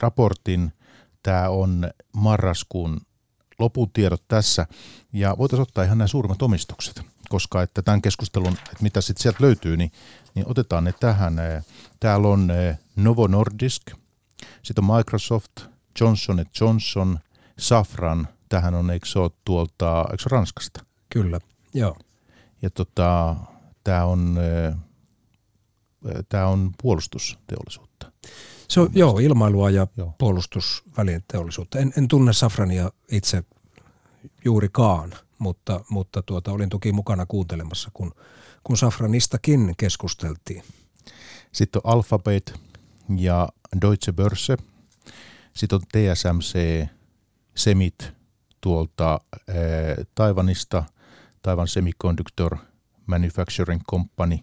raportin. 0.00 0.72
Tämä 1.22 1.48
on 1.48 1.90
marraskuun 2.12 3.00
lopun 3.58 3.90
tiedot 3.90 4.22
tässä 4.28 4.66
ja 5.12 5.34
voitaisiin 5.38 5.62
ottaa 5.62 5.84
ihan 5.84 5.98
nämä 5.98 6.08
suurimmat 6.08 6.42
omistukset, 6.42 7.02
koska 7.28 7.62
että 7.62 7.82
tämän 7.82 8.02
keskustelun, 8.02 8.52
että 8.52 8.76
mitä 8.82 9.00
sitten 9.00 9.22
sieltä 9.22 9.38
löytyy, 9.40 9.76
niin, 9.76 9.92
niin 10.34 10.48
otetaan 10.48 10.84
ne 10.84 10.94
tähän. 11.00 11.36
Täällä 12.00 12.28
on 12.28 12.48
Novo 12.96 13.26
Nordisk– 13.26 13.82
sitten 14.62 14.84
on 14.84 14.96
Microsoft, 14.96 15.52
Johnson 16.00 16.44
Johnson, 16.60 17.18
Safran, 17.58 18.28
tähän 18.48 18.74
on, 18.74 18.90
eikö 18.90 19.06
se 19.06 19.18
ole 19.18 19.30
tuolta, 19.44 20.04
eikö 20.10 20.22
se 20.22 20.28
Ranskasta? 20.28 20.84
Kyllä. 21.10 21.40
Joo. 21.74 21.96
Ja 22.62 22.70
tota, 22.70 23.36
tämä 23.84 24.04
on, 24.04 24.38
tää 26.28 26.48
on 26.48 26.70
puolustusteollisuutta. 26.82 28.12
Se 28.68 28.80
on, 28.80 28.90
joo, 28.94 29.18
ilmailua 29.18 29.70
ja 29.70 29.86
joo. 29.96 30.14
puolustusvälineteollisuutta. 30.18 31.78
En, 31.78 31.92
en 31.98 32.08
tunne 32.08 32.32
Safrania 32.32 32.90
itse 33.10 33.44
juurikaan, 34.44 35.14
mutta, 35.38 35.80
mutta 35.90 36.22
tuota, 36.22 36.52
olin 36.52 36.68
toki 36.68 36.92
mukana 36.92 37.26
kuuntelemassa, 37.26 37.90
kun, 37.94 38.14
kun 38.64 38.76
Safranistakin 38.76 39.74
keskusteltiin. 39.76 40.64
Sitten 41.52 41.80
on 41.84 41.92
Alphabet 41.92 42.60
ja 43.16 43.48
Deutsche 43.80 44.12
Börse. 44.12 44.56
Sitten 45.54 45.76
on 45.76 45.82
TSMC, 45.92 46.86
Semit 47.54 48.12
tuolta 48.60 49.20
äh, 49.34 49.56
Taivanista, 50.14 50.84
Taivan 51.42 51.68
Semiconductor 51.68 52.56
Manufacturing 53.06 53.82
Company 53.90 54.38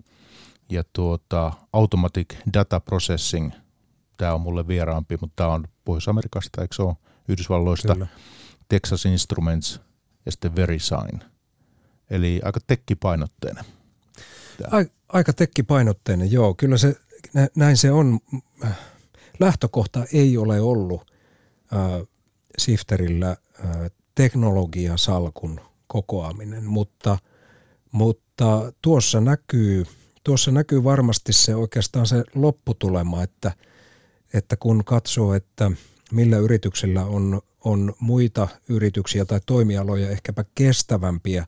ja 0.70 0.84
tuota 0.94 1.52
Automatic 1.74 2.36
Data 2.54 2.80
Processing. 2.80 3.52
Tämä 4.18 4.34
on 4.34 4.42
mulle 4.42 4.68
vieraampi, 4.68 5.18
mutta 5.22 5.34
tämä 5.36 5.50
on 5.50 5.68
Pohjois-Amerikasta, 5.86 6.62
eikö 6.62 6.76
se 6.76 6.82
ole 6.82 6.96
Yhdysvalloista? 7.28 7.94
Kyllä. 7.94 8.08
Texas 8.70 9.06
Instruments 9.06 9.82
ja 10.26 10.32
sitten 10.32 10.56
VeriSign. 10.56 11.20
Eli 12.10 12.42
aika 12.44 12.60
tekkipainotteinen. 12.68 13.66
Aika 15.10 15.34
tekkipainotteinen, 15.34 16.32
joo. 16.32 16.54
Kyllä 16.54 16.78
se, 16.78 16.96
näin 17.56 17.78
se 17.78 17.92
on. 17.92 18.20
Lähtökohta 19.42 20.06
ei 20.14 20.38
ole 20.38 20.62
ollut 20.62 21.12
äh, 21.74 22.08
Sifterillä 22.58 23.30
äh, 23.30 23.92
teknologiasalkun 24.16 25.60
kokoaminen, 25.88 26.64
mutta, 26.66 27.18
mutta 27.92 28.74
tuossa, 28.82 29.22
näkyy, 29.22 29.86
tuossa 30.24 30.52
näkyy 30.52 30.84
varmasti 30.84 31.34
se 31.34 31.56
oikeastaan 31.56 32.06
se 32.06 32.24
lopputulema, 32.36 33.24
että, 33.24 33.52
että 34.34 34.56
kun 34.56 34.84
katsoo, 34.86 35.34
että 35.34 35.72
millä 36.12 36.38
yrityksillä 36.38 37.06
on, 37.06 37.42
on 37.64 37.94
muita 38.00 38.48
yrityksiä 38.70 39.26
tai 39.26 39.40
toimialoja 39.46 40.10
ehkäpä 40.10 40.46
kestävämpiä 40.56 41.46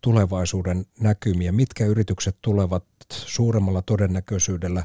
tulevaisuuden 0.00 0.86
näkymiä, 1.00 1.52
mitkä 1.52 1.86
yritykset 1.86 2.36
tulevat 2.42 2.84
suuremmalla 3.12 3.82
todennäköisyydellä 3.82 4.84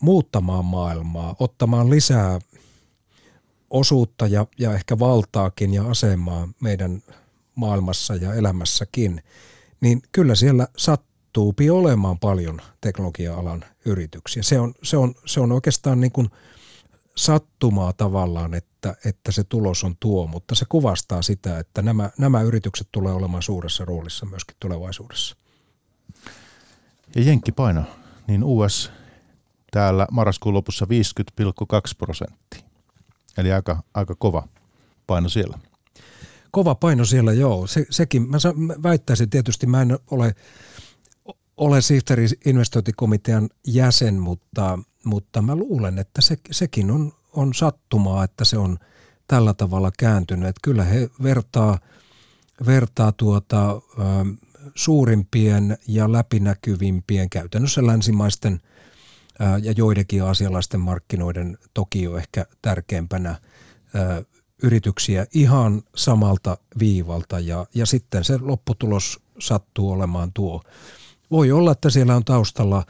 muuttamaan 0.00 0.64
maailmaa, 0.64 1.36
ottamaan 1.38 1.90
lisää 1.90 2.40
osuutta 3.70 4.26
ja, 4.26 4.46
ja 4.58 4.74
ehkä 4.74 4.98
valtaakin 4.98 5.74
ja 5.74 5.84
asemaa 5.86 6.48
meidän 6.60 7.02
maailmassa 7.54 8.14
ja 8.14 8.34
elämässäkin, 8.34 9.22
niin 9.80 10.02
kyllä 10.12 10.34
siellä 10.34 10.68
sattuupi 10.76 11.70
olemaan 11.70 12.18
paljon 12.18 12.60
teknologia-alan 12.80 13.64
yrityksiä. 13.84 14.42
Se 14.42 14.60
on, 14.60 14.74
se 14.82 14.96
on, 14.96 15.14
se 15.26 15.40
on 15.40 15.52
oikeastaan 15.52 16.00
niin 16.00 16.12
kuin 16.12 16.28
sattumaa 17.16 17.92
tavallaan, 17.92 18.54
että, 18.54 18.96
että 19.04 19.32
se 19.32 19.44
tulos 19.44 19.84
on 19.84 19.96
tuo, 20.00 20.26
mutta 20.26 20.54
se 20.54 20.64
kuvastaa 20.68 21.22
sitä, 21.22 21.58
että 21.58 21.82
nämä, 21.82 22.10
nämä 22.18 22.42
yritykset 22.42 22.88
tulee 22.92 23.12
olemaan 23.12 23.42
suuressa 23.42 23.84
roolissa 23.84 24.26
myöskin 24.26 24.56
tulevaisuudessa. 24.60 25.36
Ja 27.16 27.22
Jenkki 27.22 27.52
paino, 27.52 27.84
niin 28.26 28.44
US 28.44 28.92
täällä 29.74 30.06
marraskuun 30.10 30.54
lopussa 30.54 30.86
50,2 30.86 30.90
prosenttia. 31.98 32.60
Eli 33.38 33.52
aika, 33.52 33.82
aika 33.94 34.14
kova 34.14 34.48
paino 35.06 35.28
siellä. 35.28 35.58
Kova 36.50 36.74
paino 36.74 37.04
siellä, 37.04 37.32
joo. 37.32 37.66
Se, 37.66 37.86
sekin, 37.90 38.30
mä, 38.30 38.38
väittäisin 38.82 39.30
tietysti, 39.30 39.66
mä 39.66 39.82
en 39.82 39.98
ole, 40.10 40.34
ole 41.56 41.80
Sifterin 41.80 42.28
investointikomitean 42.44 43.48
jäsen, 43.66 44.14
mutta, 44.14 44.78
mutta 45.04 45.42
mä 45.42 45.56
luulen, 45.56 45.98
että 45.98 46.22
se, 46.22 46.36
sekin 46.50 46.90
on, 46.90 47.12
on 47.32 47.54
sattumaa, 47.54 48.24
että 48.24 48.44
se 48.44 48.58
on 48.58 48.78
tällä 49.26 49.54
tavalla 49.54 49.90
kääntynyt. 49.98 50.48
Että 50.48 50.60
kyllä 50.64 50.84
he 50.84 51.10
vertaa, 51.22 51.78
vertaa 52.66 53.12
tuota, 53.12 53.70
ä, 53.70 53.78
suurimpien 54.74 55.78
ja 55.88 56.12
läpinäkyvimpien 56.12 57.30
käytännössä 57.30 57.86
länsimaisten– 57.86 58.60
ja 59.62 59.72
joidenkin 59.76 60.22
asialaisten 60.22 60.80
markkinoiden 60.80 61.58
toki 61.74 62.02
jo 62.02 62.16
ehkä 62.16 62.46
tärkeimpänä 62.62 63.40
yrityksiä 64.62 65.26
ihan 65.34 65.82
samalta 65.96 66.58
viivalta 66.78 67.40
ja, 67.40 67.66
ja 67.74 67.86
sitten 67.86 68.24
se 68.24 68.38
lopputulos 68.38 69.20
sattuu 69.38 69.90
olemaan 69.90 70.32
tuo. 70.34 70.62
Voi 71.30 71.52
olla, 71.52 71.72
että 71.72 71.90
siellä 71.90 72.16
on 72.16 72.24
taustalla 72.24 72.86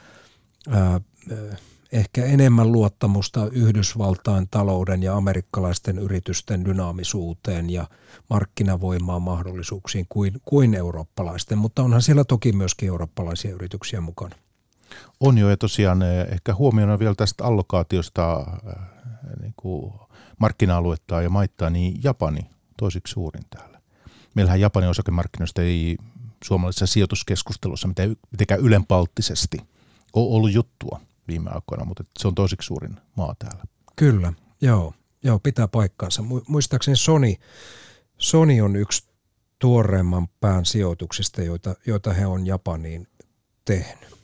ehkä 1.93 2.25
enemmän 2.25 2.73
luottamusta 2.73 3.49
Yhdysvaltain 3.53 4.49
talouden 4.51 5.03
ja 5.03 5.17
amerikkalaisten 5.17 5.99
yritysten 5.99 6.65
dynaamisuuteen 6.65 7.71
ja 7.71 7.87
markkinavoimaan 8.31 9.23
mahdollisuuksiin 9.23 10.07
kuin, 10.09 10.41
kuin 10.45 10.75
eurooppalaisten, 10.75 11.59
mutta 11.59 11.83
onhan 11.83 12.03
siellä 12.03 12.25
toki 12.25 12.53
myöskin 12.53 12.89
eurooppalaisia 12.89 13.55
yrityksiä 13.55 14.01
mukana. 14.01 14.37
On 15.21 15.39
jo, 15.39 15.51
ja 15.51 15.57
tosiaan 15.57 16.03
eh, 16.03 16.27
ehkä 16.33 16.55
huomiona 16.55 16.99
vielä 16.99 17.15
tästä 17.15 17.45
allokaatiosta 17.45 18.47
eh, 18.67 18.75
niin 19.41 19.55
kuin 19.57 19.93
markkina-aluetta 20.39 21.23
ja 21.23 21.31
maittaa, 21.31 21.71
niin 21.71 22.01
Japani 22.05 22.51
toisiksi 22.79 23.13
suurin 23.13 23.45
täällä. 23.51 23.81
Meillähän 24.35 24.61
Japanin 24.61 24.91
osakemarkkinoista 24.91 25.63
ei 25.63 25.97
suomalaisessa 26.45 26.87
sijoituskeskustelussa 26.87 27.89
mitenkään 28.31 28.61
ylenpalttisesti 28.61 29.59
ole 30.13 30.37
ollut 30.37 30.53
juttua 30.53 31.01
viime 31.29 31.51
aikoina, 31.51 31.85
mutta 31.85 32.05
se 32.19 32.29
on 32.29 32.35
toisiksi 32.35 32.67
suurin 32.67 32.97
maa 33.17 33.35
täällä. 33.39 33.65
Kyllä, 33.97 34.33
joo, 34.61 34.95
joo 35.23 35.39
pitää 35.39 35.69
paikkaansa. 35.69 36.25
Muistaakseni 36.49 36.97
Sony, 36.97 37.35
Sony 38.19 38.61
on 38.61 38.77
yksi 38.77 39.09
tuoreemman 39.59 40.29
pään 40.41 40.65
sijoituksista, 40.65 41.43
joita, 41.43 41.75
joita 41.87 42.13
he 42.13 42.27
on 42.27 42.47
Japaniin 42.47 43.09
tehnyt. 43.65 44.15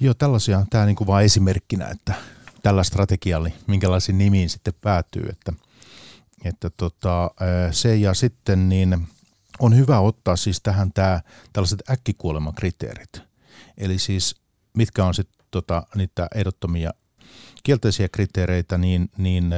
Joo, 0.00 0.14
tällaisia, 0.14 0.66
tämä 0.70 0.86
niin 0.86 0.96
kuin 0.96 1.06
vain 1.06 1.24
esimerkkinä, 1.24 1.88
että 1.88 2.14
tällä 2.62 2.82
strategialla, 2.82 3.50
minkälaisiin 3.66 4.18
nimiin 4.18 4.50
sitten 4.50 4.74
päätyy, 4.80 5.26
että, 5.28 5.52
että 6.44 6.70
tota, 6.70 7.30
se 7.70 7.96
ja 7.96 8.14
sitten 8.14 8.68
niin 8.68 9.08
on 9.58 9.76
hyvä 9.76 10.00
ottaa 10.00 10.36
siis 10.36 10.60
tähän 10.62 10.92
tämä, 10.92 11.20
tällaiset 11.52 11.82
äkkikuolemakriteerit. 11.90 13.22
Eli 13.78 13.98
siis 13.98 14.36
mitkä 14.76 15.04
on 15.04 15.14
sitten 15.14 15.46
tota, 15.50 15.82
niitä 15.94 16.28
ehdottomia 16.34 16.90
kielteisiä 17.62 18.08
kriteereitä, 18.08 18.78
niin, 18.78 19.10
niin 19.16 19.54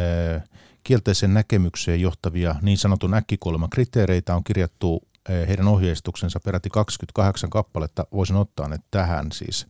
kielteisen 0.84 1.34
näkemykseen 1.34 2.00
johtavia 2.00 2.54
niin 2.62 2.78
sanotun 2.78 3.14
äkkikuoleman 3.14 3.70
kriteereitä 3.70 4.34
on 4.34 4.44
kirjattu 4.44 5.02
heidän 5.28 5.68
ohjeistuksensa 5.68 6.40
peräti 6.40 6.70
28 6.70 7.50
kappaletta. 7.50 8.06
Voisin 8.12 8.36
ottaa 8.36 8.68
ne 8.68 8.76
tähän 8.90 9.32
siis 9.32 9.66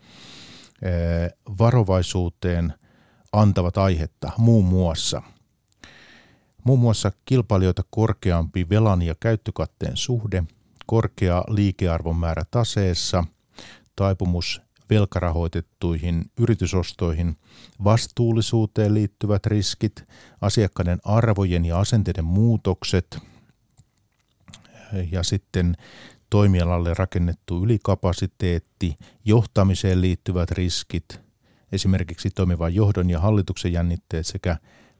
varovaisuuteen 1.58 2.74
antavat 3.32 3.78
aihetta 3.78 4.32
muun 4.38 4.64
muassa. 4.64 5.22
Muun 6.64 6.78
muassa 6.78 7.12
kilpailijoita 7.24 7.82
korkeampi 7.90 8.68
velan 8.68 9.02
ja 9.02 9.14
käyttökatteen 9.20 9.96
suhde, 9.96 10.44
korkea 10.86 11.44
liikearvon 11.48 12.16
määrä 12.16 12.42
taseessa, 12.50 13.24
taipumus 13.96 14.62
velkarahoitettuihin 14.90 16.30
yritysostoihin, 16.38 17.36
vastuullisuuteen 17.84 18.94
liittyvät 18.94 19.46
riskit, 19.46 20.04
asiakkaiden 20.40 20.98
arvojen 21.04 21.64
ja 21.64 21.78
asenteiden 21.78 22.24
muutokset 22.24 23.18
ja 25.10 25.22
sitten 25.22 25.76
toimialalle 26.32 26.94
rakennettu 26.94 27.64
ylikapasiteetti, 27.64 28.96
johtamiseen 29.24 30.00
liittyvät 30.00 30.50
riskit, 30.50 31.20
esimerkiksi 31.72 32.30
toimivan 32.30 32.74
johdon 32.74 33.10
ja 33.10 33.20
hallituksen 33.20 33.72
jännitteet 33.72 34.26
sekä 34.26 34.56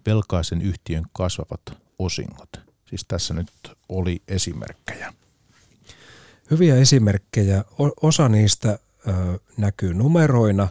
velkaisen 0.07 0.63
yhtiön 0.63 1.05
kasvavat 1.13 1.61
osingot. 1.99 2.49
Siis 2.89 3.05
tässä 3.09 3.35
nyt 3.35 3.49
oli 3.89 4.23
esimerkkejä. 4.29 5.15
Hyviä 6.51 6.77
esimerkkejä. 6.77 7.65
Osa 8.03 8.29
niistä 8.29 8.79
näkyy 9.57 9.95
numeroina 9.95 10.69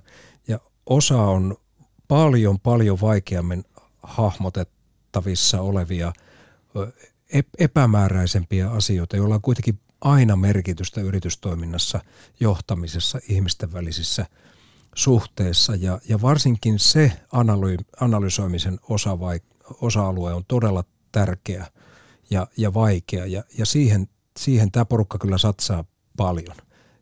ja 0.47 0.59
osa 0.86 1.22
on 1.22 1.57
paljon 2.07 2.59
paljon 2.59 3.01
vaikeammin 3.01 3.64
hahmotettavissa 4.03 5.62
olevia 5.62 6.14
epämääräisempiä 7.59 8.72
asioita, 8.72 9.18
joilla 9.18 9.36
on 9.36 9.41
kuitenkin 9.41 9.80
aina 10.02 10.36
merkitystä 10.36 11.02
yritystoiminnassa, 11.02 11.99
johtamisessa, 12.39 13.20
ihmisten 13.30 13.74
välisissä 13.74 14.26
suhteissa 14.95 15.76
ja, 15.76 15.99
ja 16.10 16.22
varsinkin 16.22 16.80
se 16.80 17.12
analy- 17.32 17.86
analysoimisen 17.99 18.80
osa 18.89 19.20
vai, 19.20 19.39
osa-alue 19.82 20.34
on 20.34 20.45
todella 20.47 20.84
tärkeä 21.12 21.68
ja, 22.30 22.47
ja 22.58 22.74
vaikea 22.74 23.26
ja, 23.26 23.43
ja 23.58 23.66
siihen 23.66 24.08
siihen 24.38 24.72
tämä 24.72 24.86
porukka 24.86 25.18
kyllä 25.18 25.38
satsaa 25.38 25.84
paljon. 26.18 26.56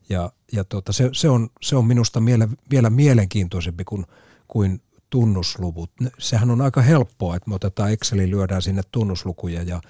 Ja, 0.09 0.31
ja 0.51 0.63
tota, 0.63 0.93
se, 0.93 1.09
se, 1.13 1.29
on, 1.29 1.49
se 1.61 1.75
on 1.75 1.85
minusta 1.85 2.19
miele, 2.19 2.47
vielä 2.71 2.89
mielenkiintoisempi 2.89 3.83
kuin, 3.83 4.05
kuin 4.47 4.81
tunnusluvut. 5.09 5.91
Sehän 6.19 6.51
on 6.51 6.61
aika 6.61 6.81
helppoa, 6.81 7.35
että 7.35 7.49
me 7.49 7.55
otetaan 7.55 7.91
Exceliin, 7.91 8.31
lyödään 8.31 8.61
sinne 8.61 8.81
tunnuslukuja 8.91 9.63
ja, 9.63 9.81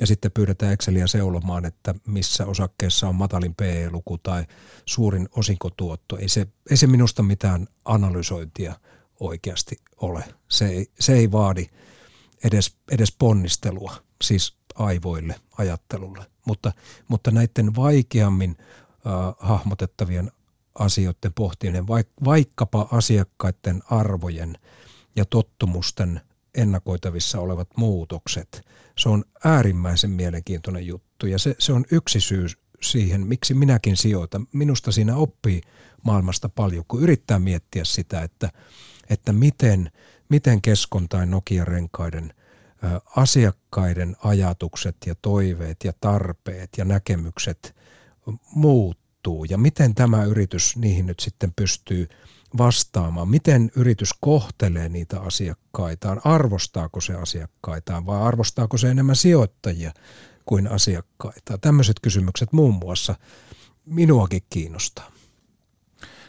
ja 0.00 0.06
sitten 0.06 0.32
pyydetään 0.32 0.72
Exceliä 0.72 1.06
seulomaan, 1.06 1.64
että 1.64 1.94
missä 2.06 2.46
osakkeessa 2.46 3.08
on 3.08 3.14
matalin 3.14 3.54
PE-luku 3.54 4.18
tai 4.18 4.44
suurin 4.84 5.28
osinkotuotto. 5.30 6.16
Ei 6.16 6.28
se, 6.28 6.46
ei 6.70 6.76
se 6.76 6.86
minusta 6.86 7.22
mitään 7.22 7.66
analysointia 7.84 8.74
oikeasti 9.20 9.76
ole. 9.96 10.24
Se 10.48 10.66
ei, 10.66 10.90
se 11.00 11.12
ei 11.12 11.32
vaadi 11.32 11.66
edes, 12.44 12.76
edes 12.90 13.12
ponnistelua, 13.18 13.96
siis 14.22 14.56
aivoille, 14.74 15.34
ajattelulle. 15.58 16.26
Mutta, 16.46 16.72
mutta 17.08 17.30
näiden 17.30 17.76
vaikeammin 17.76 18.56
äh, 18.58 19.34
hahmotettavien 19.38 20.30
asioiden 20.74 21.32
pohtiminen, 21.34 21.86
vaikkapa 22.24 22.88
asiakkaiden 22.92 23.82
arvojen 23.90 24.58
ja 25.16 25.24
tottumusten 25.24 26.20
ennakoitavissa 26.54 27.40
olevat 27.40 27.68
muutokset, 27.76 28.62
se 28.98 29.08
on 29.08 29.24
äärimmäisen 29.44 30.10
mielenkiintoinen 30.10 30.86
juttu 30.86 31.26
ja 31.26 31.38
se, 31.38 31.54
se 31.58 31.72
on 31.72 31.84
yksi 31.92 32.20
syy 32.20 32.46
siihen, 32.82 33.26
miksi 33.26 33.54
minäkin 33.54 33.96
sijoitan. 33.96 34.46
Minusta 34.52 34.92
siinä 34.92 35.16
oppii 35.16 35.60
maailmasta 36.02 36.48
paljon, 36.48 36.84
kun 36.88 37.02
yrittää 37.02 37.38
miettiä 37.38 37.84
sitä, 37.84 38.22
että, 38.22 38.50
että 39.10 39.32
miten, 39.32 39.90
miten 40.28 40.62
Keskon 40.62 41.08
tai 41.08 41.26
Nokia-renkaiden 41.26 42.34
asiakkaiden 43.16 44.16
ajatukset 44.24 44.96
ja 45.06 45.14
toiveet 45.22 45.76
ja 45.84 45.92
tarpeet 46.00 46.70
ja 46.76 46.84
näkemykset 46.84 47.76
muuttuu 48.54 49.44
ja 49.44 49.58
miten 49.58 49.94
tämä 49.94 50.24
yritys 50.24 50.76
niihin 50.76 51.06
nyt 51.06 51.20
sitten 51.20 51.52
pystyy 51.56 52.08
vastaamaan, 52.58 53.28
miten 53.28 53.70
yritys 53.76 54.10
kohtelee 54.20 54.88
niitä 54.88 55.20
asiakkaitaan, 55.20 56.20
arvostaako 56.24 57.00
se 57.00 57.14
asiakkaitaan 57.14 58.06
vai 58.06 58.22
arvostaako 58.22 58.78
se 58.78 58.90
enemmän 58.90 59.16
sijoittajia 59.16 59.92
kuin 60.46 60.68
asiakkaita. 60.68 61.58
Tämmöiset 61.58 62.00
kysymykset 62.00 62.52
muun 62.52 62.74
muassa 62.74 63.14
minuakin 63.86 64.42
kiinnostaa. 64.50 65.12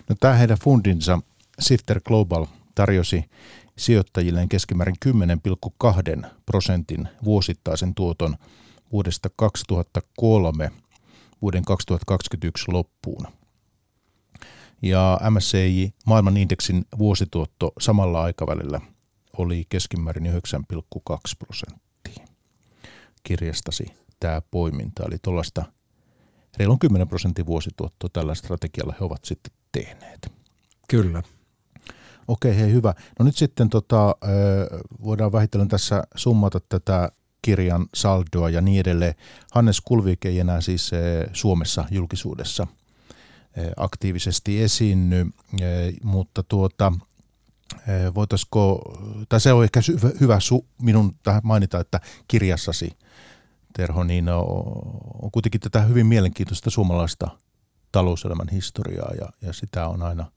No, 0.09 0.15
tämä 0.19 0.34
heidän 0.34 0.57
fundinsa 0.63 1.19
Sifter 1.59 2.01
Global 2.01 2.45
tarjosi 2.75 3.25
sijoittajilleen 3.78 4.49
keskimäärin 4.49 4.95
10,2 6.23 6.28
prosentin 6.45 7.07
vuosittaisen 7.23 7.95
tuoton 7.95 8.38
vuodesta 8.91 9.30
2003 9.36 10.71
vuoden 11.41 11.65
2021 11.65 12.71
loppuun. 12.71 13.28
Ja 14.82 15.19
MSCI 15.30 15.93
maailman 16.05 16.38
indeksin 16.38 16.86
vuosituotto 16.97 17.71
samalla 17.80 18.23
aikavälillä 18.23 18.82
oli 19.38 19.65
keskimäärin 19.69 20.25
9,2 20.25 20.32
prosenttia. 21.39 22.28
Kirjastasi 23.23 23.86
tämä 24.19 24.41
poiminta, 24.51 25.03
eli 25.07 25.17
tuollaista 25.21 25.65
reilun 26.57 26.80
10 26.80 27.07
prosentin 27.07 27.45
vuosituottoa 27.45 28.09
tällä 28.13 28.36
strategialla 28.36 28.93
he 28.99 29.05
ovat 29.05 29.25
sitten 29.25 29.53
tehneet. 29.71 30.32
Kyllä. 30.88 31.23
Okei, 32.28 32.57
hei 32.57 32.71
hyvä. 32.71 32.93
No 33.19 33.25
nyt 33.25 33.36
sitten 33.36 33.69
tota, 33.69 34.15
voidaan 35.03 35.32
vähitellen 35.32 35.67
tässä 35.67 36.03
summata 36.15 36.59
tätä 36.69 37.11
kirjan 37.41 37.86
saldoa 37.93 38.49
ja 38.49 38.61
niin 38.61 38.80
edelleen. 38.80 39.13
Hannes 39.53 39.82
Kulvik 39.82 40.25
ei 40.25 40.39
enää 40.39 40.61
siis 40.61 40.91
Suomessa 41.34 41.86
julkisuudessa 41.91 42.67
aktiivisesti 43.78 44.64
esiinny, 44.64 45.26
mutta 46.03 46.43
tuota, 46.43 46.93
voitaisiko, 48.16 48.82
tai 49.30 49.39
se 49.39 49.53
on 49.53 49.64
ehkä 49.64 49.80
hyvä 50.20 50.39
su, 50.39 50.66
minun 50.82 51.16
mainita, 51.43 51.80
että 51.80 51.99
kirjassasi 52.28 52.97
Terho, 53.78 54.03
niin 54.03 54.30
on, 54.30 55.32
kuitenkin 55.32 55.62
tätä 55.62 55.82
hyvin 55.82 56.05
mielenkiintoista 56.05 56.70
suomalaista 56.70 57.28
talouselämän 57.91 58.49
historiaa 58.51 59.12
ja, 59.22 59.30
ja 59.41 59.53
sitä 59.53 59.88
on 59.88 60.01
aina, 60.01 60.32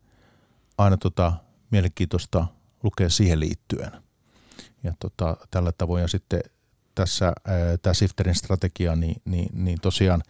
aina 0.78 0.96
tota, 0.96 1.32
mielenkiintoista 1.70 2.46
lukea 2.82 3.08
siihen 3.10 3.40
liittyen. 3.40 3.92
Ja 4.84 4.92
tota, 4.98 5.36
tällä 5.50 5.72
tavoin 5.72 6.02
ja 6.02 6.08
sitten 6.08 6.40
tässä 6.94 7.32
tämä 7.82 7.94
Sifterin 7.94 8.34
strategia, 8.34 8.96
niin, 8.96 9.22
niin, 9.24 9.64
niin 9.64 9.80
tosiaan 9.80 10.22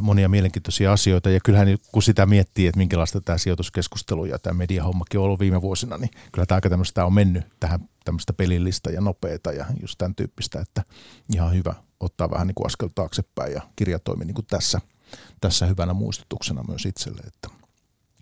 monia 0.00 0.28
mielenkiintoisia 0.28 0.92
asioita. 0.92 1.30
Ja 1.30 1.40
kyllähän 1.44 1.68
kun 1.92 2.02
sitä 2.02 2.26
miettii, 2.26 2.66
että 2.66 2.78
minkälaista 2.78 3.20
tämä 3.20 3.38
sijoituskeskustelu 3.38 4.24
ja 4.24 4.38
tämä 4.38 4.54
mediahommakin 4.54 5.20
on 5.20 5.26
ollut 5.26 5.40
viime 5.40 5.62
vuosina, 5.62 5.98
niin 5.98 6.10
kyllä 6.32 6.46
tämä 6.46 6.56
aika 6.56 6.70
tämmöistä 6.70 7.04
on 7.04 7.12
mennyt 7.12 7.44
tähän 7.60 7.88
tämmöistä 8.04 8.32
pelillistä 8.32 8.90
ja 8.90 9.00
nopeata 9.00 9.52
ja 9.52 9.66
just 9.80 9.98
tämän 9.98 10.14
tyyppistä, 10.14 10.60
että 10.60 10.82
ihan 11.34 11.54
hyvä 11.54 11.74
ottaa 12.00 12.30
vähän 12.30 12.46
niin 12.46 12.54
kuin 12.54 12.66
askel 12.66 12.88
taaksepäin 12.94 13.52
ja 13.52 13.62
kirjatoimi 13.76 14.24
niin 14.24 14.34
kuin 14.34 14.46
tässä, 14.46 14.80
tässä 15.40 15.66
hyvänä 15.66 15.92
muistutuksena 15.92 16.64
myös 16.68 16.86
itselle, 16.86 17.20
että, 17.26 17.48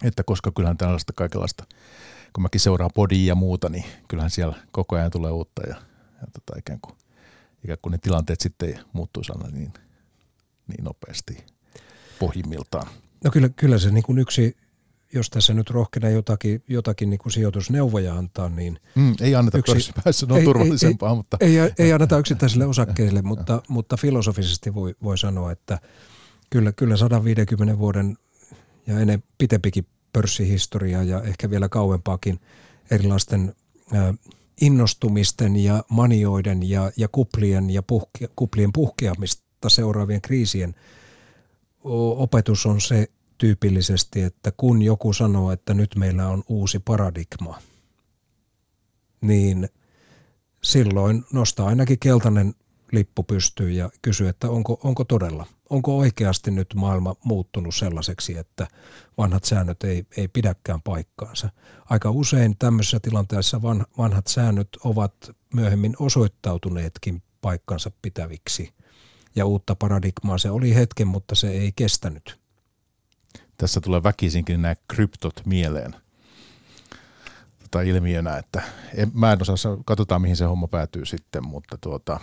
että 0.02 0.22
koska 0.22 0.52
kyllähän 0.52 0.78
tällaista 0.78 1.12
kaikenlaista 1.12 1.64
kun 2.34 2.42
mäkin 2.42 2.60
seuraan 2.60 2.90
podia 2.94 3.26
ja 3.28 3.34
muuta, 3.34 3.68
niin 3.68 3.84
kyllähän 4.08 4.30
siellä 4.30 4.56
koko 4.72 4.96
ajan 4.96 5.10
tulee 5.10 5.30
uutta 5.32 5.62
ja, 5.68 5.76
ja 6.20 6.26
tota, 6.32 6.58
ikään, 6.58 6.80
kuin, 6.80 6.96
ikään 7.64 7.78
kuin 7.82 7.90
ne 7.90 7.98
tilanteet 7.98 8.40
sitten 8.40 8.80
muuttuisi 8.92 9.32
aina 9.32 9.48
niin, 9.48 9.72
niin 10.68 10.84
nopeasti 10.84 11.44
pohjimmiltaan. 12.18 12.86
No 13.24 13.30
kyllä, 13.30 13.48
kyllä 13.48 13.78
se 13.78 13.90
niin 13.90 14.02
kuin 14.02 14.18
yksi, 14.18 14.56
jos 15.12 15.30
tässä 15.30 15.54
nyt 15.54 15.70
rohkenee 15.70 16.12
jotakin, 16.12 16.62
jotakin 16.68 17.10
niin 17.10 17.18
kuin 17.18 17.32
sijoitusneuvoja 17.32 18.14
antaa, 18.14 18.48
niin... 18.48 18.80
Mm, 18.94 19.14
ei 19.20 19.34
anneta 19.34 19.58
yksi, 19.58 19.72
pörssipäässä, 19.72 20.26
ne 20.26 20.32
on 20.32 20.38
ei, 20.38 20.44
turvallisempaa, 20.44 21.10
ei, 21.10 21.16
mutta... 21.16 21.36
Ei, 21.40 21.58
ei, 21.58 21.72
ei 21.78 21.92
anneta 21.92 22.18
yksittäisille 22.18 22.66
osakkeille, 22.66 23.22
mutta, 23.22 23.62
mutta 23.68 23.96
filosofisesti 23.96 24.74
voi, 24.74 24.94
voi 25.02 25.18
sanoa, 25.18 25.52
että 25.52 25.78
kyllä, 26.50 26.72
kyllä 26.72 26.96
150 26.96 27.78
vuoden 27.78 28.18
ja 28.86 28.98
ennen 28.98 29.22
pitempikin 29.38 29.86
pörssihistoriaa 30.12 31.02
ja 31.02 31.22
ehkä 31.22 31.50
vielä 31.50 31.68
kauempaakin 31.68 32.40
erilaisten 32.90 33.54
innostumisten 34.60 35.56
ja 35.56 35.84
manioiden 35.88 36.68
ja, 36.68 36.92
ja 36.96 37.08
kuplien 37.08 37.70
ja 37.70 37.82
puhke, 37.82 38.28
kuplien 38.36 38.72
puhkeamista 39.64 39.68
seuraavien 39.68 40.20
kriisien 40.20 40.74
opetus 42.16 42.66
on 42.66 42.80
se 42.80 43.08
tyypillisesti, 43.38 44.22
että 44.22 44.52
kun 44.56 44.82
joku 44.82 45.12
sanoo, 45.12 45.52
että 45.52 45.74
nyt 45.74 45.96
meillä 45.96 46.28
on 46.28 46.42
uusi 46.48 46.78
paradigma, 46.78 47.58
niin 49.20 49.68
silloin 50.62 51.24
nostaa 51.32 51.68
ainakin 51.68 51.98
keltainen 51.98 52.54
lippu 52.92 53.22
pystyyn 53.22 53.76
ja 53.76 53.90
kysyy, 54.02 54.28
että 54.28 54.50
onko, 54.50 54.80
onko 54.82 55.04
todella 55.04 55.46
onko 55.70 55.98
oikeasti 55.98 56.50
nyt 56.50 56.74
maailma 56.74 57.16
muuttunut 57.24 57.74
sellaiseksi, 57.74 58.38
että 58.38 58.66
vanhat 59.18 59.44
säännöt 59.44 59.84
ei, 59.84 60.06
ei 60.16 60.28
pidäkään 60.28 60.82
paikkaansa. 60.82 61.48
Aika 61.90 62.10
usein 62.10 62.56
tämmöisessä 62.58 63.00
tilanteessa 63.00 63.62
van, 63.62 63.86
vanhat 63.98 64.26
säännöt 64.26 64.68
ovat 64.84 65.14
myöhemmin 65.54 65.96
osoittautuneetkin 65.98 67.22
paikkansa 67.40 67.90
pitäviksi. 68.02 68.74
Ja 69.36 69.46
uutta 69.46 69.74
paradigmaa 69.74 70.38
se 70.38 70.50
oli 70.50 70.74
hetken, 70.74 71.08
mutta 71.08 71.34
se 71.34 71.50
ei 71.50 71.72
kestänyt. 71.76 72.38
Tässä 73.56 73.80
tulee 73.80 74.02
väkisinkin 74.02 74.62
nämä 74.62 74.74
kryptot 74.88 75.42
mieleen 75.46 75.94
tota 77.74 77.82
ilmiönä, 77.82 78.36
että 78.36 78.62
en, 78.94 79.10
mä 79.14 79.32
en 79.32 79.38
osaa, 79.42 79.76
katsotaan 79.84 80.22
mihin 80.22 80.36
se 80.36 80.44
homma 80.44 80.68
päätyy 80.68 81.06
sitten, 81.06 81.46
mutta 81.46 81.78
tuota, 81.80 82.20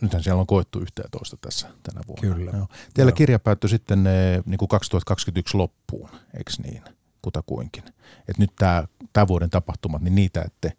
nythän 0.00 0.22
siellä 0.22 0.40
on 0.40 0.46
koettu 0.46 0.80
yhtä 0.80 1.02
ja 1.02 1.08
toista 1.10 1.36
tässä 1.36 1.68
tänä 1.82 2.00
vuonna. 2.06 2.36
Kyllä. 2.36 2.50
Joo. 2.56 2.66
Teillä 2.94 3.10
Joo. 3.10 3.16
kirja 3.16 3.38
päättyi 3.38 3.70
sitten 3.70 4.04
niin 4.46 4.58
kuin 4.58 4.68
2021 4.68 5.56
loppuun, 5.56 6.08
eikö 6.36 6.52
niin, 6.62 6.82
kutakuinkin. 7.22 7.84
Et 8.28 8.38
nyt 8.38 8.50
tämä, 8.58 8.84
tämä 9.12 9.28
vuoden 9.28 9.50
tapahtumat, 9.50 10.02
niin 10.02 10.14
niitä 10.14 10.42
ette, 10.42 10.72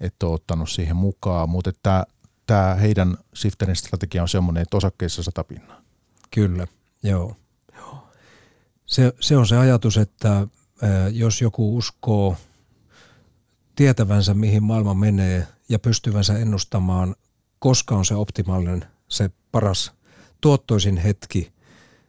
ette 0.00 0.26
ole 0.26 0.34
ottanut 0.34 0.70
siihen 0.70 0.96
mukaan, 0.96 1.48
mutta 1.48 1.72
tämä, 1.82 2.04
tämä 2.46 2.74
heidän 2.74 3.18
Sifterin 3.34 3.76
strategia 3.76 4.22
on 4.22 4.28
semmoinen, 4.28 4.62
että 4.62 4.76
osakkeissa 4.76 5.22
sata 5.22 5.44
pinnaa. 5.44 5.82
Kyllä, 6.30 6.66
joo. 7.02 7.36
Se, 8.86 9.12
se 9.20 9.36
on 9.36 9.46
se 9.46 9.56
ajatus, 9.56 9.96
että 9.96 10.46
jos 11.12 11.40
joku 11.42 11.76
uskoo 11.76 12.36
tietävänsä, 13.76 14.34
mihin 14.34 14.62
maailma 14.62 14.94
menee 14.94 15.46
ja 15.68 15.78
pystyvänsä 15.78 16.38
ennustamaan 16.38 17.16
koska 17.58 17.94
on 17.94 18.04
se 18.04 18.14
optimaalinen, 18.14 18.84
se 19.08 19.30
paras 19.52 19.92
tuottoisin 20.40 20.96
hetki 20.96 21.52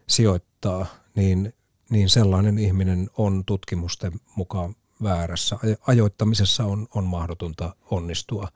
sijoittaa, 0.08 0.86
niin, 1.16 1.54
niin 1.90 2.10
sellainen 2.10 2.58
ihminen 2.58 3.10
on 3.18 3.44
tutkimusten 3.46 4.12
mukaan 4.36 4.76
väärässä. 5.04 5.58
Ajoittamisessa 5.88 6.64
on, 6.66 6.88
on 6.96 7.04
mahdotonta 7.04 7.76
onnistua. 7.92 8.48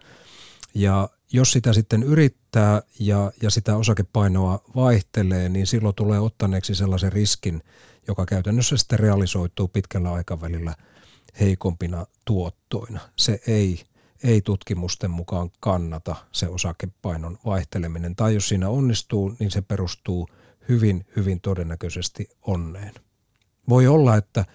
Ja, 0.73 1.09
jos 1.33 1.51
sitä 1.51 1.73
sitten 1.73 2.03
yrittää 2.03 2.81
ja, 2.99 3.31
ja 3.41 3.49
sitä 3.49 3.75
osakepainoa 3.75 4.63
vaihtelee, 4.75 5.49
niin 5.49 5.67
silloin 5.67 5.95
tulee 5.95 6.19
ottaneeksi 6.19 6.75
sellaisen 6.75 7.11
riskin, 7.11 7.61
joka 8.07 8.25
käytännössä 8.25 8.77
sitten 8.77 8.99
realisoituu 8.99 9.67
pitkällä 9.67 10.13
aikavälillä 10.13 10.75
heikompina 11.39 12.05
tuottoina. 12.25 12.99
Se 13.15 13.41
ei, 13.47 13.83
ei 14.23 14.41
tutkimusten 14.41 15.11
mukaan 15.11 15.49
kannata 15.59 16.15
se 16.31 16.47
osakepainon 16.47 17.37
vaihteleminen. 17.45 18.15
Tai 18.15 18.33
jos 18.33 18.47
siinä 18.47 18.69
onnistuu, 18.69 19.35
niin 19.39 19.51
se 19.51 19.61
perustuu 19.61 20.27
hyvin, 20.69 21.05
hyvin 21.15 21.41
todennäköisesti 21.41 22.29
onneen. 22.41 22.93
Voi 23.69 23.87
olla, 23.87 24.15
että 24.15 24.45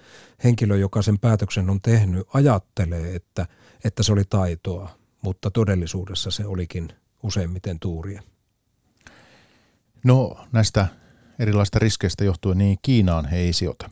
henkilö, 0.45 0.77
joka 0.77 1.03
sen 1.03 1.18
päätöksen 1.18 1.70
on 1.70 1.81
tehnyt, 1.81 2.27
ajattelee, 2.33 3.14
että, 3.14 3.47
että 3.85 4.03
se 4.03 4.12
oli 4.12 4.24
taitoa, 4.24 5.06
mutta 5.27 5.51
todellisuudessa 5.51 6.31
se 6.31 6.47
olikin 6.47 6.89
useimmiten 7.22 7.81
tuuria. 7.81 8.22
No 10.05 10.47
näistä 10.53 10.87
erilaisista 11.39 11.79
riskeistä 11.79 12.24
johtuen, 12.24 12.59
niin 12.59 12.79
Kiinaan 12.83 13.29
he 13.29 13.37
ei 13.37 13.53
sijoita. 13.53 13.91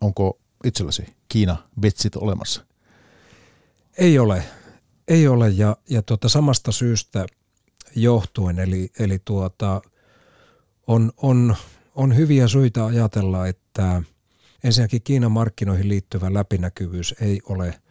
Onko 0.00 0.40
itselläsi 0.64 1.06
Kiina 1.28 1.56
betsit 1.80 2.16
olemassa? 2.16 2.66
Ei 3.98 4.18
ole. 4.18 4.44
Ei 5.08 5.28
ole 5.28 5.48
ja, 5.50 5.76
ja 5.90 6.02
tuota 6.02 6.28
samasta 6.28 6.72
syystä 6.72 7.26
johtuen, 7.96 8.58
eli, 8.58 8.90
eli 8.98 9.18
tuota, 9.24 9.82
on, 10.86 11.12
on, 11.16 11.56
on 11.94 12.16
hyviä 12.16 12.48
syitä 12.48 12.86
ajatella, 12.86 13.46
että 13.46 14.02
ensinnäkin 14.64 15.02
Kiinan 15.02 15.32
markkinoihin 15.32 15.88
liittyvä 15.88 16.34
läpinäkyvyys 16.34 17.14
ei 17.20 17.40
ole 17.48 17.81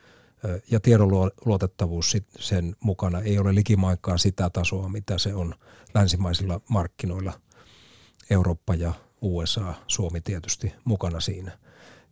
ja 0.71 0.79
tiedon 0.79 1.31
luotettavuus 1.45 2.17
sen 2.39 2.75
mukana 2.79 3.19
ei 3.19 3.39
ole 3.39 3.55
likimainkaan 3.55 4.19
sitä 4.19 4.49
tasoa, 4.49 4.89
mitä 4.89 5.17
se 5.17 5.33
on 5.33 5.55
länsimaisilla 5.93 6.61
markkinoilla. 6.69 7.33
Eurooppa 8.29 8.75
ja 8.75 8.93
USA, 9.21 9.73
Suomi 9.87 10.21
tietysti 10.21 10.73
mukana 10.83 11.19
siinä. 11.19 11.57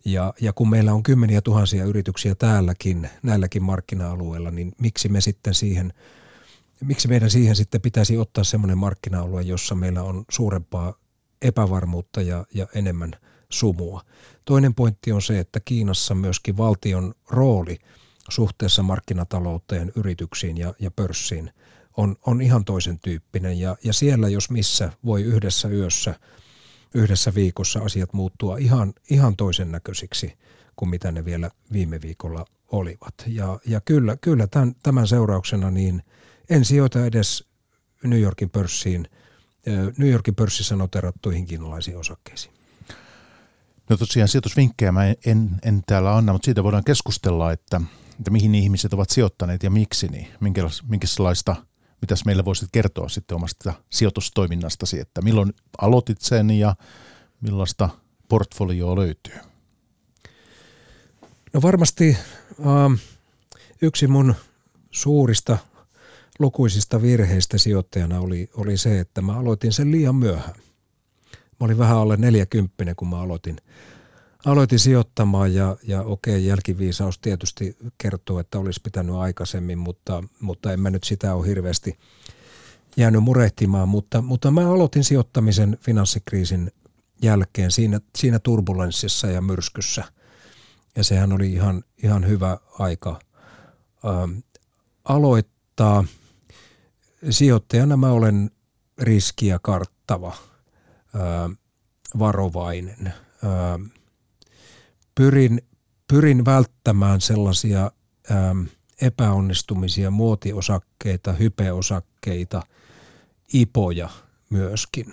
Ja, 0.05 0.33
ja 0.41 0.53
kun 0.53 0.69
meillä 0.69 0.93
on 0.93 1.03
kymmeniä 1.03 1.41
tuhansia 1.41 1.85
yrityksiä 1.85 2.35
täälläkin, 2.35 3.09
näilläkin 3.23 3.63
markkina-alueilla, 3.63 4.51
niin 4.51 4.71
miksi 4.81 5.09
me 5.09 5.21
sitten 5.21 5.53
siihen, 5.53 5.93
miksi 6.83 7.07
meidän 7.07 7.29
siihen 7.29 7.55
sitten 7.55 7.81
pitäisi 7.81 8.17
ottaa 8.17 8.43
semmoinen 8.43 8.77
markkina-alue, 8.77 9.41
jossa 9.41 9.75
meillä 9.75 10.03
on 10.03 10.25
suurempaa 10.31 10.93
epävarmuutta 11.41 12.21
ja, 12.21 12.45
ja 12.53 12.67
enemmän 12.75 13.11
sumua. 13.49 14.01
Toinen 14.45 14.75
pointti 14.75 15.11
on 15.11 15.21
se, 15.21 15.39
että 15.39 15.59
Kiinassa 15.59 16.15
myöskin 16.15 16.57
valtion 16.57 17.13
rooli– 17.29 17.77
suhteessa 18.29 18.83
markkinatalouteen, 18.83 19.91
yrityksiin 19.95 20.57
ja, 20.57 20.73
ja 20.79 20.91
pörssiin 20.91 21.51
on, 21.97 22.15
on 22.25 22.41
ihan 22.41 22.65
toisen 22.65 22.99
tyyppinen. 22.99 23.59
Ja, 23.59 23.75
ja 23.83 23.93
siellä, 23.93 24.29
jos 24.29 24.49
missä, 24.49 24.91
voi 25.05 25.23
yhdessä 25.23 25.67
yössä, 25.67 26.19
yhdessä 26.93 27.33
viikossa 27.35 27.79
asiat 27.79 28.13
muuttua 28.13 28.57
ihan, 28.57 28.93
ihan 29.09 29.35
toisen 29.35 29.71
näköisiksi 29.71 30.37
kuin 30.75 30.89
mitä 30.89 31.11
ne 31.11 31.25
vielä 31.25 31.51
viime 31.73 32.01
viikolla 32.01 32.45
olivat. 32.71 33.13
Ja, 33.27 33.59
ja 33.65 33.81
kyllä, 33.81 34.17
kyllä 34.21 34.47
tämän, 34.47 34.75
tämän 34.83 35.07
seurauksena 35.07 35.71
niin 35.71 36.03
en 36.49 36.65
sijoita 36.65 37.05
edes 37.05 37.45
New 38.03 38.21
Yorkin 38.21 38.49
pörssiin, 38.49 39.07
New 39.97 40.09
Yorkin 40.09 40.35
pörssissä 40.35 40.75
noterattuihin 40.75 41.45
kiinalaisiin 41.45 41.97
osakkeisiin. 41.97 42.53
No 43.89 43.97
tosiaan 43.97 44.27
sijoitusvinkkejä 44.27 44.91
mä 44.91 45.05
en, 45.25 45.49
en, 45.63 45.83
täällä 45.87 46.17
anna, 46.17 46.33
mutta 46.33 46.45
siitä 46.45 46.63
voidaan 46.63 46.83
keskustella, 46.83 47.51
että 47.51 47.81
että 48.19 48.31
mihin 48.31 48.55
ihmiset 48.55 48.93
ovat 48.93 49.09
sijoittaneet 49.09 49.63
ja 49.63 49.69
miksi, 49.69 50.07
niin 50.07 50.27
minkälaista, 50.89 51.55
mitäs 52.01 52.25
meille 52.25 52.45
voisit 52.45 52.69
kertoa 52.71 53.09
sitten 53.09 53.35
omasta 53.35 53.73
sijoitustoiminnastasi, 53.89 54.99
että 54.99 55.21
milloin 55.21 55.53
aloitit 55.81 56.21
sen 56.21 56.51
ja 56.51 56.75
millaista 57.41 57.89
portfolioa 58.29 58.95
löytyy? 58.95 59.33
No 61.53 61.61
varmasti 61.61 62.17
ähm, 62.59 62.93
yksi 63.81 64.07
mun 64.07 64.35
suurista 64.91 65.57
lukuisista 66.39 67.01
virheistä 67.01 67.57
sijoittajana 67.57 68.19
oli, 68.19 68.49
oli 68.53 68.77
se, 68.77 68.99
että 68.99 69.21
mä 69.21 69.39
aloitin 69.39 69.73
sen 69.73 69.91
liian 69.91 70.15
myöhään. 70.15 70.55
Mä 71.31 71.65
olin 71.65 71.77
vähän 71.77 71.97
alle 71.97 72.17
40, 72.17 72.95
kun 72.95 73.09
mä 73.09 73.21
aloitin– 73.21 73.57
aloitin 74.45 74.79
sijoittamaan 74.79 75.53
ja, 75.53 75.77
ja 75.83 76.01
okei, 76.01 76.45
jälkiviisaus 76.45 77.19
tietysti 77.19 77.77
kertoo, 77.97 78.39
että 78.39 78.59
olisi 78.59 78.81
pitänyt 78.83 79.15
aikaisemmin, 79.15 79.77
mutta, 79.77 80.23
mutta 80.39 80.73
en 80.73 80.79
mä 80.79 80.89
nyt 80.89 81.03
sitä 81.03 81.35
ole 81.35 81.47
hirveästi 81.47 81.99
jäänyt 82.97 83.23
murehtimaan, 83.23 83.89
mutta, 83.89 84.21
mutta 84.21 84.51
mä 84.51 84.71
aloitin 84.71 85.03
sijoittamisen 85.03 85.77
finanssikriisin 85.81 86.71
jälkeen 87.21 87.71
siinä, 87.71 87.99
siinä 88.17 88.39
turbulenssissa 88.39 89.27
ja 89.27 89.41
myrskyssä. 89.41 90.03
Ja 90.95 91.03
sehän 91.03 91.33
oli 91.33 91.53
ihan, 91.53 91.83
ihan 92.03 92.27
hyvä 92.27 92.57
aika 92.79 93.19
ähm, 94.05 94.37
aloittaa. 95.03 96.03
Sijoittajana 97.29 97.97
mä 97.97 98.11
olen 98.11 98.51
riskiä 98.97 99.59
karttava, 99.61 100.33
äh, 101.15 101.57
varovainen. 102.19 103.07
Äh, 103.07 103.98
pyrin, 105.19 105.61
pyrin 106.07 106.45
välttämään 106.45 107.21
sellaisia 107.21 107.91
ähm, 108.31 108.63
epäonnistumisia, 109.01 110.11
muotiosakkeita, 110.11 111.33
hypeosakkeita, 111.33 112.61
ipoja 113.53 114.09
myöskin. 114.49 115.05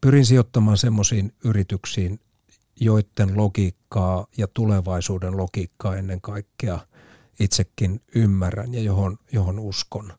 Pyrin 0.00 0.26
sijoittamaan 0.26 0.76
semmoisiin 0.76 1.32
yrityksiin, 1.44 2.20
joiden 2.80 3.36
logiikkaa 3.36 4.26
ja 4.36 4.48
tulevaisuuden 4.54 5.36
logiikkaa 5.36 5.96
ennen 5.96 6.20
kaikkea 6.20 6.78
itsekin 7.40 8.00
ymmärrän 8.14 8.74
ja 8.74 8.80
johon, 8.80 9.18
johon 9.32 9.58
uskon. 9.58 10.12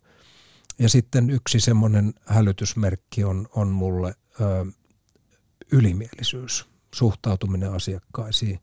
Ja 0.80 0.90
sitten 0.90 1.30
yksi 1.30 1.60
semmoinen 1.60 2.14
hälytysmerkki 2.26 3.24
on, 3.24 3.48
on 3.56 3.68
mulle 3.68 4.16
ö, 4.42 4.66
ylimielisyys 5.72 6.69
suhtautuminen 6.96 7.74
asiakkaisiin. 7.74 8.60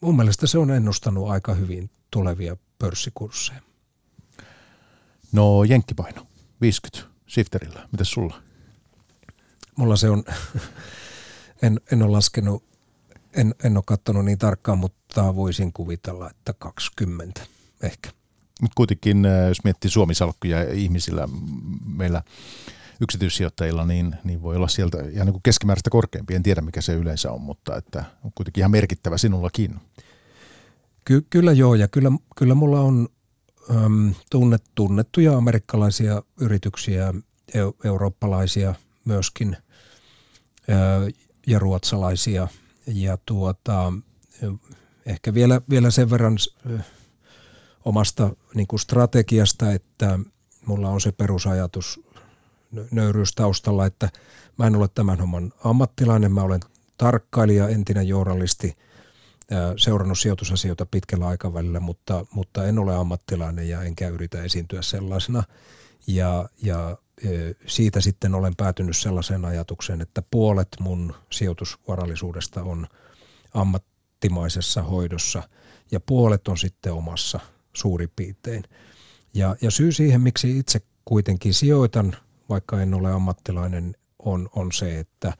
Mun 0.00 0.16
mielestä 0.16 0.46
se 0.46 0.58
on 0.58 0.70
ennustanut 0.70 1.30
aika 1.30 1.54
hyvin 1.54 1.90
tulevia 2.10 2.56
pörssikursseja. 2.78 3.60
No 5.32 5.64
jenkkipaino, 5.64 6.26
50 6.60 7.08
shifterillä. 7.28 7.88
Mitäs 7.92 8.10
sulla? 8.10 8.42
Mulla 9.76 9.96
se 9.96 10.10
on, 10.10 10.24
en, 11.62 11.80
en 11.92 12.02
ole 12.02 12.12
laskenut, 12.12 12.64
en, 13.32 13.54
en 13.64 13.76
ole 13.76 13.84
katsonut 13.86 14.24
niin 14.24 14.38
tarkkaan, 14.38 14.78
mutta 14.78 15.36
voisin 15.36 15.72
kuvitella, 15.72 16.30
että 16.30 16.52
20 16.52 17.40
ehkä. 17.82 18.10
Mutta 18.60 18.74
kuitenkin, 18.74 19.26
äh, 19.26 19.48
jos 19.48 19.64
miettii 19.64 19.90
suomisalkkuja 19.90 20.72
ihmisillä, 20.72 21.28
meillä 21.86 22.22
yksityissijoittajilla, 23.02 23.86
niin, 23.86 24.16
niin 24.24 24.42
voi 24.42 24.56
olla 24.56 24.68
sieltä 24.68 24.98
ihan 24.98 25.26
niin 25.26 25.32
kuin 25.32 25.42
keskimääräistä 25.42 25.90
korkeampi. 25.90 26.34
En 26.34 26.42
tiedä, 26.42 26.60
mikä 26.60 26.80
se 26.80 26.94
yleensä 26.94 27.32
on, 27.32 27.40
mutta 27.40 27.76
että 27.76 28.04
on 28.24 28.32
kuitenkin 28.34 28.60
ihan 28.60 28.70
merkittävä 28.70 29.18
sinullakin. 29.18 29.74
Ky- 31.04 31.26
kyllä 31.30 31.52
joo, 31.52 31.74
ja 31.74 31.88
kyllä, 31.88 32.10
kyllä 32.36 32.54
mulla 32.54 32.80
on 32.80 33.08
äm, 33.70 34.14
tunnet, 34.30 34.62
tunnettuja 34.74 35.36
amerikkalaisia 35.36 36.22
yrityksiä, 36.40 37.14
eu, 37.54 37.76
eurooppalaisia 37.84 38.74
myöskin 39.04 39.56
ää, 40.68 40.78
ja 41.46 41.58
ruotsalaisia. 41.58 42.48
Ja 42.86 43.18
tuota, 43.26 43.92
ehkä 45.06 45.34
vielä, 45.34 45.60
vielä 45.70 45.90
sen 45.90 46.10
verran 46.10 46.36
omasta 47.84 48.30
niin 48.54 48.66
kuin 48.66 48.80
strategiasta, 48.80 49.72
että 49.72 50.18
mulla 50.66 50.88
on 50.88 51.00
se 51.00 51.12
perusajatus 51.12 52.00
nöyryys 52.90 53.34
taustalla, 53.34 53.86
että 53.86 54.08
mä 54.58 54.66
en 54.66 54.76
ole 54.76 54.88
tämän 54.94 55.20
homman 55.20 55.52
ammattilainen, 55.64 56.32
mä 56.32 56.42
olen 56.42 56.60
tarkkailija, 56.98 57.68
entinen 57.68 58.08
journalisti, 58.08 58.76
seurannut 59.76 60.18
sijoitusasioita 60.18 60.86
pitkällä 60.86 61.26
aikavälillä, 61.26 61.80
mutta, 61.80 62.26
mutta 62.34 62.66
en 62.66 62.78
ole 62.78 62.94
ammattilainen 62.94 63.68
ja 63.68 63.82
enkä 63.82 64.08
yritä 64.08 64.42
esiintyä 64.42 64.82
sellaisena. 64.82 65.42
Ja, 66.06 66.48
ja 66.62 66.96
siitä 67.66 68.00
sitten 68.00 68.34
olen 68.34 68.56
päätynyt 68.56 68.96
sellaiseen 68.96 69.44
ajatukseen, 69.44 70.00
että 70.00 70.22
puolet 70.30 70.68
mun 70.80 71.14
sijoitusvarallisuudesta 71.30 72.62
on 72.62 72.86
ammattimaisessa 73.54 74.82
hoidossa 74.82 75.42
ja 75.90 76.00
puolet 76.00 76.48
on 76.48 76.58
sitten 76.58 76.92
omassa 76.92 77.40
suurin 77.72 78.12
piirtein. 78.16 78.64
Ja, 79.34 79.56
ja 79.60 79.70
syy 79.70 79.92
siihen, 79.92 80.20
miksi 80.20 80.58
itse 80.58 80.80
kuitenkin 81.04 81.54
sijoitan 81.54 82.16
vaikka 82.48 82.82
en 82.82 82.94
ole 82.94 83.12
ammattilainen, 83.12 83.94
on, 84.18 84.48
on 84.56 84.72
se, 84.72 84.98
että, 84.98 85.32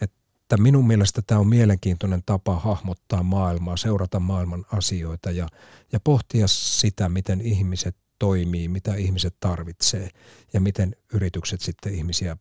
että 0.00 0.56
minun 0.56 0.86
mielestä 0.86 1.22
tämä 1.26 1.40
on 1.40 1.48
mielenkiintoinen 1.48 2.22
tapa 2.26 2.58
hahmottaa 2.58 3.22
maailmaa, 3.22 3.76
seurata 3.76 4.20
maailman 4.20 4.64
asioita 4.72 5.30
ja, 5.30 5.48
ja 5.92 6.00
pohtia 6.00 6.46
sitä, 6.48 7.08
miten 7.08 7.40
ihmiset 7.40 7.96
toimii, 8.18 8.68
mitä 8.68 8.94
ihmiset 8.94 9.36
tarvitsee 9.40 10.08
ja 10.52 10.60
miten 10.60 10.96
yritykset 11.12 11.60
sitten 11.60 11.94
ihmisiä 11.94 12.36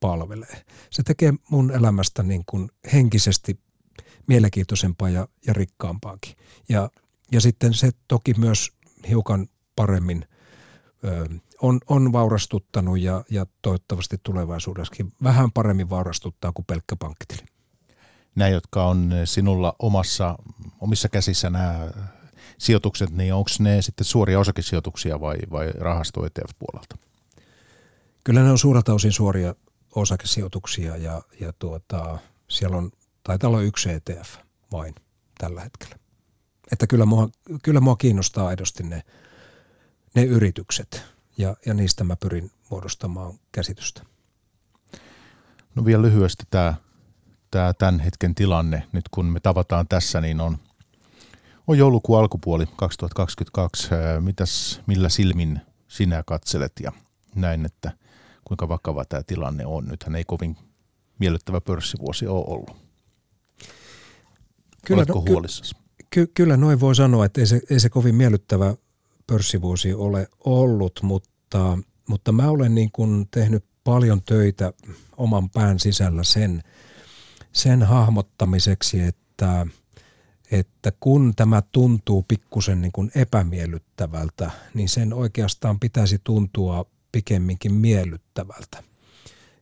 palvelee. 0.00 0.64
Se 0.90 1.02
tekee 1.02 1.34
mun 1.50 1.70
elämästä 1.70 2.22
niin 2.22 2.42
kuin 2.46 2.70
henkisesti 2.92 3.58
mielenkiintoisempaa 4.26 5.10
ja, 5.10 5.28
ja 5.46 5.52
rikkaampaakin. 5.52 6.36
Ja, 6.68 6.90
ja 7.32 7.40
sitten 7.40 7.74
se 7.74 7.90
toki 8.08 8.34
myös 8.38 8.72
hiukan 9.08 9.48
paremmin 9.76 10.24
on, 11.62 11.80
on 11.88 12.12
vaurastuttanut 12.12 13.00
ja, 13.00 13.24
ja 13.30 13.46
toivottavasti 13.62 14.16
tulevaisuudessakin 14.22 15.12
vähän 15.22 15.52
paremmin 15.52 15.90
vaurastuttaa 15.90 16.52
kuin 16.52 16.66
pelkkä 16.66 16.96
pankkitili. 16.96 17.46
Nämä, 18.34 18.48
jotka 18.48 18.86
on 18.86 19.12
sinulla 19.24 19.76
omassa, 19.78 20.38
omissa 20.80 21.08
käsissä 21.08 21.50
nämä 21.50 21.90
sijoitukset, 22.58 23.10
niin 23.10 23.34
onko 23.34 23.50
ne 23.58 23.82
sitten 23.82 24.04
suoria 24.04 24.40
osakesijoituksia 24.40 25.20
vai, 25.20 25.36
vai 25.50 25.70
rahasto 25.78 26.26
ETF-puolelta? 26.26 26.96
Kyllä 28.24 28.42
ne 28.42 28.50
on 28.50 28.58
suurelta 28.58 28.94
osin 28.94 29.12
suoria 29.12 29.54
osakesijoituksia 29.94 30.96
ja, 30.96 31.22
ja 31.40 31.52
tuota, 31.58 32.18
siellä 32.48 32.76
on, 32.76 32.90
taitaa 33.22 33.48
olla 33.48 33.60
yksi 33.60 33.90
ETF 33.90 34.36
vain 34.72 34.94
tällä 35.38 35.60
hetkellä. 35.60 35.96
Että 36.72 36.86
kyllä 36.86 37.04
mua, 37.04 37.28
kyllä 37.62 37.80
mua 37.80 37.96
kiinnostaa 37.96 38.46
aidosti 38.46 38.82
ne, 38.82 39.02
ne 40.14 40.22
yritykset 40.24 41.02
ja, 41.38 41.56
ja 41.66 41.74
niistä 41.74 42.04
mä 42.04 42.16
pyrin 42.16 42.50
muodostamaan 42.70 43.34
käsitystä. 43.52 44.02
No 45.74 45.84
vielä 45.84 46.02
lyhyesti 46.02 46.44
tämä, 46.50 46.74
tämä 47.50 47.72
tämän 47.72 48.00
hetken 48.00 48.34
tilanne. 48.34 48.86
Nyt 48.92 49.04
kun 49.10 49.26
me 49.26 49.40
tavataan 49.40 49.88
tässä, 49.88 50.20
niin 50.20 50.40
on, 50.40 50.58
on 51.66 51.78
joulukuun 51.78 52.18
alkupuoli 52.18 52.66
2022. 52.76 53.88
Mitäs, 54.20 54.80
millä 54.86 55.08
silmin 55.08 55.60
sinä 55.88 56.22
katselet 56.26 56.72
ja 56.82 56.92
näin, 57.34 57.64
että– 57.64 57.92
kuinka 58.44 58.68
vakava 58.68 59.04
tämä 59.04 59.22
tilanne 59.22 59.66
on. 59.66 59.84
Nythän 59.88 60.14
ei 60.14 60.24
kovin 60.24 60.56
miellyttävä 61.18 61.60
pörssivuosi 61.60 62.26
ole 62.26 62.44
ollut. 62.46 62.76
Kyllä, 64.86 64.98
Oletko 64.98 65.18
no, 65.18 65.24
huolissasi? 65.28 65.74
Ky- 66.10 66.30
kyllä 66.34 66.56
noin 66.56 66.80
voi 66.80 66.94
sanoa, 66.94 67.24
että 67.24 67.40
ei 67.40 67.46
se, 67.46 67.60
ei 67.70 67.80
se 67.80 67.88
kovin 67.88 68.14
miellyttävä 68.14 68.74
pörssivuosi 69.26 69.94
ole 69.94 70.28
ollut, 70.44 71.00
mutta, 71.02 71.78
mutta 72.08 72.32
mä 72.32 72.50
olen 72.50 72.74
niin 72.74 72.92
kuin 72.92 73.28
tehnyt 73.30 73.64
paljon 73.84 74.22
töitä 74.22 74.72
oman 75.16 75.50
pään 75.50 75.78
sisällä 75.78 76.24
sen, 76.24 76.62
sen 77.52 77.82
hahmottamiseksi, 77.82 79.00
että, 79.00 79.66
että 80.50 80.92
kun 81.00 81.32
tämä 81.36 81.62
tuntuu 81.72 82.22
pikkusen 82.22 82.80
niin 82.80 82.92
kuin 82.92 83.10
epämiellyttävältä, 83.14 84.50
niin 84.74 84.88
sen 84.88 85.12
oikeastaan 85.12 85.80
pitäisi 85.80 86.18
tuntua 86.24 86.86
pikemminkin 87.12 87.74
miellyttävältä. 87.74 88.82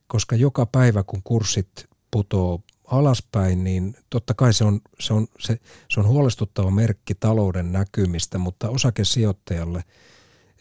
Koska 0.06 0.36
joka 0.36 0.66
päivä 0.66 1.02
kun 1.02 1.22
kurssit 1.24 1.88
putoo 2.10 2.62
alaspäin, 2.92 3.64
niin 3.64 3.96
totta 4.10 4.34
kai 4.34 4.52
se 4.52 4.64
on, 4.64 4.80
se 5.00 5.14
on, 5.14 5.26
se, 5.38 5.58
se 5.88 6.00
on 6.00 6.06
huolestuttava 6.06 6.70
merkki 6.70 7.14
talouden 7.14 7.72
näkymistä, 7.72 8.38
mutta 8.38 8.70
osakesijoittajalle 8.70 9.84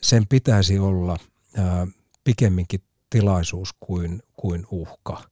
sen 0.02 0.28
pitäisi 0.28 0.80
olla 0.80 1.18
ää, 1.58 1.88
pikemminkin 2.24 2.82
tilaisuus 3.10 3.76
kuin, 3.80 4.24
kuin 4.34 4.66
uhka. 4.72 5.24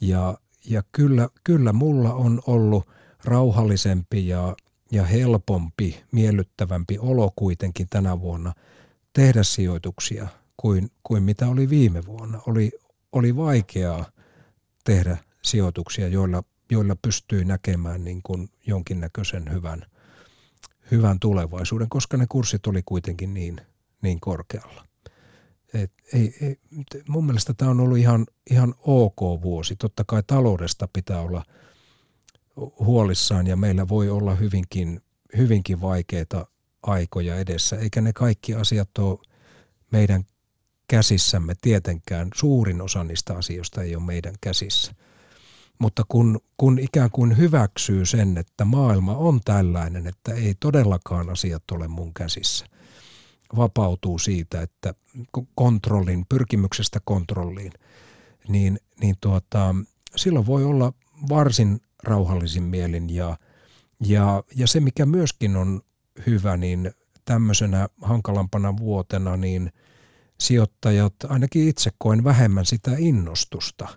Ja, 0.00 0.38
ja 0.64 0.82
kyllä, 0.92 1.28
kyllä 1.44 1.72
mulla 1.72 2.14
on 2.14 2.42
ollut 2.46 2.88
rauhallisempi 3.24 4.28
ja, 4.28 4.56
ja 4.92 5.04
helpompi, 5.04 6.04
miellyttävämpi 6.12 6.98
olo 6.98 7.32
kuitenkin 7.36 7.86
tänä 7.90 8.20
vuonna 8.20 8.52
tehdä 9.12 9.42
sijoituksia 9.42 10.28
kuin, 10.56 10.90
kuin 11.02 11.22
mitä 11.22 11.48
oli 11.48 11.70
viime 11.70 12.06
vuonna. 12.06 12.40
Oli, 12.46 12.72
oli 13.12 13.36
vaikeaa 13.36 14.04
tehdä 14.84 15.18
sijoituksia, 15.42 16.08
joilla, 16.08 16.42
joilla 16.70 16.96
pystyy 17.02 17.44
näkemään 17.44 18.04
niin 18.04 18.22
kuin 18.22 18.48
jonkinnäköisen 18.66 19.52
hyvän, 19.52 19.86
hyvän 20.90 21.20
tulevaisuuden, 21.20 21.88
koska 21.88 22.16
ne 22.16 22.26
kurssit 22.28 22.66
oli 22.66 22.82
kuitenkin 22.86 23.34
niin, 23.34 23.60
niin 24.02 24.20
korkealla. 24.20 24.86
Et 25.74 25.92
ei, 26.12 26.34
ei, 26.40 26.58
mun 27.08 27.26
mielestä 27.26 27.54
tämä 27.54 27.70
on 27.70 27.80
ollut 27.80 27.98
ihan, 27.98 28.26
ihan 28.50 28.74
ok 28.78 29.42
vuosi. 29.42 29.76
Totta 29.76 30.04
kai 30.06 30.22
taloudesta 30.26 30.88
pitää 30.92 31.20
olla 31.20 31.44
huolissaan 32.80 33.46
ja 33.46 33.56
meillä 33.56 33.88
voi 33.88 34.08
olla 34.08 34.34
hyvinkin, 34.34 35.00
hyvinkin 35.36 35.80
vaikeita 35.80 36.46
aikoja 36.82 37.36
edessä, 37.36 37.76
eikä 37.76 38.00
ne 38.00 38.12
kaikki 38.12 38.54
asiat 38.54 38.98
ole 38.98 39.18
meidän 39.92 40.24
käsissämme 40.88 41.54
tietenkään. 41.62 42.28
Suurin 42.34 42.80
osa 42.80 43.04
niistä 43.04 43.34
asioista 43.34 43.82
ei 43.82 43.96
ole 43.96 44.04
meidän 44.04 44.34
käsissä. 44.40 44.94
Mutta 45.80 46.02
kun, 46.08 46.40
kun 46.56 46.78
ikään 46.78 47.10
kuin 47.10 47.36
hyväksyy 47.36 48.06
sen, 48.06 48.38
että 48.38 48.64
maailma 48.64 49.16
on 49.16 49.40
tällainen, 49.44 50.06
että 50.06 50.34
ei 50.34 50.54
todellakaan 50.60 51.30
asiat 51.30 51.70
ole 51.70 51.88
mun 51.88 52.14
käsissä, 52.14 52.66
vapautuu 53.56 54.18
siitä, 54.18 54.62
että 54.62 54.94
kontrollin, 55.54 56.26
pyrkimyksestä 56.28 57.00
kontrolliin, 57.04 57.72
niin, 58.48 58.78
niin 59.00 59.16
tuota, 59.20 59.74
silloin 60.16 60.46
voi 60.46 60.64
olla 60.64 60.92
varsin 61.28 61.80
rauhallisin 62.02 62.62
mielin 62.62 63.14
ja, 63.14 63.36
ja, 64.06 64.44
ja 64.56 64.66
se 64.66 64.80
mikä 64.80 65.06
myöskin 65.06 65.56
on 65.56 65.80
hyvä, 66.26 66.56
niin 66.56 66.92
tämmöisenä 67.24 67.88
hankalampana 68.02 68.76
vuotena, 68.76 69.36
niin– 69.36 69.70
sijoittajat, 70.40 71.14
ainakin 71.28 71.68
itse 71.68 71.90
koen 71.98 72.24
vähemmän 72.24 72.66
sitä 72.66 72.90
innostusta. 72.98 73.88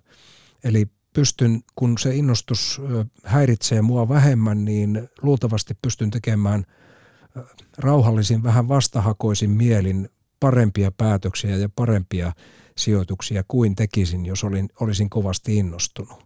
Eli 0.63 0.88
pystyn, 1.14 1.64
kun 1.76 1.97
se 1.97 2.16
innostus 2.16 2.82
häiritsee 3.24 3.82
mua 3.82 4.09
vähemmän, 4.09 4.66
niin 4.66 5.09
luultavasti 5.22 5.74
pystyn 5.82 6.09
tekemään 6.09 6.64
rauhallisin, 7.78 8.43
vähän 8.43 8.68
vastahakoisin 8.68 9.49
mielin 9.49 10.09
parempia 10.39 10.91
päätöksiä 10.91 11.55
ja 11.55 11.70
parempia 11.76 12.34
sijoituksia 12.78 13.43
kuin 13.47 13.76
tekisin, 13.76 14.26
jos 14.26 14.43
olin, 14.43 14.70
olisin 14.80 15.09
kovasti 15.09 15.57
innostunut. 15.57 16.24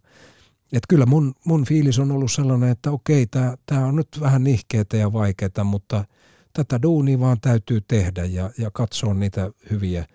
Et 0.74 0.84
kyllä 0.90 1.06
mun, 1.06 1.34
mun 1.46 1.66
fiilis 1.66 2.00
on 2.00 2.12
ollut 2.12 2.32
sellainen, 2.32 2.70
että 2.70 2.92
okei, 2.92 3.28
tämä 3.66 3.86
on 3.86 3.96
nyt 3.96 4.08
vähän 4.20 4.44
nihkeetä 4.44 4.98
ja 4.98 5.14
vaikeaa, 5.14 5.64
mutta– 5.64 6.06
tätä 6.58 6.82
duunia 6.82 7.20
vaan 7.20 7.38
täytyy 7.42 7.82
tehdä 7.82 8.26
ja, 8.26 8.52
ja 8.58 8.72
katsoa 8.72 9.14
niitä 9.14 9.52
hyviä 9.70 10.06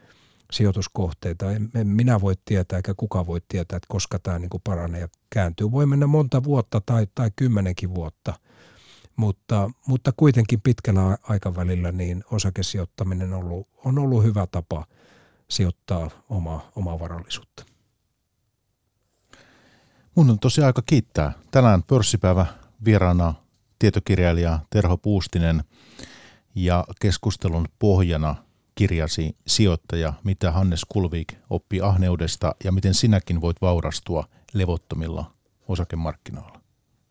sijoituskohteita. 0.52 1.52
En, 1.52 1.70
en 1.74 1.86
minä 1.86 2.20
voi 2.20 2.34
tietää 2.44 2.76
eikä 2.76 2.94
kuka 2.96 3.26
voi 3.26 3.40
tietää, 3.48 3.76
että 3.76 3.86
koska 3.88 4.18
tämä 4.18 4.38
niin 4.38 4.50
kuin 4.50 4.60
paranee 4.64 5.00
ja 5.00 5.08
kääntyy. 5.30 5.70
Voi 5.70 5.86
mennä 5.86 6.06
monta 6.06 6.44
vuotta 6.44 6.80
tai, 6.86 7.06
tai 7.14 7.30
kymmenenkin 7.36 7.94
vuotta, 7.94 8.34
mutta, 9.16 9.70
mutta 9.86 10.12
kuitenkin 10.16 10.60
pitkällä 10.60 11.18
aikavälillä 11.22 11.92
niin 11.92 12.24
osakesijoittaminen 12.30 13.32
on 13.32 13.44
ollut, 13.44 13.68
on 13.84 13.98
ollut 13.98 14.24
hyvä 14.24 14.46
tapa 14.46 14.86
sijoittaa 15.50 16.10
omaa, 16.28 16.70
omaa 16.76 16.98
varallisuutta. 16.98 17.64
Mun 20.14 20.30
on 20.30 20.38
tosi 20.38 20.62
aika 20.62 20.82
kiittää. 20.86 21.32
Tänään 21.50 21.82
pörssipäivä 21.82 22.46
vieraana 22.84 23.34
tietokirjailija 23.78 24.58
Terho 24.70 24.96
Puustinen– 24.96 25.64
ja 26.54 26.84
keskustelun 27.00 27.68
pohjana 27.78 28.34
kirjasi 28.74 29.36
sijoittaja, 29.46 30.12
mitä 30.24 30.52
Hannes 30.52 30.84
Kulvik 30.88 31.34
oppi 31.50 31.80
ahneudesta 31.80 32.54
ja 32.64 32.72
miten 32.72 32.94
sinäkin 32.94 33.40
voit 33.40 33.56
vaurastua 33.62 34.24
levottomilla 34.52 35.34
osakemarkkinoilla. 35.68 36.60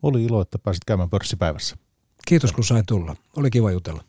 Oli 0.02 0.24
ilo, 0.24 0.40
että 0.40 0.58
pääsit 0.58 0.84
käymään 0.84 1.10
pörssipäivässä. 1.10 1.76
Kiitos 2.28 2.52
kun 2.52 2.64
sain 2.64 2.86
tulla. 2.86 3.16
Oli 3.36 3.50
kiva 3.50 3.70
jutella. 3.70 4.04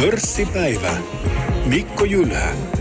Pörssipäivä. 0.00 0.96
Mikko 1.66 2.04
Jylhä. 2.04 2.77